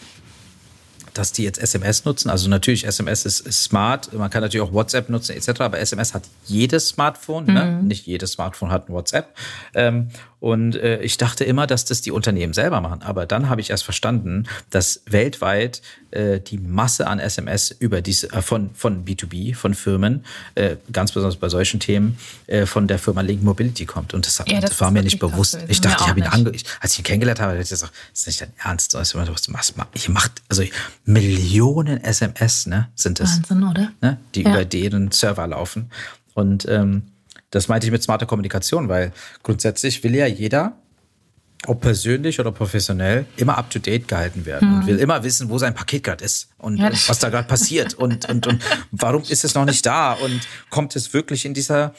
dass 1.14 1.32
die 1.32 1.44
jetzt 1.44 1.58
SMS 1.58 2.04
nutzen. 2.04 2.28
Also 2.28 2.48
natürlich, 2.48 2.86
SMS 2.86 3.24
ist, 3.24 3.40
ist, 3.40 3.62
smart. 3.62 4.12
Man 4.12 4.30
kann 4.30 4.42
natürlich 4.42 4.66
auch 4.66 4.72
WhatsApp 4.72 5.08
nutzen 5.08 5.32
etc. 5.36 5.60
Aber 5.60 5.78
SMS 5.78 6.12
hat 6.12 6.24
jedes 6.46 6.88
Smartphone. 6.88 7.46
Ne? 7.46 7.52
Mhm. 7.52 7.56
Ne? 7.56 7.82
Nicht 7.84 8.06
jedes 8.06 8.32
Smartphone 8.32 8.70
hat 8.70 8.88
ein 8.88 8.92
WhatsApp. 8.92 9.34
Ähm, 9.74 10.08
Und 10.44 10.76
äh, 10.76 11.00
ich 11.00 11.16
dachte 11.16 11.42
immer, 11.42 11.66
dass 11.66 11.86
das 11.86 12.02
die 12.02 12.10
Unternehmen 12.10 12.52
selber 12.52 12.82
machen. 12.82 13.00
Aber 13.00 13.24
dann 13.24 13.48
habe 13.48 13.62
ich 13.62 13.70
erst 13.70 13.82
verstanden, 13.82 14.46
dass 14.68 15.00
weltweit 15.06 15.80
äh, 16.10 16.38
die 16.38 16.58
Masse 16.58 17.06
an 17.06 17.18
SMS 17.18 17.70
über 17.70 18.02
diese, 18.02 18.30
äh, 18.30 18.42
von, 18.42 18.68
von 18.74 19.06
B2B, 19.06 19.54
von 19.54 19.72
Firmen, 19.72 20.26
äh, 20.54 20.76
ganz 20.92 21.12
besonders 21.12 21.36
bei 21.36 21.48
solchen 21.48 21.80
Themen, 21.80 22.18
äh, 22.46 22.66
von 22.66 22.86
der 22.88 22.98
Firma 22.98 23.22
Link 23.22 23.42
Mobility 23.42 23.86
kommt. 23.86 24.12
Und 24.12 24.26
das, 24.26 24.36
ja, 24.46 24.60
das, 24.60 24.72
das 24.72 24.80
war 24.82 24.90
mir 24.90 25.02
nicht 25.02 25.18
bewusst. 25.18 25.56
Ich 25.68 25.80
dachte, 25.80 26.02
ich 26.02 26.08
habe 26.10 26.20
ihn 26.20 26.26
ange 26.26 26.50
ich, 26.50 26.66
als 26.78 26.92
ich 26.92 26.98
ihn 26.98 27.04
kennengelernt 27.04 27.40
habe, 27.40 27.58
ich 27.58 27.70
gesagt, 27.70 27.94
das 28.12 28.20
ist 28.20 28.26
nicht 28.26 28.42
dein 28.42 28.52
Ernst. 28.62 28.92
Was, 28.92 29.14
ich 29.94 30.08
macht, 30.10 30.42
also 30.50 30.62
Millionen 31.06 32.04
SMS, 32.04 32.66
ne, 32.66 32.90
sind 32.94 33.18
es. 33.18 33.38
Wahnsinn, 33.48 33.64
oder? 33.64 33.92
Ne, 34.02 34.18
die 34.34 34.42
ja. 34.42 34.50
über 34.50 34.66
deren 34.66 35.10
Server 35.10 35.46
laufen. 35.46 35.90
Und 36.34 36.66
ähm, 36.68 37.13
das 37.54 37.68
meinte 37.68 37.86
ich 37.86 37.92
mit 37.92 38.02
smarter 38.02 38.26
Kommunikation, 38.26 38.88
weil 38.88 39.12
grundsätzlich 39.42 40.02
will 40.02 40.14
ja 40.14 40.26
jeder, 40.26 40.76
ob 41.66 41.80
persönlich 41.80 42.40
oder 42.40 42.50
professionell, 42.50 43.26
immer 43.36 43.56
up 43.56 43.70
to 43.70 43.78
date 43.78 44.08
gehalten 44.08 44.44
werden 44.44 44.68
mhm. 44.68 44.74
und 44.74 44.86
will 44.86 44.98
immer 44.98 45.22
wissen, 45.22 45.48
wo 45.48 45.58
sein 45.58 45.72
Paket 45.72 46.02
gerade 46.02 46.24
ist 46.24 46.48
und, 46.58 46.78
ja, 46.78 46.90
was 46.90 47.18
da 47.20 47.28
gerade 47.30 47.46
passiert 47.46 47.94
und, 47.98 48.28
und, 48.28 48.46
und 48.48 48.62
warum 48.90 49.22
ist 49.22 49.44
es 49.44 49.54
noch 49.54 49.64
nicht 49.64 49.86
da 49.86 50.14
und 50.14 50.40
kommt 50.68 50.96
es 50.96 51.14
wirklich 51.14 51.44
in 51.44 51.54
dieser 51.54 51.94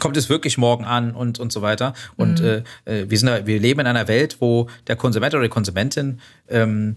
kommt 0.00 0.16
es 0.16 0.28
wirklich 0.28 0.58
morgen 0.58 0.84
an 0.84 1.12
und 1.12 1.40
und 1.40 1.52
so 1.52 1.60
weiter 1.60 1.92
und 2.16 2.40
mhm. 2.40 2.62
äh, 2.86 3.00
äh 3.02 3.10
wir 3.10 3.18
sind 3.18 3.46
wir 3.46 3.58
leben 3.58 3.80
in 3.80 3.86
einer 3.86 4.06
Welt 4.08 4.36
wo 4.40 4.68
der 4.86 4.96
Konsument 4.96 5.34
oder 5.34 5.42
die 5.42 5.48
Konsumentin 5.48 6.20
ähm, 6.48 6.96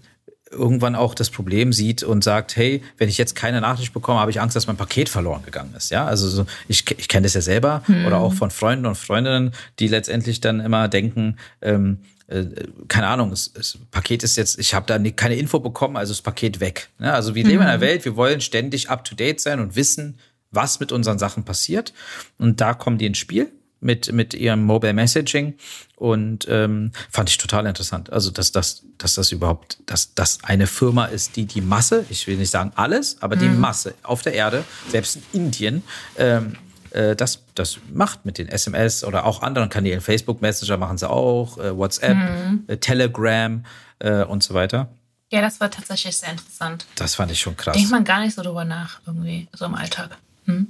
irgendwann 0.52 0.96
auch 0.96 1.16
das 1.16 1.30
Problem 1.30 1.74
sieht 1.74 2.04
und 2.04 2.24
sagt, 2.24 2.56
hey, 2.56 2.84
wenn 2.98 3.10
ich 3.10 3.18
jetzt 3.18 3.36
keine 3.36 3.62
Nachricht 3.62 3.94
bekomme, 3.94 4.20
habe 4.20 4.32
ich 4.32 4.42
Angst, 4.42 4.56
dass 4.56 4.68
mein 4.68 4.78
Paket 4.78 5.10
verloren 5.10 5.44
gegangen 5.44 5.74
ist. 5.76 5.92
Ja, 5.92 6.06
also 6.06 6.28
so, 6.28 6.46
ich, 6.68 6.86
ich 6.98 7.08
kenne 7.08 7.24
das 7.24 7.34
ja 7.34 7.42
selber 7.42 7.84
hm. 7.86 8.06
oder 8.06 8.20
auch 8.20 8.34
von 8.34 8.52
Freunden 8.52 8.86
und 8.86 8.96
Freundinnen, 8.96 9.52
die 9.80 9.88
letztendlich 9.88 10.42
dann 10.42 10.60
immer 10.60 10.88
denken, 10.88 11.38
ähm, 11.62 12.00
äh, 12.28 12.46
keine 12.88 13.08
Ahnung, 13.08 13.30
das, 13.30 13.54
das 13.54 13.78
Paket 13.92 14.24
ist 14.24 14.36
jetzt, 14.36 14.60
ich 14.60 14.74
habe 14.74 14.86
da 14.86 15.00
nie, 15.00 15.12
keine 15.12 15.36
Info 15.36 15.60
bekommen, 15.60 15.98
also 15.98 16.12
das 16.12 16.22
Paket 16.22 16.60
weg. 16.60 16.90
Ja, 17.00 17.14
also 17.14 17.36
wir 17.36 17.44
leben 17.44 17.62
in 17.62 17.68
einer 17.68 17.74
hm. 17.74 17.82
Welt, 17.82 18.06
wir 18.06 18.16
wollen 18.16 18.42
ständig 18.42 18.90
up 18.90 19.04
to 19.04 19.16
date 19.16 19.40
sein 19.40 19.60
und 19.60 19.76
wissen, 19.76 20.18
was 20.52 20.80
mit 20.80 20.92
unseren 20.92 21.18
Sachen 21.18 21.46
passiert. 21.46 21.94
Und 22.38 22.60
da 22.60 22.74
kommen 22.74 22.98
die 22.98 23.06
ins 23.06 23.18
Spiel 23.18 23.52
mit, 23.82 24.12
mit 24.14 24.34
ihrem 24.34 24.64
Mobile 24.64 24.94
Messaging 24.94 25.56
und 25.96 26.48
ähm, 26.50 26.92
fand 27.10 27.30
ich 27.30 27.38
total 27.38 27.66
interessant. 27.66 28.12
Also, 28.14 28.32
dass, 28.32 28.52
dass, 28.52 28.84
dass 28.98 29.16
das 29.16 29.32
überhaupt, 29.32 29.80
dass 29.88 30.14
das 30.14 30.44
eine 30.44 30.68
Firma 30.68 31.06
ist, 31.06 31.36
die 31.36 31.46
die 31.46 31.62
Masse, 31.62 32.06
ich 32.10 32.28
will 32.28 32.38
nicht 32.38 32.52
sagen 32.52 32.72
alles, 32.76 33.22
aber 33.22 33.36
die 33.36 33.50
mhm. 33.50 33.60
Masse 33.60 33.96
auf 34.04 34.22
der 34.22 34.34
Erde, 34.34 34.64
selbst 34.90 35.18
in 35.34 35.46
Indien, 35.46 35.84
ähm, 36.18 36.56
äh, 36.92 37.16
das, 37.16 37.44
das 37.56 37.78
macht 37.92 38.26
mit 38.26 38.38
den 38.38 38.48
SMS 38.48 39.04
oder 39.04 39.26
auch 39.26 39.42
anderen 39.42 39.70
Kanälen. 39.70 40.02
Facebook 40.02 40.42
Messenger 40.42 40.78
machen 40.78 40.98
sie 40.98 41.10
auch, 41.10 41.58
äh, 41.58 41.76
WhatsApp, 41.76 42.16
mhm. 42.16 42.64
äh, 42.68 42.78
Telegram 42.78 43.66
äh, 44.00 44.24
und 44.24 44.44
so 44.44 44.54
weiter. 44.54 44.90
Ja, 45.32 45.42
das 45.42 45.60
war 45.62 45.72
tatsächlich 45.72 46.18
sehr 46.18 46.32
interessant. 46.32 46.86
Das 46.96 47.16
fand 47.16 47.32
ich 47.32 47.40
schon 47.40 47.56
krass. 47.56 47.76
Denkt 47.76 47.90
man 47.90 48.04
gar 48.04 48.20
nicht 48.20 48.36
so 48.36 48.42
drüber 48.42 48.66
nach, 48.66 49.00
irgendwie, 49.06 49.48
so 49.54 49.66
im 49.66 49.76
Alltag. 49.76 50.18
Hm? 50.46 50.68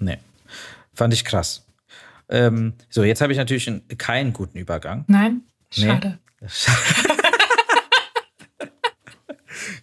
Nee. 0.00 0.18
Fand 0.92 1.14
ich 1.14 1.24
krass. 1.24 1.62
Ähm, 2.28 2.74
so, 2.88 3.04
jetzt 3.04 3.20
habe 3.20 3.32
ich 3.32 3.38
natürlich 3.38 3.68
einen, 3.68 3.86
keinen 3.98 4.32
guten 4.32 4.58
Übergang. 4.58 5.04
Nein, 5.08 5.42
schade. 5.70 6.18
Nee. 6.40 6.48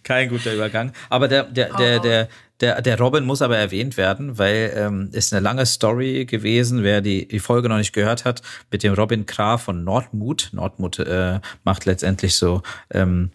Kein 0.02 0.28
guter 0.28 0.54
Übergang. 0.54 0.92
Aber 1.08 1.28
der, 1.28 1.44
der, 1.44 1.72
der, 1.76 1.98
der, 1.98 2.28
der, 2.60 2.82
der 2.82 2.98
Robin 2.98 3.24
muss 3.24 3.42
aber 3.42 3.56
erwähnt 3.56 3.96
werden, 3.96 4.38
weil 4.38 4.72
ähm, 4.76 5.08
ist 5.12 5.32
eine 5.32 5.42
lange 5.42 5.66
Story 5.66 6.26
gewesen, 6.26 6.82
wer 6.82 7.00
die, 7.00 7.26
die 7.26 7.40
Folge 7.40 7.68
noch 7.68 7.78
nicht 7.78 7.92
gehört 7.92 8.24
hat, 8.24 8.42
mit 8.70 8.82
dem 8.82 8.92
Robin 8.94 9.26
Krah 9.26 9.58
von 9.58 9.82
Nordmut. 9.82 10.50
Nordmut 10.52 10.98
äh, 10.98 11.40
macht 11.64 11.86
letztendlich 11.86 12.36
so 12.36 12.62
ähm, 12.90 13.30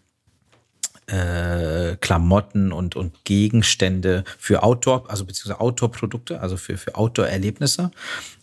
äh, 1.12 1.98
Klamotten 1.98 2.72
und, 2.72 2.96
und 2.96 3.24
Gegenstände 3.24 4.24
für 4.38 4.64
Outdoor, 4.64 5.10
also 5.10 5.26
beziehungsweise 5.26 5.60
Outdoor-Produkte, 5.60 6.40
also 6.40 6.58
für, 6.58 6.78
für 6.78 6.96
Outdoor-Erlebnisse. 6.96 7.92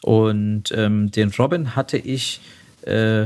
Und 0.02 0.72
ähm, 0.72 1.10
den 1.10 1.30
Robin 1.30 1.76
hatte 1.76 1.98
ich 1.98 2.40
äh, 2.82 3.24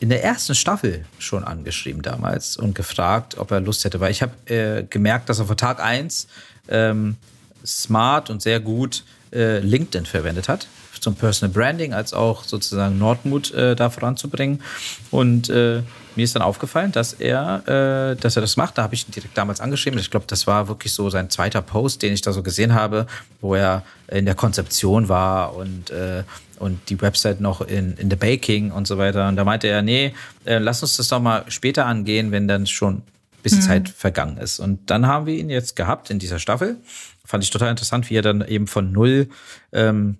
in 0.00 0.08
der 0.08 0.24
ersten 0.24 0.54
Staffel 0.54 1.04
schon 1.18 1.44
angeschrieben 1.44 2.02
damals 2.02 2.56
und 2.56 2.74
gefragt, 2.74 3.36
ob 3.38 3.50
er 3.50 3.60
Lust 3.60 3.84
hätte, 3.84 4.00
weil 4.00 4.10
ich 4.10 4.22
habe 4.22 4.32
äh, 4.46 4.84
gemerkt, 4.84 5.28
dass 5.28 5.38
er 5.38 5.46
vor 5.46 5.56
Tag 5.56 5.80
eins 5.80 6.26
ähm, 6.68 7.16
smart 7.64 8.30
und 8.30 8.40
sehr 8.40 8.60
gut 8.60 9.04
äh, 9.32 9.58
LinkedIn 9.58 10.06
verwendet 10.06 10.48
hat 10.48 10.66
zum 11.00 11.14
Personal 11.14 11.52
Branding 11.52 11.94
als 11.94 12.12
auch 12.12 12.44
sozusagen 12.44 12.98
Nordmut 12.98 13.52
äh, 13.52 13.74
da 13.74 13.90
voranzubringen. 13.90 14.62
Und 15.10 15.48
äh, 15.48 15.82
mir 16.16 16.24
ist 16.24 16.34
dann 16.34 16.42
aufgefallen, 16.42 16.92
dass 16.92 17.12
er, 17.12 18.12
äh, 18.12 18.16
dass 18.16 18.36
er 18.36 18.42
das 18.42 18.56
macht. 18.56 18.78
Da 18.78 18.82
habe 18.82 18.94
ich 18.94 19.06
ihn 19.06 19.12
direkt 19.12 19.36
damals 19.36 19.60
angeschrieben. 19.60 19.98
Ich 19.98 20.10
glaube, 20.10 20.26
das 20.28 20.46
war 20.46 20.68
wirklich 20.68 20.92
so 20.92 21.10
sein 21.10 21.30
zweiter 21.30 21.62
Post, 21.62 22.02
den 22.02 22.12
ich 22.12 22.20
da 22.20 22.32
so 22.32 22.42
gesehen 22.42 22.74
habe, 22.74 23.06
wo 23.40 23.54
er 23.54 23.82
in 24.08 24.24
der 24.24 24.34
Konzeption 24.34 25.08
war 25.08 25.54
und 25.54 25.90
äh, 25.90 26.24
und 26.60 26.90
die 26.90 27.00
Website 27.00 27.40
noch 27.40 27.62
in, 27.62 27.94
in 27.94 28.10
the 28.10 28.16
Baking 28.16 28.70
und 28.70 28.86
so 28.86 28.98
weiter. 28.98 29.26
Und 29.28 29.36
da 29.36 29.44
meinte 29.44 29.66
er, 29.66 29.80
nee, 29.80 30.12
äh, 30.44 30.58
lass 30.58 30.82
uns 30.82 30.98
das 30.98 31.08
doch 31.08 31.18
mal 31.18 31.44
später 31.48 31.86
angehen, 31.86 32.32
wenn 32.32 32.46
dann 32.48 32.66
schon 32.66 32.96
ein 32.96 33.02
bisschen 33.42 33.60
mhm. 33.60 33.64
Zeit 33.64 33.88
vergangen 33.88 34.36
ist. 34.36 34.60
Und 34.60 34.90
dann 34.90 35.06
haben 35.06 35.24
wir 35.24 35.34
ihn 35.34 35.48
jetzt 35.48 35.74
gehabt 35.74 36.10
in 36.10 36.18
dieser 36.18 36.38
Staffel. 36.38 36.76
Fand 37.24 37.42
ich 37.42 37.50
total 37.50 37.70
interessant, 37.70 38.10
wie 38.10 38.16
er 38.16 38.22
dann 38.22 38.46
eben 38.46 38.66
von 38.66 38.92
null 38.92 39.30
ähm, 39.72 40.18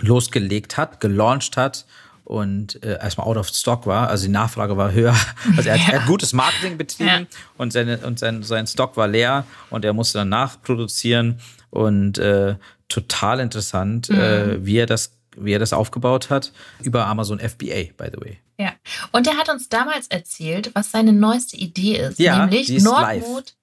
losgelegt 0.00 0.76
hat, 0.76 1.00
gelauncht 1.00 1.56
hat 1.56 1.86
und 2.24 2.82
äh, 2.82 2.98
erstmal 2.98 3.26
out 3.26 3.36
of 3.36 3.48
stock 3.48 3.86
war, 3.86 4.08
also 4.08 4.26
die 4.26 4.32
Nachfrage 4.32 4.76
war 4.76 4.92
höher. 4.92 5.14
Also 5.56 5.68
er 5.68 5.74
hat, 5.74 5.86
ja. 5.86 5.94
er 5.94 6.00
hat 6.00 6.06
gutes 6.06 6.32
Marketing 6.32 6.78
betrieben 6.78 7.28
ja. 7.30 7.38
und, 7.58 7.72
seine, 7.72 7.98
und 7.98 8.18
sein, 8.18 8.42
sein 8.42 8.66
Stock 8.66 8.96
war 8.96 9.06
leer 9.08 9.46
und 9.70 9.84
er 9.84 9.92
musste 9.92 10.18
dann 10.18 10.30
nachproduzieren 10.30 11.38
und 11.70 12.18
äh, 12.18 12.56
total 12.88 13.40
interessant, 13.40 14.08
mhm. 14.08 14.18
äh, 14.18 14.66
wie 14.66 14.78
er 14.78 14.86
das 14.86 15.12
wie 15.36 15.52
er 15.52 15.58
das 15.58 15.72
aufgebaut 15.72 16.30
hat, 16.30 16.52
über 16.82 17.06
Amazon 17.06 17.40
FBA, 17.40 17.90
by 17.96 18.08
the 18.12 18.20
way. 18.20 18.38
Ja, 18.56 18.72
und 19.10 19.26
er 19.26 19.36
hat 19.36 19.48
uns 19.48 19.68
damals 19.68 20.06
erzählt, 20.06 20.70
was 20.74 20.92
seine 20.92 21.12
neueste 21.12 21.56
Idee 21.56 21.96
ist, 21.98 22.20
ja, 22.20 22.46
nämlich 22.46 22.70
Nordmut 22.82 23.54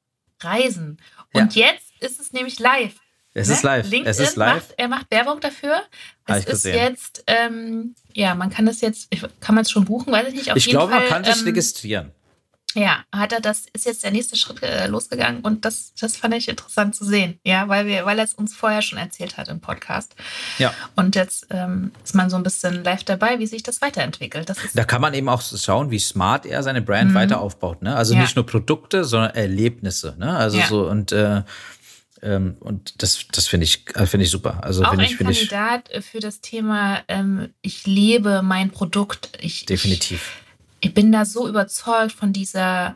Reisen. 0.42 0.98
Und 1.34 1.56
ja. 1.56 1.68
jetzt 1.68 1.92
ist 2.02 2.20
es 2.20 2.34
nämlich 2.34 2.60
live. 2.60 2.96
Es 3.34 3.48
ne? 3.48 3.54
ist 3.54 3.64
live. 3.64 3.90
LinkedIn 3.90 4.12
es 4.12 4.20
ist 4.20 4.36
live. 4.36 4.56
Macht, 4.56 4.74
er 4.78 4.88
macht 4.88 5.12
Werbung 5.12 5.40
dafür. 5.40 5.82
Es 6.28 6.40
ist 6.40 6.46
gesehen. 6.48 6.76
jetzt, 6.76 7.24
ähm, 7.28 7.96
ja, 8.14 8.36
man 8.36 8.50
kann 8.50 8.66
das 8.66 8.82
jetzt, 8.82 9.10
kann 9.40 9.56
man 9.56 9.64
es 9.64 9.72
schon 9.72 9.86
buchen, 9.86 10.12
weiß 10.12 10.28
ich 10.30 10.34
nicht. 10.34 10.52
Auf 10.52 10.58
ich 10.58 10.68
glaube, 10.68 10.94
man 10.94 11.08
kann 11.08 11.24
sich 11.24 11.38
ähm, 11.38 11.46
registrieren. 11.46 12.12
Ja, 12.74 13.04
hat 13.12 13.34
er 13.34 13.42
das, 13.42 13.66
ist 13.74 13.86
jetzt 13.86 14.04
der 14.04 14.12
nächste 14.12 14.38
Schritt 14.38 14.64
äh, 14.64 14.88
losgegangen 14.88 15.42
und 15.42 15.66
das, 15.66 15.94
das 16.00 16.16
fand 16.16 16.34
ich 16.36 16.48
interessant 16.48 16.96
zu 16.96 17.04
sehen. 17.04 17.38
Ja, 17.44 17.68
weil 17.68 17.86
wir, 17.86 18.06
weil 18.06 18.18
er 18.18 18.24
es 18.24 18.34
uns 18.34 18.56
vorher 18.56 18.82
schon 18.82 18.98
erzählt 18.98 19.36
hat 19.38 19.50
im 19.50 19.60
Podcast. 19.60 20.16
Ja. 20.58 20.74
Und 20.96 21.16
jetzt 21.16 21.48
ähm, 21.50 21.92
ist 22.04 22.16
man 22.16 22.30
so 22.30 22.38
ein 22.38 22.44
bisschen 22.44 22.84
live 22.84 23.04
dabei, 23.04 23.40
wie 23.40 23.48
sich 23.48 23.64
das 23.64 23.82
weiterentwickelt. 23.82 24.50
Das 24.50 24.58
da 24.74 24.86
kann 24.86 25.02
man 25.02 25.14
eben 25.14 25.28
auch 25.28 25.42
schauen, 25.42 25.92
wie 25.92 26.00
smart 26.00 26.46
er 26.46 26.64
seine 26.64 26.82
Brand 26.82 27.12
mhm. 27.12 27.16
weiter 27.16 27.42
aufbaut. 27.42 27.82
Ne? 27.82 27.94
Also 27.96 28.14
ja. 28.14 28.22
nicht 28.22 28.38
nur 28.38 28.46
Produkte, 28.46 29.04
sondern 29.04 29.32
Erlebnisse. 29.32 30.16
Ne? 30.18 30.36
Also 30.36 30.58
ja. 30.60 30.68
so 30.68 30.88
und 30.88 31.12
äh, 31.12 31.44
ähm, 32.22 32.58
und 32.60 33.02
das, 33.02 33.26
das 33.32 33.48
finde 33.48 33.66
ich, 33.66 33.84
äh, 33.96 34.06
finde 34.06 34.26
ich 34.26 34.32
super. 34.32 34.64
Also 34.64 34.84
auch 34.84 34.92
ein 34.92 35.00
ich, 35.00 35.18
Kandidat 35.18 35.90
ich, 35.92 36.06
für 36.06 36.20
das 36.20 36.42
Thema, 36.42 37.02
ähm, 37.08 37.54
ich 37.62 37.88
lebe 37.88 38.42
mein 38.44 38.70
Produkt. 38.70 39.32
Ich, 39.42 39.66
definitiv. 39.66 40.40
Ich, 40.80 40.90
ich 40.90 40.94
bin 40.94 41.12
da 41.12 41.26
so 41.26 41.48
überzeugt 41.48 42.12
von 42.12 42.32
dieser, 42.32 42.96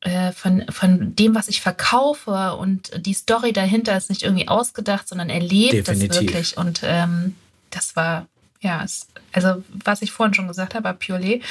äh, 0.00 0.32
von, 0.32 0.64
von 0.70 1.14
dem, 1.14 1.34
was 1.34 1.48
ich 1.48 1.60
verkaufe 1.60 2.54
und 2.54 2.90
die 3.06 3.14
Story 3.14 3.52
dahinter 3.52 3.96
ist 3.96 4.10
nicht 4.10 4.24
irgendwie 4.24 4.48
ausgedacht, 4.48 5.08
sondern 5.08 5.30
er 5.30 5.40
lebt 5.40 5.86
das 5.86 6.00
wirklich. 6.00 6.56
Und 6.56 6.80
ähm, 6.82 7.36
das 7.70 7.94
war, 7.94 8.26
ja, 8.60 8.82
es, 8.82 9.08
also 9.32 9.62
was 9.84 10.02
ich 10.02 10.10
vorhin 10.10 10.34
schon 10.34 10.48
gesagt 10.48 10.74
habe, 10.74 10.92
Piolet, 10.94 11.42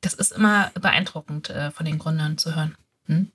das 0.00 0.14
ist 0.14 0.32
immer 0.32 0.70
beeindruckend 0.80 1.50
äh, 1.50 1.72
von 1.72 1.86
den 1.86 1.98
Gründern 1.98 2.38
zu 2.38 2.54
hören. 2.54 2.76
Hm? 3.06 3.32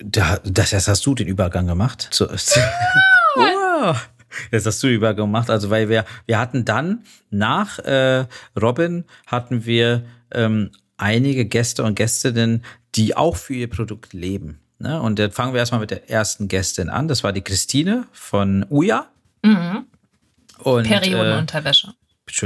Da, 0.00 0.38
das 0.44 0.70
jetzt 0.72 0.88
hast 0.88 1.04
du 1.06 1.14
den 1.14 1.28
Übergang 1.28 1.66
gemacht. 1.66 2.08
So, 2.10 2.28
wow. 3.36 4.08
Jetzt 4.52 4.66
hast 4.66 4.82
du 4.82 4.88
den 4.88 4.96
Übergang 4.96 5.26
gemacht. 5.26 5.50
Also, 5.50 5.70
weil 5.70 5.88
wir, 5.88 6.04
wir 6.26 6.38
hatten 6.38 6.64
dann 6.64 7.04
nach 7.30 7.78
äh, 7.80 8.26
Robin 8.60 9.04
hatten 9.26 9.64
wir 9.64 10.04
ähm, 10.32 10.70
einige 10.96 11.46
Gäste 11.46 11.82
und 11.84 11.94
Gästinnen, 11.94 12.64
die 12.94 13.16
auch 13.16 13.36
für 13.36 13.54
ihr 13.54 13.68
Produkt 13.68 14.12
leben. 14.12 14.60
Ne? 14.78 15.00
Und 15.00 15.18
dann 15.18 15.30
fangen 15.30 15.52
wir 15.52 15.60
erstmal 15.60 15.80
mit 15.80 15.90
der 15.90 16.10
ersten 16.10 16.48
Gästin 16.48 16.88
an. 16.88 17.08
Das 17.08 17.22
war 17.22 17.32
die 17.32 17.42
Christine 17.42 18.06
von 18.12 18.64
Uja. 18.70 19.08
Mhm. 19.42 19.86
Und, 20.58 20.84
Periodenunterwäsche. 20.84 21.94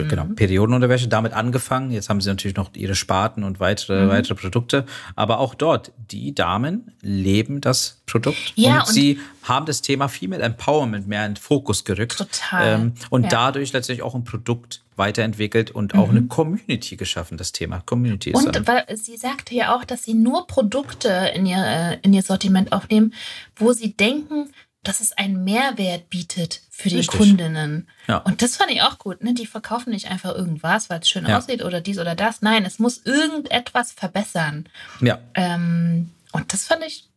Genau, 0.09 0.25
mhm. 0.25 0.37
Periodenunterwäsche, 0.37 1.09
damit 1.09 1.33
angefangen. 1.33 1.91
Jetzt 1.91 2.09
haben 2.09 2.21
sie 2.21 2.29
natürlich 2.29 2.57
noch 2.57 2.71
ihre 2.75 2.95
Sparten 2.95 3.45
und 3.45 3.61
weitere, 3.61 4.05
mhm. 4.05 4.09
weitere 4.09 4.35
Produkte. 4.35 4.87
Aber 5.17 5.39
auch 5.39 5.55
dort, 5.55 5.93
die 6.11 6.35
Damen 6.35 6.93
leben 7.01 7.61
das 7.61 8.03
Produkt 8.07 8.53
ja, 8.57 8.81
und, 8.81 8.89
und 8.89 8.95
sie 8.95 9.21
haben 9.43 9.67
das 9.67 9.83
Thema 9.83 10.09
Female 10.09 10.43
Empowerment 10.43 11.07
mehr 11.07 11.27
in 11.27 11.33
den 11.33 11.37
Fokus 11.37 11.85
gerückt. 11.85 12.19
Total. 12.19 12.81
Ähm, 12.81 12.93
und 13.11 13.25
ja. 13.25 13.29
dadurch 13.29 13.73
letztlich 13.73 14.03
auch 14.03 14.15
ein 14.15 14.25
Produkt 14.25 14.83
weiterentwickelt 14.97 15.71
und 15.71 15.95
auch 15.95 16.11
mhm. 16.11 16.17
eine 16.17 16.27
Community 16.27 16.97
geschaffen, 16.97 17.37
das 17.37 17.53
Thema 17.53 17.81
Community. 17.85 18.31
Ist 18.31 18.47
und 18.47 18.67
weil 18.67 18.85
sie 18.97 19.17
sagte 19.17 19.55
ja 19.55 19.75
auch, 19.75 19.85
dass 19.85 20.05
sie 20.05 20.15
nur 20.15 20.47
Produkte 20.47 21.33
in 21.35 21.47
ihr, 21.47 21.59
äh, 21.59 21.99
in 22.03 22.13
ihr 22.13 22.23
Sortiment 22.23 22.73
aufnehmen, 22.73 23.13
wo 23.57 23.73
sie 23.73 23.95
denken, 23.95 24.51
dass 24.85 25.01
es 25.01 25.13
einen 25.13 25.45
Mehrwert 25.45 26.11
bietet 26.11 26.61
für 26.71 26.89
die 26.89 26.97
Richtig. 26.97 27.19
Kundinnen. 27.19 27.89
Ja. 28.07 28.19
Und 28.19 28.43
das 28.43 28.57
fand 28.57 28.71
ich 28.71 28.83
auch 28.83 28.99
gut. 28.99 29.23
Ne? 29.25 29.35
Die 29.35 29.47
verkaufen 29.47 29.91
nicht 29.91 30.11
einfach 30.11 30.35
irgendwas, 30.35 30.91
weil 30.91 31.01
es 31.01 31.09
schön 31.09 31.27
ja. 31.27 31.39
aussieht 31.39 31.65
oder 31.65 31.81
dies 31.81 31.99
oder 31.99 32.15
das. 32.15 32.43
Nein, 32.43 32.65
es 32.65 32.79
muss 32.79 33.03
irgendetwas 33.05 33.93
verbessern. 33.93 34.69
Ja. 35.01 35.19
Ähm, 35.35 36.11
und 36.33 36.53
das 36.53 36.67
fand 36.67 36.85
ich 36.85 37.09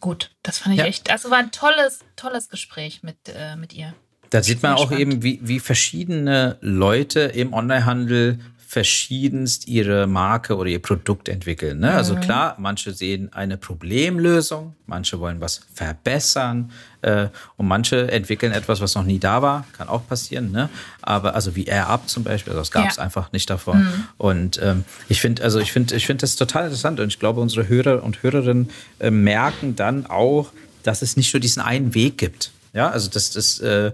gut. 0.00 0.30
Das 0.42 0.58
fand 0.58 0.74
ich 0.74 0.80
ja. 0.80 0.86
echt. 0.86 1.10
Also 1.10 1.30
war 1.30 1.38
ein 1.38 1.50
tolles, 1.50 2.00
tolles 2.16 2.48
Gespräch 2.48 3.02
mit, 3.02 3.16
äh, 3.28 3.56
mit 3.56 3.72
ihr. 3.72 3.94
Da 4.30 4.42
sieht 4.42 4.62
man 4.62 4.74
auch 4.74 4.86
spannend. 4.86 5.00
eben, 5.00 5.22
wie, 5.22 5.40
wie 5.42 5.60
verschiedene 5.60 6.56
Leute 6.60 7.20
im 7.20 7.52
Onlinehandel 7.52 8.40
verschiedenst 8.72 9.68
ihre 9.68 10.06
Marke 10.06 10.56
oder 10.56 10.70
ihr 10.70 10.80
Produkt 10.80 11.28
entwickeln. 11.28 11.80
Ne? 11.80 11.92
Also 11.92 12.16
mhm. 12.16 12.20
Klar, 12.20 12.56
manche 12.58 12.94
sehen 12.94 13.30
eine 13.34 13.58
Problemlösung, 13.58 14.74
manche 14.86 15.20
wollen 15.20 15.42
was 15.42 15.60
verbessern 15.74 16.72
äh, 17.02 17.26
und 17.58 17.68
manche 17.68 18.10
entwickeln 18.10 18.50
etwas, 18.50 18.80
was 18.80 18.94
noch 18.94 19.04
nie 19.04 19.18
da 19.18 19.42
war. 19.42 19.66
Kann 19.76 19.88
auch 19.88 20.08
passieren. 20.08 20.52
Ne? 20.52 20.70
Aber 21.02 21.34
also 21.34 21.54
wie 21.54 21.66
Air 21.66 21.88
Up 21.88 22.08
zum 22.08 22.24
Beispiel, 22.24 22.52
also 22.52 22.62
das 22.62 22.70
gab 22.70 22.88
es 22.88 22.96
ja. 22.96 23.02
einfach 23.02 23.30
nicht 23.32 23.50
davor. 23.50 23.74
Mhm. 23.74 24.04
Und 24.16 24.62
ähm, 24.62 24.84
ich 25.06 25.20
finde, 25.20 25.42
also 25.42 25.60
ich 25.60 25.70
finde, 25.70 25.94
ich 25.94 26.06
finde 26.06 26.22
das 26.22 26.36
total 26.36 26.64
interessant 26.64 26.98
und 26.98 27.08
ich 27.08 27.18
glaube, 27.18 27.42
unsere 27.42 27.68
Hörer 27.68 28.02
und 28.02 28.22
Hörerinnen 28.22 28.70
äh, 29.00 29.10
merken 29.10 29.76
dann 29.76 30.06
auch, 30.06 30.50
dass 30.82 31.02
es 31.02 31.18
nicht 31.18 31.34
nur 31.34 31.40
diesen 31.42 31.60
einen 31.60 31.92
Weg 31.92 32.16
gibt. 32.16 32.52
Ja, 32.72 32.88
also 32.88 33.10
das, 33.10 33.32
das 33.32 33.60
äh, 33.60 33.92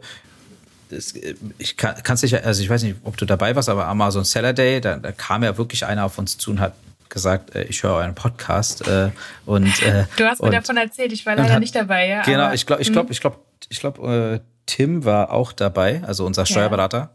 das, 0.91 1.15
ich 1.59 1.77
kann 1.77 1.95
es 2.07 2.23
nicht, 2.23 2.45
also 2.45 2.63
ich 2.63 2.71
weiß 2.71 2.83
nicht, 2.83 2.97
ob 3.05 3.17
du 3.17 3.25
dabei 3.25 3.55
warst, 3.55 3.69
aber 3.69 3.87
Amazon 3.87 4.25
Seller 4.25 4.53
Day, 4.53 4.81
da, 4.81 4.97
da 4.97 5.13
kam 5.13 5.43
ja 5.43 5.57
wirklich 5.59 5.85
einer 5.85 6.05
auf 6.05 6.19
uns 6.19 6.39
zu 6.39 6.51
und 6.51 6.61
hat 6.61 6.75
gesagt, 7.09 7.55
äh, 7.55 7.65
ich 7.65 7.83
höre 7.83 7.95
euren 7.95 8.15
Podcast 8.15 8.87
äh, 8.87 9.11
und 9.47 9.83
äh, 9.83 10.05
du 10.17 10.25
hast 10.25 10.41
mir 10.41 10.49
und, 10.49 10.55
davon 10.55 10.77
erzählt, 10.77 11.13
ich 11.13 11.25
war 11.27 11.37
leider 11.37 11.55
hat, 11.55 11.61
nicht 11.61 11.75
dabei, 11.75 12.09
ja. 12.09 12.23
Genau, 12.23 12.53
ich 12.53 12.67
glaube, 12.67 12.83
ich 12.83 12.93
glaube, 12.93 13.09
hm. 13.09 13.13
ich 13.13 13.21
glaube, 13.21 13.39
ich 13.69 13.81
glaube, 13.81 14.41
Tim 14.67 15.05
war 15.05 15.33
auch 15.33 15.53
dabei, 15.53 16.03
also 16.07 16.27
unser 16.27 16.47
Steuerberater. 16.47 16.99
Ja. 16.99 17.11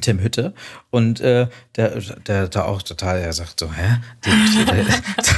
Tim 0.00 0.20
Hütte 0.20 0.54
und 0.90 1.20
äh, 1.20 1.48
der, 1.76 2.00
der 2.26 2.48
da 2.48 2.64
auch 2.64 2.82
total, 2.82 3.18
er 3.18 3.32
sagt 3.32 3.58
so, 3.58 3.72
hä? 3.72 3.98
Die, 4.24 4.30
die, 4.30 4.64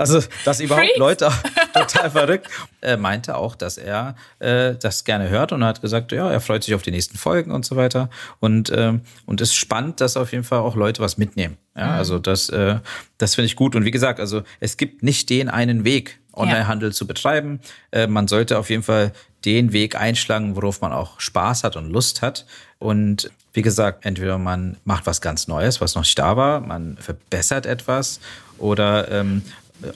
also, 0.00 0.20
dass 0.44 0.60
überhaupt 0.60 0.86
Freaks. 0.86 0.98
Leute 0.98 1.30
total 1.74 2.10
verrückt, 2.10 2.48
er 2.80 2.96
meinte 2.96 3.36
auch, 3.36 3.54
dass 3.54 3.78
er 3.78 4.16
äh, 4.38 4.74
das 4.74 5.04
gerne 5.04 5.28
hört 5.28 5.52
und 5.52 5.64
hat 5.64 5.80
gesagt, 5.80 6.12
ja, 6.12 6.30
er 6.30 6.40
freut 6.40 6.64
sich 6.64 6.74
auf 6.74 6.82
die 6.82 6.90
nächsten 6.90 7.18
Folgen 7.18 7.50
und 7.50 7.64
so 7.64 7.76
weiter 7.76 8.10
und 8.40 8.72
ähm, 8.74 9.02
und 9.26 9.40
es 9.40 9.50
ist 9.50 9.56
spannend, 9.56 10.00
dass 10.00 10.16
auf 10.16 10.32
jeden 10.32 10.44
Fall 10.44 10.60
auch 10.60 10.74
Leute 10.74 11.02
was 11.02 11.18
mitnehmen. 11.18 11.56
Ja, 11.76 11.86
mhm. 11.86 11.92
also 11.92 12.18
das 12.18 12.48
äh, 12.48 12.78
das 13.18 13.34
finde 13.34 13.46
ich 13.46 13.56
gut 13.56 13.76
und 13.76 13.84
wie 13.84 13.90
gesagt, 13.90 14.20
also 14.20 14.42
es 14.58 14.76
gibt 14.76 15.02
nicht 15.02 15.30
den 15.30 15.48
einen 15.48 15.84
Weg, 15.84 16.18
Onlinehandel 16.32 16.90
ja. 16.90 16.94
zu 16.94 17.06
betreiben. 17.06 17.60
Äh, 17.90 18.06
man 18.06 18.28
sollte 18.28 18.58
auf 18.58 18.70
jeden 18.70 18.82
Fall 18.82 19.12
den 19.44 19.72
Weg 19.72 19.96
einschlagen, 19.96 20.56
worauf 20.56 20.80
man 20.80 20.92
auch 20.92 21.20
Spaß 21.20 21.64
hat 21.64 21.76
und 21.76 21.90
Lust 21.90 22.22
hat. 22.22 22.46
Und 22.78 23.30
wie 23.52 23.62
gesagt, 23.62 24.04
entweder 24.04 24.38
man 24.38 24.76
macht 24.84 25.06
was 25.06 25.20
ganz 25.20 25.48
Neues, 25.48 25.80
was 25.80 25.94
noch 25.94 26.02
nicht 26.02 26.18
da 26.18 26.36
war, 26.36 26.60
man 26.60 26.96
verbessert 26.98 27.66
etwas 27.66 28.20
oder 28.58 29.10
ähm, 29.10 29.42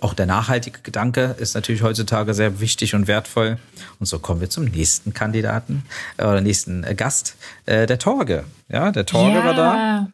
auch 0.00 0.14
der 0.14 0.26
nachhaltige 0.26 0.80
Gedanke 0.80 1.36
ist 1.38 1.54
natürlich 1.54 1.82
heutzutage 1.82 2.34
sehr 2.34 2.60
wichtig 2.60 2.94
und 2.94 3.06
wertvoll. 3.06 3.58
Und 4.00 4.06
so 4.06 4.18
kommen 4.18 4.40
wir 4.40 4.50
zum 4.50 4.64
nächsten 4.64 5.14
Kandidaten 5.14 5.84
äh, 6.16 6.24
oder 6.24 6.40
nächsten 6.40 6.84
äh, 6.84 6.94
Gast, 6.94 7.36
äh, 7.66 7.86
der 7.86 7.98
Torge. 7.98 8.44
Ja, 8.68 8.92
der 8.92 9.06
Torge 9.06 9.38
ja. 9.38 9.44
war 9.44 9.54
da. 9.54 10.08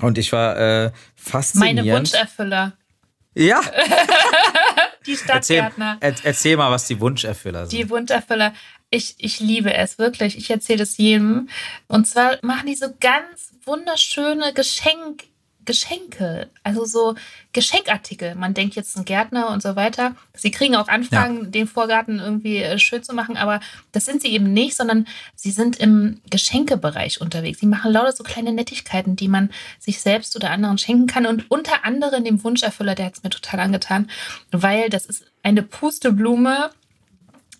Und 0.00 0.18
ich 0.18 0.32
war 0.32 0.56
äh, 0.58 0.90
fasziniert. 1.16 1.84
Meine 1.84 1.96
Wunscherfüller. 1.96 2.72
Ja. 3.34 3.60
die 5.06 5.16
Stadtgärtner. 5.16 5.96
Erzähl, 6.00 6.26
erzähl, 6.26 6.56
mal, 6.56 6.70
was 6.70 6.86
die 6.86 7.00
Wunscherfüller 7.00 7.66
sind. 7.66 7.78
Die 7.78 7.90
Wunscherfüller. 7.90 8.52
Ich, 8.90 9.16
ich 9.18 9.40
liebe 9.40 9.72
es 9.74 9.98
wirklich. 9.98 10.36
Ich 10.36 10.50
erzähle 10.50 10.82
es 10.82 10.96
jedem. 10.96 11.48
Und 11.88 12.06
zwar 12.06 12.38
machen 12.42 12.66
die 12.66 12.74
so 12.74 12.86
ganz 13.00 13.52
wunderschöne 13.64 14.52
Geschenk 14.54 15.24
Geschenke, 15.68 16.48
also 16.62 16.86
so 16.86 17.14
Geschenkartikel. 17.52 18.34
Man 18.34 18.54
denkt 18.54 18.74
jetzt 18.74 18.96
ein 18.96 19.04
Gärtner 19.04 19.50
und 19.50 19.62
so 19.62 19.76
weiter. 19.76 20.16
Sie 20.32 20.50
kriegen 20.50 20.74
auch 20.74 20.88
Anfragen, 20.88 21.44
ja. 21.44 21.50
den 21.50 21.66
Vorgarten 21.66 22.20
irgendwie 22.20 22.56
äh, 22.56 22.78
schön 22.78 23.02
zu 23.02 23.14
machen, 23.14 23.36
aber 23.36 23.60
das 23.92 24.06
sind 24.06 24.22
sie 24.22 24.28
eben 24.28 24.54
nicht, 24.54 24.74
sondern 24.74 25.06
sie 25.34 25.50
sind 25.50 25.76
im 25.76 26.22
Geschenkebereich 26.30 27.20
unterwegs. 27.20 27.60
Sie 27.60 27.66
machen 27.66 27.92
lauter 27.92 28.12
so 28.12 28.24
kleine 28.24 28.52
Nettigkeiten, 28.52 29.14
die 29.14 29.28
man 29.28 29.50
sich 29.78 30.00
selbst 30.00 30.34
oder 30.36 30.52
anderen 30.52 30.78
schenken 30.78 31.06
kann 31.06 31.26
und 31.26 31.50
unter 31.50 31.84
anderem 31.84 32.24
dem 32.24 32.42
Wunscherfüller, 32.42 32.94
der 32.94 33.04
hat 33.04 33.18
es 33.18 33.22
mir 33.22 33.30
total 33.30 33.60
angetan, 33.60 34.10
weil 34.50 34.88
das 34.88 35.04
ist 35.04 35.26
eine 35.42 35.62
Pusteblume 35.62 36.70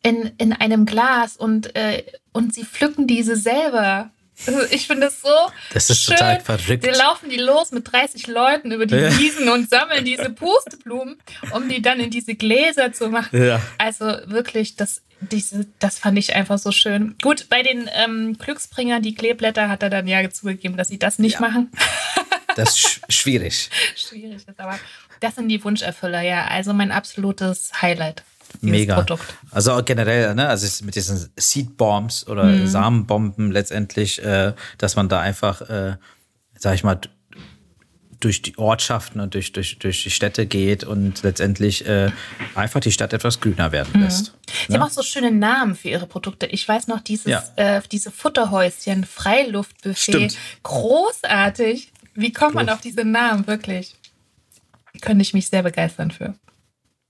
in, 0.02 0.30
in 0.38 0.54
einem 0.54 0.86
Glas 0.86 1.36
und, 1.36 1.76
äh, 1.76 2.04
und 2.32 2.54
sie 2.54 2.64
pflücken 2.64 3.06
diese 3.06 3.36
selber. 3.36 4.10
Also 4.46 4.62
ich 4.70 4.86
finde 4.86 5.06
das 5.06 5.20
so. 5.20 5.28
Das 5.72 5.90
ist 5.90 6.04
schön. 6.04 6.16
total 6.16 6.40
verrückt. 6.40 6.84
Wir 6.84 6.94
laufen 6.94 7.28
die 7.28 7.36
los 7.36 7.72
mit 7.72 7.90
30 7.90 8.26
Leuten 8.28 8.72
über 8.72 8.86
die 8.86 8.96
ja. 8.96 9.18
Wiesen 9.18 9.48
und 9.48 9.68
sammeln 9.68 10.04
diese 10.04 10.30
Pusteblumen, 10.30 11.16
um 11.52 11.68
die 11.68 11.82
dann 11.82 12.00
in 12.00 12.10
diese 12.10 12.34
Gläser 12.34 12.92
zu 12.92 13.08
machen. 13.08 13.44
Ja. 13.44 13.60
Also 13.78 14.06
wirklich, 14.26 14.76
das, 14.76 15.02
diese, 15.20 15.66
das 15.78 15.98
fand 15.98 16.18
ich 16.18 16.34
einfach 16.34 16.58
so 16.58 16.72
schön. 16.72 17.16
Gut, 17.20 17.48
bei 17.48 17.62
den 17.62 17.90
ähm, 17.94 18.38
Glücksbringern, 18.38 19.02
die 19.02 19.14
Kleeblätter, 19.14 19.68
hat 19.68 19.82
er 19.82 19.90
dann 19.90 20.06
ja 20.06 20.28
zugegeben, 20.30 20.76
dass 20.76 20.88
sie 20.88 20.98
das 20.98 21.18
nicht 21.18 21.34
ja. 21.34 21.40
machen. 21.40 21.70
Das 22.56 22.70
ist 22.70 23.00
schwierig. 23.08 23.70
schwierig 23.94 24.34
ist, 24.48 24.58
aber 24.58 24.80
das 25.20 25.36
sind 25.36 25.48
die 25.48 25.62
Wunscherfüller, 25.62 26.22
ja. 26.22 26.46
Also 26.46 26.72
mein 26.72 26.90
absolutes 26.90 27.70
Highlight. 27.80 28.24
Mega. 28.60 28.96
Produkt. 28.96 29.24
Also 29.50 29.82
generell, 29.84 30.34
ne, 30.34 30.48
also 30.48 30.84
mit 30.84 30.94
diesen 30.94 31.30
Seed 31.36 31.76
Bombs 31.76 32.26
oder 32.26 32.44
mhm. 32.44 32.66
Samenbomben 32.66 33.50
letztendlich, 33.50 34.22
äh, 34.22 34.54
dass 34.78 34.96
man 34.96 35.08
da 35.08 35.20
einfach, 35.20 35.60
äh, 35.62 35.96
sag 36.58 36.74
ich 36.74 36.84
mal, 36.84 37.00
durch 38.20 38.42
die 38.42 38.58
Ortschaften 38.58 39.20
und 39.20 39.34
durch, 39.34 39.52
durch, 39.52 39.78
durch 39.78 40.02
die 40.02 40.10
Städte 40.10 40.46
geht 40.46 40.82
und 40.82 41.22
letztendlich 41.22 41.86
äh, 41.86 42.10
einfach 42.54 42.80
die 42.80 42.90
Stadt 42.90 43.12
etwas 43.12 43.40
grüner 43.40 43.70
werden 43.70 43.90
mhm. 43.94 44.02
lässt. 44.02 44.32
Mhm. 44.32 44.36
Sie 44.66 44.72
ne? 44.72 44.78
haben 44.78 44.88
auch 44.88 44.92
so 44.92 45.02
schöne 45.02 45.30
Namen 45.30 45.76
für 45.76 45.88
ihre 45.88 46.06
Produkte. 46.06 46.46
Ich 46.46 46.66
weiß 46.66 46.88
noch, 46.88 47.00
dieses, 47.00 47.26
ja. 47.26 47.44
äh, 47.56 47.80
diese 47.92 48.10
Futterhäuschen, 48.10 49.04
Freiluftbuffet. 49.04 49.96
Stimmt. 49.96 50.36
Großartig. 50.64 51.92
Wie 52.14 52.32
kommt 52.32 52.54
man 52.54 52.68
auf 52.68 52.80
diese 52.80 53.04
Namen, 53.04 53.46
wirklich? 53.46 53.94
Könnte 55.00 55.22
ich 55.22 55.32
mich 55.32 55.48
sehr 55.48 55.62
begeistern 55.62 56.10
für. 56.10 56.34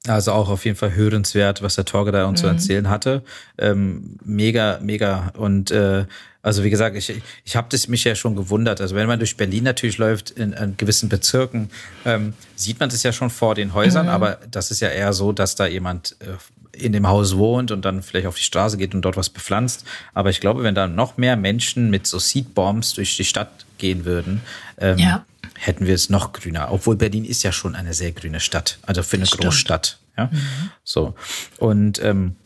Also 0.06 0.32
auch 0.32 0.48
auf 0.48 0.64
jeden 0.64 0.76
Fall 0.76 0.94
hörenswert, 0.94 1.60
was 1.60 1.74
der 1.74 1.84
Torge 1.84 2.12
da 2.12 2.26
uns 2.26 2.40
mhm. 2.40 2.44
zu 2.44 2.46
erzählen 2.48 2.88
hatte. 2.88 3.22
Ähm, 3.58 4.16
mega, 4.24 4.78
mega. 4.80 5.32
Und 5.36 5.70
äh, 5.70 6.06
also 6.40 6.62
wie 6.62 6.70
gesagt, 6.70 6.96
ich, 6.96 7.12
ich 7.44 7.56
habe 7.56 7.66
das 7.70 7.88
mich 7.88 8.04
ja 8.04 8.14
schon 8.14 8.36
gewundert. 8.36 8.80
Also 8.80 8.94
wenn 8.94 9.08
man 9.08 9.18
durch 9.18 9.36
Berlin 9.36 9.64
natürlich 9.64 9.98
läuft, 9.98 10.30
in, 10.30 10.52
in 10.52 10.76
gewissen 10.76 11.08
Bezirken, 11.08 11.68
ähm, 12.04 12.32
sieht 12.54 12.78
man 12.78 12.88
das 12.88 13.02
ja 13.02 13.12
schon 13.12 13.28
vor 13.28 13.54
den 13.54 13.74
Häusern, 13.74 14.06
mhm. 14.06 14.12
aber 14.12 14.38
das 14.50 14.70
ist 14.70 14.80
ja 14.80 14.88
eher 14.88 15.12
so, 15.12 15.32
dass 15.32 15.56
da 15.56 15.66
jemand 15.66 16.16
äh, 16.20 16.36
in 16.72 16.92
dem 16.92 17.08
Haus 17.08 17.36
wohnt 17.36 17.72
und 17.72 17.84
dann 17.84 18.02
vielleicht 18.02 18.28
auf 18.28 18.36
die 18.36 18.44
Straße 18.44 18.76
geht 18.78 18.94
und 18.94 19.02
dort 19.02 19.16
was 19.16 19.30
bepflanzt. 19.30 19.84
Aber 20.14 20.30
ich 20.30 20.40
glaube, 20.40 20.62
wenn 20.62 20.76
da 20.76 20.86
noch 20.86 21.16
mehr 21.16 21.36
Menschen 21.36 21.90
mit 21.90 22.06
so 22.06 22.20
Seedbombs 22.20 22.94
durch 22.94 23.16
die 23.16 23.24
Stadt 23.24 23.66
gehen 23.78 24.04
würden, 24.04 24.42
ähm, 24.78 24.96
ja 24.96 25.24
hätten 25.58 25.86
wir 25.86 25.94
es 25.94 26.08
noch 26.10 26.32
grüner. 26.32 26.70
Obwohl 26.70 26.96
Berlin 26.96 27.24
ist 27.24 27.42
ja 27.42 27.52
schon 27.52 27.74
eine 27.74 27.94
sehr 27.94 28.12
grüne 28.12 28.40
Stadt, 28.40 28.78
also 28.82 29.02
für 29.02 29.16
eine 29.16 29.26
Stimmt. 29.26 29.44
Großstadt. 29.44 29.98
Ja, 30.16 30.26
mhm. 30.26 30.70
so 30.82 31.14
und 31.58 32.02
ähm, 32.02 32.36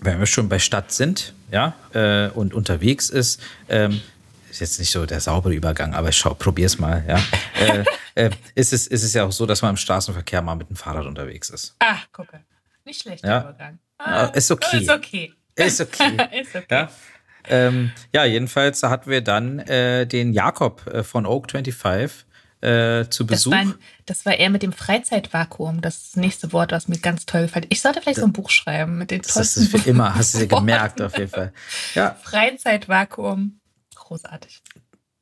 wenn 0.00 0.18
wir 0.18 0.26
schon 0.26 0.48
bei 0.48 0.58
Stadt 0.58 0.92
sind, 0.92 1.34
ja, 1.50 1.74
äh, 1.92 2.28
und 2.28 2.54
unterwegs 2.54 3.08
ist, 3.10 3.40
ähm, 3.68 4.00
ist 4.50 4.60
jetzt 4.60 4.78
nicht 4.78 4.90
so 4.90 5.06
der 5.06 5.20
saubere 5.20 5.54
Übergang, 5.54 5.94
aber 5.94 6.10
ich 6.10 6.16
schau, 6.16 6.34
probier's 6.34 6.78
mal, 6.78 7.04
ja. 7.08 7.20
äh, 7.60 7.84
äh, 8.14 8.30
ist, 8.54 8.72
es, 8.72 8.86
ist 8.86 9.04
es 9.04 9.14
ja 9.14 9.24
auch 9.24 9.32
so, 9.32 9.46
dass 9.46 9.62
man 9.62 9.70
im 9.70 9.76
Straßenverkehr 9.76 10.42
mal 10.42 10.54
mit 10.54 10.68
dem 10.68 10.76
Fahrrad 10.76 11.06
unterwegs 11.06 11.50
ist. 11.50 11.74
Ach, 11.78 12.06
gucke. 12.12 12.40
Nicht 12.84 13.02
schlechter 13.02 13.28
ja. 13.28 13.40
Übergang. 13.40 13.78
Ah, 13.98 14.26
ist 14.26 14.50
okay. 14.50 14.78
Ist 14.80 14.90
okay. 14.90 15.32
Ist 15.54 15.80
okay. 15.82 16.40
ist 16.40 16.56
okay. 16.56 16.66
Ja? 16.70 16.90
Ähm, 17.48 17.92
ja, 18.12 18.24
jedenfalls 18.24 18.82
hatten 18.82 19.10
wir 19.10 19.22
dann 19.22 19.58
äh, 19.60 20.06
den 20.06 20.32
Jakob 20.32 20.86
äh, 20.86 21.02
von 21.02 21.26
Oak 21.26 21.50
25 21.50 21.74
äh, 22.60 23.08
zu 23.08 23.26
Besuch. 23.26 23.52
Das 23.52 23.66
war, 23.66 23.74
das 24.06 24.26
war 24.26 24.34
eher 24.34 24.50
mit 24.50 24.62
dem 24.62 24.72
Freizeitvakuum, 24.72 25.80
das 25.80 26.16
nächste 26.16 26.52
Wort, 26.52 26.72
was 26.72 26.88
mir 26.88 26.98
ganz 26.98 27.26
toll 27.26 27.42
gefällt. 27.42 27.66
Ich 27.68 27.80
sollte 27.80 28.00
vielleicht 28.00 28.20
so 28.20 28.26
ein 28.26 28.32
Buch 28.32 28.50
schreiben 28.50 28.98
mit 28.98 29.10
den 29.10 29.22
tollsten 29.22 29.38
Das 29.38 29.56
ist 29.56 29.70
für 29.70 29.88
immer, 29.88 30.14
hast 30.14 30.34
du 30.34 30.38
dir 30.38 30.46
gemerkt 30.56 31.00
auf 31.00 31.16
jeden 31.16 31.30
Fall. 31.30 31.52
Ja. 31.94 32.16
Freizeitvakuum, 32.22 33.60
großartig. 33.94 34.62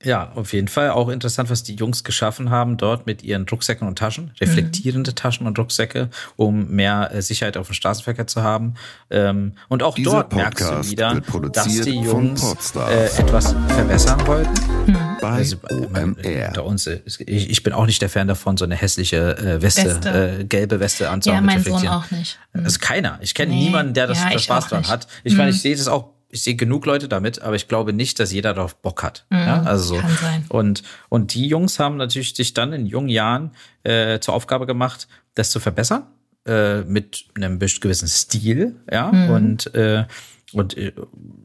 Ja, 0.03 0.31
auf 0.35 0.53
jeden 0.53 0.69
Fall 0.69 0.91
auch 0.91 1.09
interessant, 1.09 1.49
was 1.49 1.63
die 1.63 1.75
Jungs 1.75 2.05
geschaffen 2.05 2.51
haben 2.51 2.77
dort 2.77 3.07
mit 3.07 3.23
ihren 3.25 3.47
Rucksäcken 3.49 3.89
und 3.89 3.99
Taschen, 3.99 4.31
reflektierende 4.41 5.11
mhm. 5.11 5.17
Taschen 5.17 5.47
und 5.47 5.59
Rucksäcke, 5.59 6.11
um 6.37 6.69
mehr 6.69 7.11
äh, 7.13 7.23
Sicherheit 7.23 7.57
auf 7.57 7.69
dem 7.69 7.75
Straßenverkehr 7.75 8.27
zu 8.27 8.43
haben. 8.43 8.75
Ähm, 9.11 9.55
und 9.69 9.83
auch 9.83 9.95
Dieser 9.95 10.11
dort 10.11 10.31
Podcast 10.31 10.61
merkst 10.61 10.87
du 10.87 10.91
wieder, 10.91 11.51
dass 11.51 11.81
die 11.81 11.99
Jungs 11.99 12.75
äh, 12.77 13.07
etwas 13.19 13.53
verbessern 13.69 14.27
wollten. 14.27 14.93
Mhm. 14.93 15.06
Bei 15.31 15.37
also, 15.37 15.57
OMR. 15.71 16.49
Unter 16.49 16.65
uns, 16.65 16.87
ich, 16.87 17.21
ich, 17.27 17.63
bin 17.63 17.73
auch 17.73 17.87
nicht 17.87 18.01
der 18.03 18.09
Fan 18.09 18.29
davon, 18.29 18.57
so 18.57 18.65
eine 18.65 18.75
hässliche 18.77 19.37
äh, 19.37 19.63
Weste, 19.63 19.85
Weste. 19.85 20.39
Äh, 20.41 20.45
gelbe 20.45 20.81
Weste 20.81 21.11
anzuhaben. 21.11 21.49
Ja, 21.49 21.55
mein 21.55 21.63
Sohn 21.63 21.87
auch 21.89 22.11
nicht. 22.11 22.39
Mhm. 22.53 22.65
Also 22.65 22.79
keiner. 22.81 23.19
Ich 23.21 23.35
kenne 23.35 23.53
nee. 23.53 23.65
niemanden, 23.65 23.95
der 23.95 24.07
das, 24.07 24.23
ja, 24.23 24.31
das 24.31 24.45
Spaß 24.45 24.69
dran 24.69 24.89
hat. 24.89 25.07
Ich 25.25 25.33
mhm. 25.33 25.39
meine, 25.39 25.51
ich 25.51 25.61
sehe 25.61 25.77
das 25.77 25.89
auch 25.89 26.17
ich 26.29 26.43
sehe 26.43 26.57
genug 26.57 26.87
Leute 26.87 27.09
damit, 27.09 27.41
aber 27.41 27.57
ich 27.57 27.69
glaube 27.69 27.93
nicht, 27.93 28.19
dass 28.19 28.33
jeder 28.33 28.53
darauf 28.53 28.77
Bock 28.77 29.03
hat. 29.03 29.25
Mhm, 29.31 29.39
ja, 29.39 29.63
also 29.63 29.95
so. 29.95 30.01
Kann 30.01 30.19
sein. 30.21 30.45
Und, 30.49 30.83
und 31.09 31.35
die 31.35 31.47
Jungs 31.47 31.79
haben 31.79 31.97
natürlich 31.97 32.35
sich 32.35 32.53
dann 32.53 32.73
in 32.73 32.87
jungen 32.87 33.09
Jahren 33.09 33.53
äh, 33.85 34.19
zur 34.19 34.35
Aufgabe 34.35 34.67
gemacht, 34.67 35.09
das 35.35 35.51
zu 35.51 35.61
verbessern, 35.61 36.05
äh, 36.47 36.83
mit 36.83 37.27
einem 37.37 37.59
gewissen 37.59 38.09
Stil, 38.09 38.77
ja, 38.91 39.13
mhm. 39.13 39.31
und 39.31 39.75
äh, 39.75 40.05
und 40.53 40.77
äh, 40.77 40.93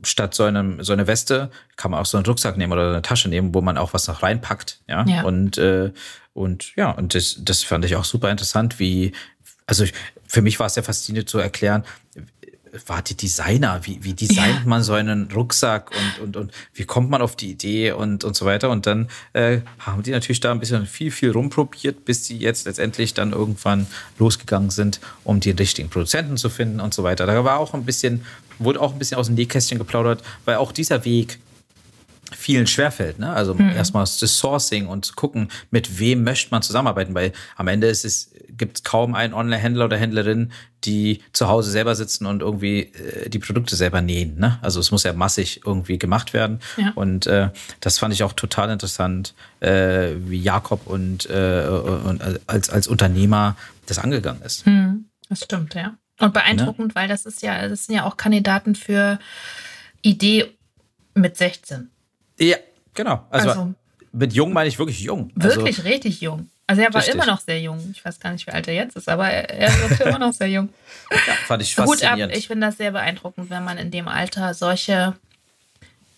statt 0.03 0.33
so, 0.33 0.43
einem, 0.43 0.83
so 0.83 0.93
eine 0.93 1.07
Weste 1.07 1.49
kann 1.75 1.91
man 1.91 1.99
auch 1.99 2.05
so 2.05 2.17
einen 2.17 2.25
Rucksack 2.25 2.57
nehmen 2.57 2.71
oder 2.73 2.89
eine 2.89 3.01
Tasche 3.01 3.29
nehmen, 3.29 3.53
wo 3.53 3.61
man 3.61 3.77
auch 3.77 3.93
was 3.93 4.07
noch 4.07 4.23
reinpackt. 4.23 4.79
Ja. 4.87 5.05
ja. 5.05 5.23
Und, 5.23 5.57
äh, 5.57 5.91
und 6.33 6.75
ja, 6.75 6.91
und 6.91 7.15
das, 7.15 7.37
das 7.39 7.63
fand 7.63 7.85
ich 7.85 7.95
auch 7.95 8.05
super 8.05 8.29
interessant, 8.29 8.79
wie, 8.79 9.13
also 9.65 9.83
ich, 9.83 9.93
für 10.27 10.41
mich 10.41 10.59
war 10.59 10.67
es 10.67 10.75
sehr 10.75 10.83
faszinierend 10.83 11.29
zu 11.29 11.39
erklären, 11.39 11.83
warte, 12.85 13.15
Designer, 13.15 13.81
wie, 13.83 14.03
wie 14.03 14.13
designt 14.13 14.61
ja. 14.61 14.65
man 14.65 14.83
so 14.83 14.93
einen 14.93 15.31
Rucksack 15.31 15.91
und, 15.91 16.23
und, 16.23 16.37
und 16.37 16.51
wie 16.73 16.85
kommt 16.85 17.09
man 17.09 17.21
auf 17.21 17.35
die 17.35 17.51
Idee 17.51 17.91
und, 17.91 18.23
und 18.23 18.35
so 18.35 18.45
weiter. 18.45 18.69
Und 18.69 18.85
dann 18.85 19.09
äh, 19.33 19.59
haben 19.79 20.03
die 20.03 20.11
natürlich 20.11 20.39
da 20.39 20.51
ein 20.51 20.59
bisschen 20.59 20.85
viel, 20.85 21.11
viel 21.11 21.31
rumprobiert, 21.31 22.05
bis 22.05 22.25
sie 22.25 22.37
jetzt 22.37 22.65
letztendlich 22.65 23.13
dann 23.13 23.33
irgendwann 23.33 23.87
losgegangen 24.19 24.69
sind, 24.69 24.99
um 25.23 25.39
die 25.39 25.51
richtigen 25.51 25.89
Produzenten 25.89 26.37
zu 26.37 26.49
finden 26.49 26.79
und 26.79 26.93
so 26.93 27.03
weiter. 27.03 27.25
Da 27.25 27.43
war 27.43 27.59
auch 27.59 27.73
ein 27.73 27.85
bisschen, 27.85 28.25
wurde 28.59 28.79
auch 28.79 28.93
ein 28.93 28.99
bisschen 28.99 29.17
aus 29.17 29.27
dem 29.27 29.35
Nähkästchen 29.35 29.77
geplaudert, 29.77 30.23
weil 30.45 30.55
auch 30.55 30.71
dieser 30.71 31.03
Weg 31.05 31.39
vielen 32.35 32.67
schwerfällt. 32.67 33.19
Ne? 33.19 33.31
Also 33.31 33.53
mhm. 33.53 33.69
erstmal 33.69 34.03
das 34.03 34.37
Sourcing 34.37 34.87
und 34.87 35.15
gucken, 35.15 35.49
mit 35.69 35.99
wem 35.99 36.23
möchte 36.23 36.51
man 36.51 36.61
zusammenarbeiten, 36.61 37.13
weil 37.13 37.33
am 37.55 37.67
Ende 37.67 37.87
ist 37.87 38.05
es, 38.05 38.31
gibt 38.49 38.77
es 38.77 38.83
kaum 38.83 39.15
einen 39.15 39.33
Online-Händler 39.33 39.85
oder 39.85 39.97
Händlerin, 39.97 40.51
die 40.83 41.21
zu 41.33 41.47
Hause 41.47 41.71
selber 41.71 41.95
sitzen 41.95 42.25
und 42.25 42.41
irgendwie 42.41 42.81
äh, 42.81 43.29
die 43.29 43.39
Produkte 43.39 43.75
selber 43.75 44.01
nähen. 44.01 44.39
Ne? 44.39 44.57
Also 44.61 44.79
es 44.79 44.91
muss 44.91 45.03
ja 45.03 45.13
massig 45.13 45.61
irgendwie 45.65 45.99
gemacht 45.99 46.33
werden. 46.33 46.59
Ja. 46.77 46.91
Und 46.95 47.27
äh, 47.27 47.49
das 47.79 47.99
fand 47.99 48.13
ich 48.13 48.23
auch 48.23 48.33
total 48.33 48.69
interessant, 48.69 49.33
äh, 49.59 50.09
wie 50.17 50.41
Jakob 50.41 50.87
und, 50.87 51.29
äh, 51.29 51.67
und 51.67 52.21
als, 52.47 52.69
als 52.69 52.87
Unternehmer 52.87 53.55
das 53.85 53.99
angegangen 53.99 54.41
ist. 54.41 54.65
Mhm. 54.65 55.05
Das 55.29 55.43
stimmt, 55.43 55.75
ja. 55.75 55.95
Und 56.19 56.33
beeindruckend, 56.33 56.89
ne? 56.89 56.95
weil 56.95 57.07
das 57.07 57.25
ist 57.25 57.41
ja, 57.41 57.67
das 57.67 57.85
sind 57.85 57.95
ja 57.95 58.05
auch 58.05 58.17
Kandidaten 58.17 58.75
für 58.75 59.19
Idee 60.01 60.57
mit 61.13 61.37
16. 61.37 61.90
Ja, 62.41 62.57
genau. 62.93 63.25
Also, 63.29 63.49
also 63.49 63.73
mit 64.11 64.33
jung 64.33 64.51
meine 64.53 64.67
ich 64.67 64.77
wirklich 64.79 64.99
jung. 64.99 65.31
Also 65.39 65.57
wirklich 65.57 65.77
also, 65.79 65.89
richtig 65.89 66.21
jung. 66.21 66.49
Also 66.67 66.81
er 66.81 66.93
war 66.93 67.01
richtig. 67.01 67.15
immer 67.15 67.25
noch 67.25 67.39
sehr 67.39 67.59
jung. 67.61 67.79
Ich 67.93 68.03
weiß 68.03 68.19
gar 68.19 68.31
nicht, 68.31 68.47
wie 68.47 68.51
alt 68.51 68.67
er 68.67 68.73
jetzt 68.73 68.95
ist, 68.95 69.09
aber 69.09 69.29
er, 69.29 69.49
er 69.49 69.91
ist 69.91 70.01
immer 70.01 70.19
noch 70.19 70.33
sehr 70.33 70.47
jung. 70.47 70.69
Ja, 71.11 71.33
fand 71.45 71.61
ich 71.61 71.75
faszinierend. 71.75 72.21
Gut 72.23 72.31
ab. 72.31 72.37
Ich 72.37 72.47
finde 72.47 72.67
das 72.67 72.77
sehr 72.77 72.91
beeindruckend, 72.91 73.49
wenn 73.49 73.63
man 73.63 73.77
in 73.77 73.91
dem 73.91 74.07
Alter 74.07 74.53
solche 74.53 75.15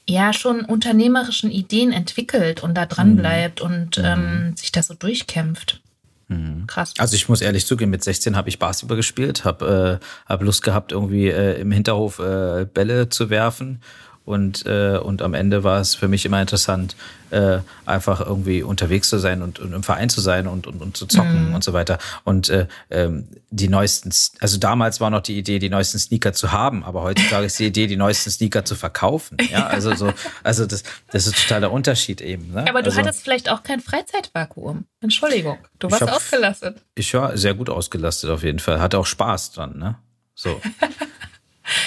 ja 0.07 0.33
schon 0.33 0.65
unternehmerischen 0.65 1.49
Ideen 1.49 1.91
entwickelt 1.91 2.61
und 2.61 2.75
da 2.75 2.85
dran 2.85 3.13
mhm. 3.13 3.17
bleibt 3.17 3.63
mhm. 3.63 3.69
und 3.69 3.97
ähm, 4.03 4.55
sich 4.55 4.71
da 4.71 4.83
so 4.83 4.93
durchkämpft. 4.93 5.81
Mhm. 6.27 6.67
Krass. 6.67 6.93
Also 6.97 7.15
ich 7.15 7.29
muss 7.29 7.41
ehrlich 7.41 7.65
zugeben, 7.65 7.91
mit 7.91 8.03
16 8.03 8.35
habe 8.35 8.49
ich 8.49 8.59
Basketball 8.59 8.97
gespielt, 8.97 9.45
habe 9.45 9.99
äh, 10.01 10.05
hab 10.29 10.41
Lust 10.41 10.63
gehabt, 10.63 10.91
irgendwie 10.91 11.27
äh, 11.27 11.59
im 11.59 11.71
Hinterhof 11.71 12.19
äh, 12.19 12.65
Bälle 12.65 13.09
zu 13.09 13.29
werfen 13.29 13.81
und, 14.25 14.65
äh, 14.65 14.97
und 14.97 15.21
am 15.21 15.33
Ende 15.33 15.63
war 15.63 15.81
es 15.81 15.95
für 15.95 16.07
mich 16.07 16.25
immer 16.25 16.41
interessant, 16.41 16.95
äh, 17.29 17.59
einfach 17.85 18.21
irgendwie 18.21 18.63
unterwegs 18.63 19.09
zu 19.09 19.17
sein 19.17 19.41
und, 19.41 19.59
und 19.59 19.73
im 19.73 19.83
Verein 19.83 20.09
zu 20.09 20.21
sein 20.21 20.47
und, 20.47 20.65
und, 20.65 20.81
und 20.81 20.95
zu 20.95 21.07
zocken 21.07 21.49
mhm. 21.49 21.55
und 21.55 21.63
so 21.63 21.73
weiter. 21.73 21.97
Und 22.23 22.49
äh, 22.49 22.67
ähm, 22.89 23.27
die 23.49 23.67
neuesten, 23.67 24.11
also 24.39 24.57
damals 24.59 25.01
war 25.01 25.09
noch 25.09 25.21
die 25.21 25.37
Idee, 25.37 25.59
die 25.59 25.69
neuesten 25.69 25.99
Sneaker 25.99 26.31
zu 26.31 26.51
haben, 26.51 26.83
aber 26.83 27.01
heutzutage 27.01 27.45
ist 27.45 27.59
die 27.59 27.65
Idee, 27.65 27.87
die 27.87 27.97
neuesten 27.97 28.29
Sneaker 28.29 28.63
zu 28.63 28.75
verkaufen. 28.75 29.37
Ja, 29.51 29.67
also 29.67 29.93
so, 29.93 30.13
also 30.43 30.65
das, 30.65 30.83
das 31.11 31.27
ist 31.27 31.41
total 31.41 31.61
der 31.61 31.71
Unterschied 31.71 32.21
eben. 32.21 32.53
Ne? 32.53 32.61
Aber 32.69 32.81
du 32.81 32.91
also, 32.91 32.99
hattest 32.99 33.23
vielleicht 33.23 33.49
auch 33.49 33.63
kein 33.63 33.81
Freizeitvakuum. 33.81 34.85
Entschuldigung, 35.01 35.57
du 35.79 35.91
warst 35.91 36.03
hab, 36.03 36.15
ausgelastet. 36.15 36.81
Ich 36.95 37.13
war 37.13 37.35
sehr 37.37 37.55
gut 37.55 37.69
ausgelastet 37.69 38.29
auf 38.29 38.43
jeden 38.43 38.59
Fall. 38.59 38.79
Hatte 38.79 38.99
auch 38.99 39.05
Spaß 39.05 39.51
dran, 39.51 39.77
ne? 39.77 39.95
So. 40.35 40.61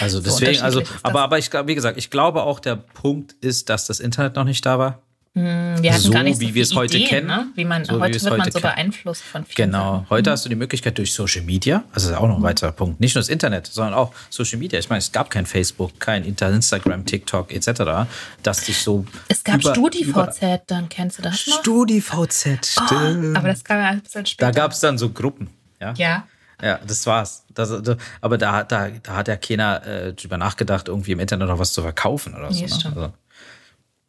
Also 0.01 0.21
deswegen, 0.21 0.63
also, 0.63 0.83
aber, 1.03 1.23
aber 1.23 1.39
ich 1.39 1.51
glaube, 1.51 1.69
wie 1.69 1.75
gesagt, 1.75 1.99
ich 1.99 2.11
glaube 2.11 2.43
auch, 2.43 2.61
der 2.61 2.77
Punkt 2.77 3.35
ist, 3.41 3.69
dass 3.69 3.87
das 3.87 4.01
Internet 4.01 4.37
noch 4.37 4.45
nicht 4.45 4.65
da 4.65 4.79
war. 4.79 5.03
Hm, 5.37 5.83
wir 5.83 5.93
hatten 5.93 6.03
so, 6.03 6.11
gar 6.11 6.23
nicht 6.23 6.37
so 6.37 6.41
wie 6.41 6.55
wir 6.55 6.63
es 6.63 6.75
heute 6.75 6.99
kennen. 6.99 7.27
Ne? 7.27 7.49
Wie 7.57 7.67
man, 7.67 7.85
so, 7.85 8.01
heute 8.01 8.19
wie 8.19 8.25
wird 8.25 8.39
man 8.39 8.51
so 8.51 8.59
beeinflusst 8.59 9.23
von 9.23 9.45
vielen 9.45 9.71
Genau. 9.71 9.97
Sachen. 9.97 10.11
Heute 10.11 10.31
mhm. 10.31 10.33
hast 10.33 10.45
du 10.47 10.49
die 10.49 10.57
Möglichkeit 10.57 10.97
durch 10.97 11.13
Social 11.13 11.43
Media, 11.43 11.85
also 11.93 12.09
das 12.09 12.17
ist 12.17 12.23
auch 12.23 12.27
noch 12.27 12.37
ein 12.37 12.41
mhm. 12.41 12.45
weiterer 12.45 12.73
Punkt, 12.73 13.01
nicht 13.01 13.15
nur 13.15 13.21
das 13.21 13.29
Internet, 13.29 13.67
sondern 13.67 13.93
auch 13.93 14.15
Social 14.31 14.59
Media. 14.59 14.79
Ich 14.79 14.89
meine, 14.89 15.01
es 15.01 15.13
gab 15.13 15.29
kein 15.29 15.45
Facebook, 15.45 16.01
kein 16.01 16.25
Instagram, 16.25 17.05
TikTok 17.05 17.53
etc., 17.53 18.09
dass 18.43 18.65
dich 18.65 18.79
so. 18.79 19.05
Es 19.29 19.45
gab 19.45 19.61
StudiVZ, 19.61 20.63
dann 20.69 20.89
kennst 20.89 21.19
du 21.19 21.23
das 21.23 21.47
noch? 21.47 21.61
StudiVZ, 21.61 22.47
oh, 22.81 22.85
stimmt. 22.87 23.37
Oh, 23.37 23.39
aber 23.39 23.49
das 23.49 23.63
kam 23.63 23.79
ja 23.79 23.89
ein 23.89 24.01
bisschen 24.01 24.25
später. 24.25 24.53
Da 24.53 24.59
gab 24.59 24.73
es 24.73 24.81
dann 24.81 24.97
so 24.97 25.11
Gruppen. 25.11 25.51
Ja. 25.83 25.93
ja. 25.99 26.27
Ja, 26.63 26.79
das 26.79 27.07
war's. 27.07 27.45
Das, 27.53 27.71
das, 27.83 27.97
aber 28.21 28.39
da, 28.39 28.65
da, 28.65 28.89
da 28.89 29.17
hat 29.17 29.29
ja 29.29 29.37
keiner 29.37 29.87
äh, 29.87 30.15
drüber 30.15 30.39
nachgedacht, 30.39 30.89
irgendwie 30.89 31.13
im 31.13 31.21
Internet 31.21 31.49
noch 31.49 31.59
was 31.59 31.73
zu 31.73 31.83
verkaufen 31.83 32.35
oder 32.35 32.51
nee, 32.51 32.67
so. 32.67 32.89
Ne? 32.89 32.95
Also, 32.97 33.13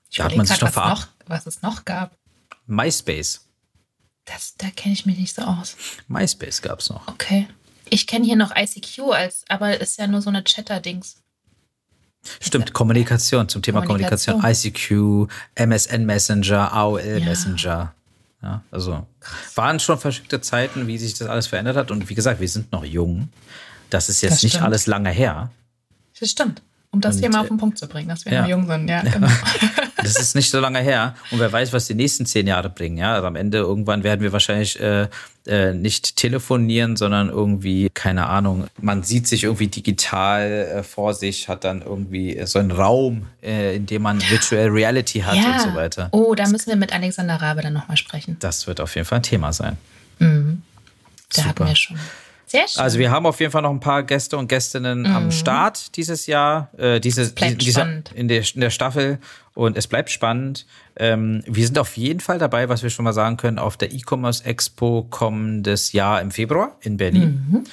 ich 0.10 0.22
hat 0.22 0.36
man 0.36 0.46
sich 0.46 0.62
noch, 0.62 0.76
was 0.76 0.90
noch 0.90 1.08
was 1.26 1.46
es 1.46 1.62
noch 1.62 1.86
gab. 1.86 2.18
MySpace. 2.68 3.42
Das, 4.26 4.56
da 4.58 4.70
kenne 4.70 4.94
ich 4.94 5.06
mich 5.06 5.18
nicht 5.18 5.36
so 5.36 5.42
aus. 5.42 5.76
MySpace 6.08 6.62
gab 6.62 6.80
es 6.80 6.90
noch. 6.90 7.08
Okay. 7.08 7.48
Ich 7.90 8.08
kenne 8.08 8.26
hier 8.26 8.36
noch 8.36 8.54
ICQ 8.56 9.00
als, 9.12 9.46
aber 9.48 9.80
ist 9.80 9.98
ja 9.98 10.08
nur 10.08 10.22
so 10.22 10.30
eine 10.30 10.44
Chatter-Dings. 10.44 11.18
Stimmt, 12.42 12.74
Kommunikation 12.74 13.48
zum 13.48 13.62
Thema 13.62 13.82
Kommunikation. 13.82 14.42
Kommunikation. 14.42 15.28
ICQ, 15.28 15.32
MSN 15.56 16.06
Messenger, 16.06 16.74
AOL 16.74 17.02
ja. 17.02 17.20
Messenger. 17.26 17.94
Ja, 18.42 18.62
also 18.70 19.06
waren 19.56 19.80
schon 19.80 19.98
verschickte 19.98 20.42
Zeiten, 20.42 20.88
wie 20.88 20.98
sich 20.98 21.16
das 21.16 21.28
alles 21.28 21.48
verändert 21.48 21.76
hat. 21.76 21.92
Und 21.92 22.08
wie 22.10 22.16
gesagt, 22.16 22.40
wir 22.40 22.48
sind 22.48 22.72
noch 22.72 22.86
jung. 22.86 23.30
Das 23.90 24.10
ist 24.10 24.22
jetzt 24.22 24.34
das 24.34 24.44
nicht 24.44 24.62
alles 24.62 24.86
lange 24.86 25.10
her. 25.10 25.50
Das 26.20 26.30
stimmt. 26.30 26.62
Um 26.92 27.02
das 27.02 27.16
und, 27.16 27.22
hier 27.22 27.30
mal 27.30 27.42
auf 27.42 27.48
den 27.48 27.58
Punkt 27.58 27.78
zu 27.78 27.88
bringen, 27.88 28.10
dass 28.10 28.26
wir 28.26 28.34
ja. 28.34 28.42
noch 28.42 28.50
jung 28.50 28.68
sind. 28.68 28.88
Ja, 28.88 29.02
genau. 29.02 29.28
das 29.98 30.20
ist 30.20 30.36
nicht 30.36 30.50
so 30.50 30.60
lange 30.60 30.80
her. 30.80 31.16
Und 31.32 31.40
wer 31.40 31.52
weiß, 31.52 31.74
was 31.74 31.88
die 31.88 31.96
nächsten 31.96 32.26
zehn 32.26 32.48
Jahre 32.48 32.70
bringen. 32.70 32.98
Ja, 32.98 33.16
also 33.16 33.28
am 33.28 33.36
Ende 33.36 33.60
irgendwann 33.60 34.04
werden 34.04 34.22
wir 34.22 34.32
wahrscheinlich 34.32 34.80
äh, 34.80 35.08
äh, 35.48 35.74
nicht 35.74 36.16
telefonieren, 36.16 36.96
sondern 36.96 37.30
irgendwie, 37.30 37.90
keine 37.94 38.28
Ahnung, 38.28 38.68
man 38.80 39.04
sieht 39.04 39.28
sich 39.28 39.46
irgendwie 39.46 39.68
digital 39.68 40.50
äh, 40.50 40.84
vor 40.84 41.14
sich, 41.14 41.48
hat 41.48 41.64
dann 41.64 41.82
irgendwie 41.82 42.40
so 42.46 42.60
einen 42.60 42.72
Raum, 42.72 43.28
äh, 43.42 43.76
in 43.76 43.86
dem 43.86 44.02
man 44.02 44.22
Virtual 44.30 44.68
Reality 44.68 45.22
hat 45.22 45.36
ja. 45.36 45.54
und 45.54 45.62
so 45.62 45.76
weiter. 45.76 46.10
Oh, 46.12 46.36
da 46.36 46.48
müssen 46.48 46.68
wir 46.68 46.76
mit 46.76 46.94
Alexander 46.94 47.36
Rabe 47.42 47.62
dann 47.62 47.74
nochmal 47.74 47.98
sprechen. 47.98 48.38
Das 48.40 48.68
wird 48.68 48.82
auf 48.82 48.96
jeden 48.96 49.06
Fall 49.06 49.20
ein 49.20 49.24
Thema 49.24 49.54
sein. 49.54 49.78
Mhm. 50.20 50.62
Da 51.34 51.42
Super. 51.42 51.50
hatten 51.50 51.66
wir 51.68 51.76
schon. 51.76 52.00
Sehr 52.50 52.66
schön. 52.66 52.82
Also 52.82 52.98
wir 52.98 53.12
haben 53.12 53.26
auf 53.26 53.40
jeden 53.42 53.52
Fall 53.52 53.62
noch 53.62 53.72
ein 53.72 53.82
paar 53.82 54.04
Gäste 54.04 54.38
und 54.38 54.48
Gästinnen 54.48 55.02
mhm. 55.02 55.16
am 55.16 55.32
Start 55.32 55.96
dieses 55.98 56.28
Jahr, 56.28 56.70
äh, 56.78 57.02
dieses, 57.02 57.36
diese, 57.36 58.04
in, 58.16 58.30
der, 58.30 58.42
in 58.54 58.62
der 58.62 58.70
Staffel 58.70 59.20
und 59.58 59.76
es 59.76 59.88
bleibt 59.88 60.12
spannend. 60.12 60.68
Ähm, 60.98 61.44
wir 61.48 61.66
sind 61.66 61.80
auf 61.80 61.98
jeden 61.98 62.20
Fall 62.20 62.38
dabei, 62.38 62.70
was 62.70 62.84
wir 62.84 62.92
schon 62.92 63.04
mal 63.04 63.14
sagen 63.14 63.38
können, 63.38 63.58
auf 63.58 63.76
der 63.76 63.92
E-Commerce 63.92 64.46
Expo 64.46 65.08
kommendes 65.10 65.94
Jahr 65.94 66.22
im 66.22 66.30
Februar 66.30 66.76
in 66.82 66.98
Berlin. 66.98 67.44
Mhm. 67.50 67.64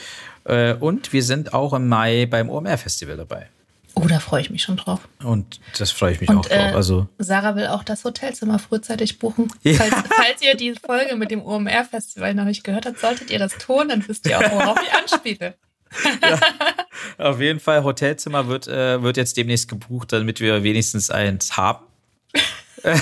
Äh, 0.51 0.75
und 0.75 1.13
wir 1.13 1.23
sind 1.23 1.53
auch 1.53 1.75
im 1.75 1.87
Mai 1.89 2.25
beim 2.25 2.49
OMR 2.49 2.79
Festival 2.79 3.19
dabei. 3.19 3.49
Oh, 3.97 4.07
da 4.09 4.19
freue 4.19 4.41
ich 4.41 4.49
mich 4.49 4.63
schon 4.63 4.79
drauf. 4.79 5.01
Und 5.23 5.61
das 5.79 5.91
freue 5.91 6.13
ich 6.13 6.21
mich 6.21 6.31
und, 6.31 6.39
auch 6.39 6.47
drauf. 6.47 6.57
Äh, 6.57 6.75
also 6.75 7.07
Sarah 7.19 7.55
will 7.55 7.67
auch 7.67 7.85
das 7.85 8.03
Hotelzimmer 8.05 8.59
frühzeitig 8.59 9.19
buchen. 9.19 9.49
Ja. 9.63 9.75
Falls, 9.75 9.95
falls, 10.09 10.43
ihr 10.43 10.57
die 10.57 10.75
Folge 10.75 11.17
mit 11.17 11.31
dem 11.31 11.45
OMR-Festival 11.45 12.35
noch 12.35 12.45
nicht 12.45 12.65
gehört 12.65 12.87
habt, 12.87 12.99
solltet 12.99 13.31
ihr 13.31 13.39
das 13.39 13.59
tun, 13.59 13.91
dann 13.91 14.07
wisst 14.09 14.27
ihr 14.27 14.39
auch, 14.39 14.51
worauf 14.53 14.79
ich 14.83 14.93
anspiele. 14.95 15.55
ja, 16.23 16.41
auf 17.19 17.41
jeden 17.41 17.61
Fall, 17.61 17.85
Hotelzimmer 17.85 18.49
wird, 18.49 18.69
äh, 18.69 19.03
wird 19.03 19.17
jetzt 19.17 19.37
demnächst 19.37 19.69
gebucht, 19.69 20.13
damit 20.13 20.41
wir 20.41 20.63
wenigstens 20.63 21.11
eins 21.11 21.57
haben. 21.57 21.85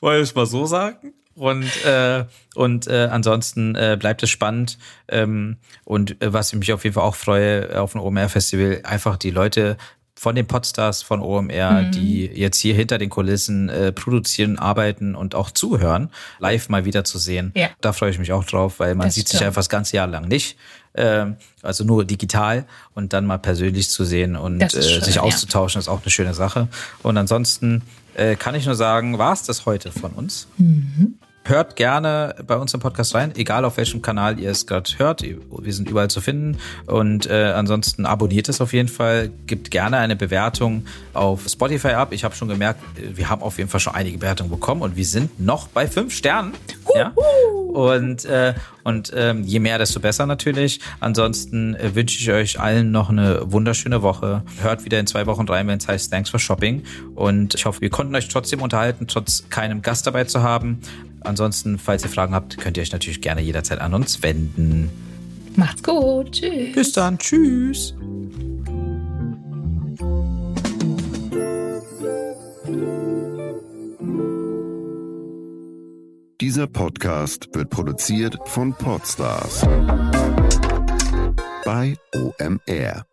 Wollte 0.00 0.22
ich 0.22 0.34
mal 0.34 0.46
so 0.46 0.66
sagen. 0.66 1.14
Und, 1.36 1.84
äh, 1.84 2.24
und 2.54 2.86
äh, 2.86 3.08
ansonsten 3.10 3.74
äh, 3.74 3.96
bleibt 3.98 4.22
es 4.22 4.30
spannend. 4.30 4.78
Ähm, 5.08 5.56
und 5.84 6.20
äh, 6.22 6.32
was 6.32 6.52
ich 6.52 6.58
mich 6.58 6.72
auf 6.72 6.84
jeden 6.84 6.94
Fall 6.94 7.04
auch 7.04 7.14
freue 7.14 7.80
auf 7.80 7.92
dem 7.92 8.00
OMR-Festival, 8.00 8.80
einfach 8.84 9.16
die 9.16 9.30
Leute 9.30 9.76
von 10.20 10.34
den 10.34 10.46
Podstars 10.46 11.00
von 11.00 11.22
OMR, 11.22 11.70
mhm. 11.80 11.92
die 11.92 12.26
jetzt 12.26 12.58
hier 12.58 12.74
hinter 12.74 12.98
den 12.98 13.08
Kulissen 13.08 13.70
äh, 13.70 13.90
produzieren, 13.90 14.58
arbeiten 14.58 15.14
und 15.14 15.34
auch 15.34 15.50
zuhören, 15.50 16.10
live 16.38 16.68
mal 16.68 16.84
wieder 16.84 17.04
zu 17.04 17.16
sehen. 17.16 17.52
Ja. 17.54 17.70
Da 17.80 17.94
freue 17.94 18.10
ich 18.10 18.18
mich 18.18 18.30
auch 18.30 18.44
drauf, 18.44 18.80
weil 18.80 18.94
man 18.94 19.06
das 19.06 19.14
sieht 19.14 19.28
stimmt. 19.28 19.38
sich 19.38 19.46
einfach 19.46 19.60
das 19.60 19.70
ganze 19.70 19.96
Jahr 19.96 20.06
lang 20.06 20.28
nicht. 20.28 20.58
Ähm, 20.94 21.36
also 21.62 21.84
nur 21.84 22.04
digital 22.04 22.66
und 22.94 23.14
dann 23.14 23.24
mal 23.24 23.38
persönlich 23.38 23.88
zu 23.88 24.04
sehen 24.04 24.36
und 24.36 24.60
äh, 24.60 24.82
schön, 24.82 25.02
sich 25.02 25.20
auszutauschen, 25.20 25.78
ja. 25.78 25.80
ist 25.80 25.88
auch 25.88 26.02
eine 26.02 26.10
schöne 26.10 26.34
Sache. 26.34 26.68
Und 27.02 27.16
ansonsten 27.16 27.80
äh, 28.12 28.36
kann 28.36 28.54
ich 28.54 28.66
nur 28.66 28.74
sagen, 28.74 29.16
war 29.16 29.32
es 29.32 29.44
das 29.44 29.64
heute 29.64 29.90
von 29.90 30.10
uns. 30.12 30.48
Mhm. 30.58 31.14
Hört 31.44 31.74
gerne 31.74 32.34
bei 32.46 32.56
uns 32.56 32.74
im 32.74 32.80
Podcast 32.80 33.14
rein, 33.14 33.32
egal 33.34 33.64
auf 33.64 33.78
welchem 33.78 34.02
Kanal 34.02 34.38
ihr 34.38 34.50
es 34.50 34.66
gerade 34.66 34.90
hört. 34.98 35.22
Wir 35.22 35.72
sind 35.72 35.88
überall 35.88 36.08
zu 36.08 36.20
finden. 36.20 36.58
Und 36.86 37.26
äh, 37.26 37.52
ansonsten 37.56 38.04
abonniert 38.04 38.48
es 38.48 38.60
auf 38.60 38.72
jeden 38.72 38.88
Fall. 38.88 39.30
Gibt 39.46 39.70
gerne 39.70 39.96
eine 39.96 40.16
Bewertung 40.16 40.84
auf 41.14 41.48
Spotify 41.48 41.92
ab. 41.92 42.12
Ich 42.12 42.24
habe 42.24 42.34
schon 42.36 42.48
gemerkt, 42.48 42.80
wir 42.94 43.30
haben 43.30 43.42
auf 43.42 43.58
jeden 43.58 43.70
Fall 43.70 43.80
schon 43.80 43.94
einige 43.94 44.18
Bewertungen 44.18 44.50
bekommen 44.50 44.82
und 44.82 44.96
wir 44.96 45.04
sind 45.04 45.40
noch 45.40 45.68
bei 45.68 45.88
fünf 45.88 46.14
Sternen. 46.14 46.52
Ja? 46.94 47.12
Und, 47.72 48.24
äh, 48.24 48.54
und 48.84 49.12
ähm, 49.14 49.44
je 49.44 49.60
mehr, 49.60 49.78
desto 49.78 50.00
besser 50.00 50.26
natürlich. 50.26 50.80
Ansonsten 50.98 51.74
äh, 51.76 51.94
wünsche 51.94 52.18
ich 52.18 52.30
euch 52.30 52.60
allen 52.60 52.90
noch 52.90 53.10
eine 53.10 53.50
wunderschöne 53.50 54.02
Woche. 54.02 54.42
Hört 54.60 54.84
wieder 54.84 54.98
in 54.98 55.06
zwei 55.06 55.26
Wochen 55.26 55.48
rein, 55.48 55.68
wenn 55.68 55.78
es 55.78 55.88
heißt 55.88 56.12
Thanks 56.12 56.30
for 56.30 56.40
Shopping. 56.40 56.82
Und 57.14 57.54
ich 57.54 57.64
hoffe, 57.66 57.80
wir 57.80 57.90
konnten 57.90 58.14
euch 58.14 58.28
trotzdem 58.28 58.60
unterhalten, 58.60 59.06
trotz 59.06 59.48
keinem 59.50 59.82
Gast 59.82 60.06
dabei 60.06 60.24
zu 60.24 60.42
haben. 60.42 60.80
Ansonsten, 61.22 61.78
falls 61.78 62.02
ihr 62.04 62.10
Fragen 62.10 62.34
habt, 62.34 62.58
könnt 62.58 62.76
ihr 62.76 62.82
euch 62.82 62.92
natürlich 62.92 63.20
gerne 63.20 63.40
jederzeit 63.40 63.80
an 63.80 63.94
uns 63.94 64.22
wenden. 64.22 64.90
Macht's 65.56 65.82
gut. 65.82 66.32
Tschüss. 66.32 66.74
Bis 66.74 66.92
dann. 66.92 67.18
Tschüss. 67.18 67.94
Dieser 76.40 76.66
Podcast 76.66 77.48
wird 77.52 77.68
produziert 77.68 78.38
von 78.46 78.72
Podstars 78.72 79.60
bei 81.64 81.96
OMR. 82.14 83.09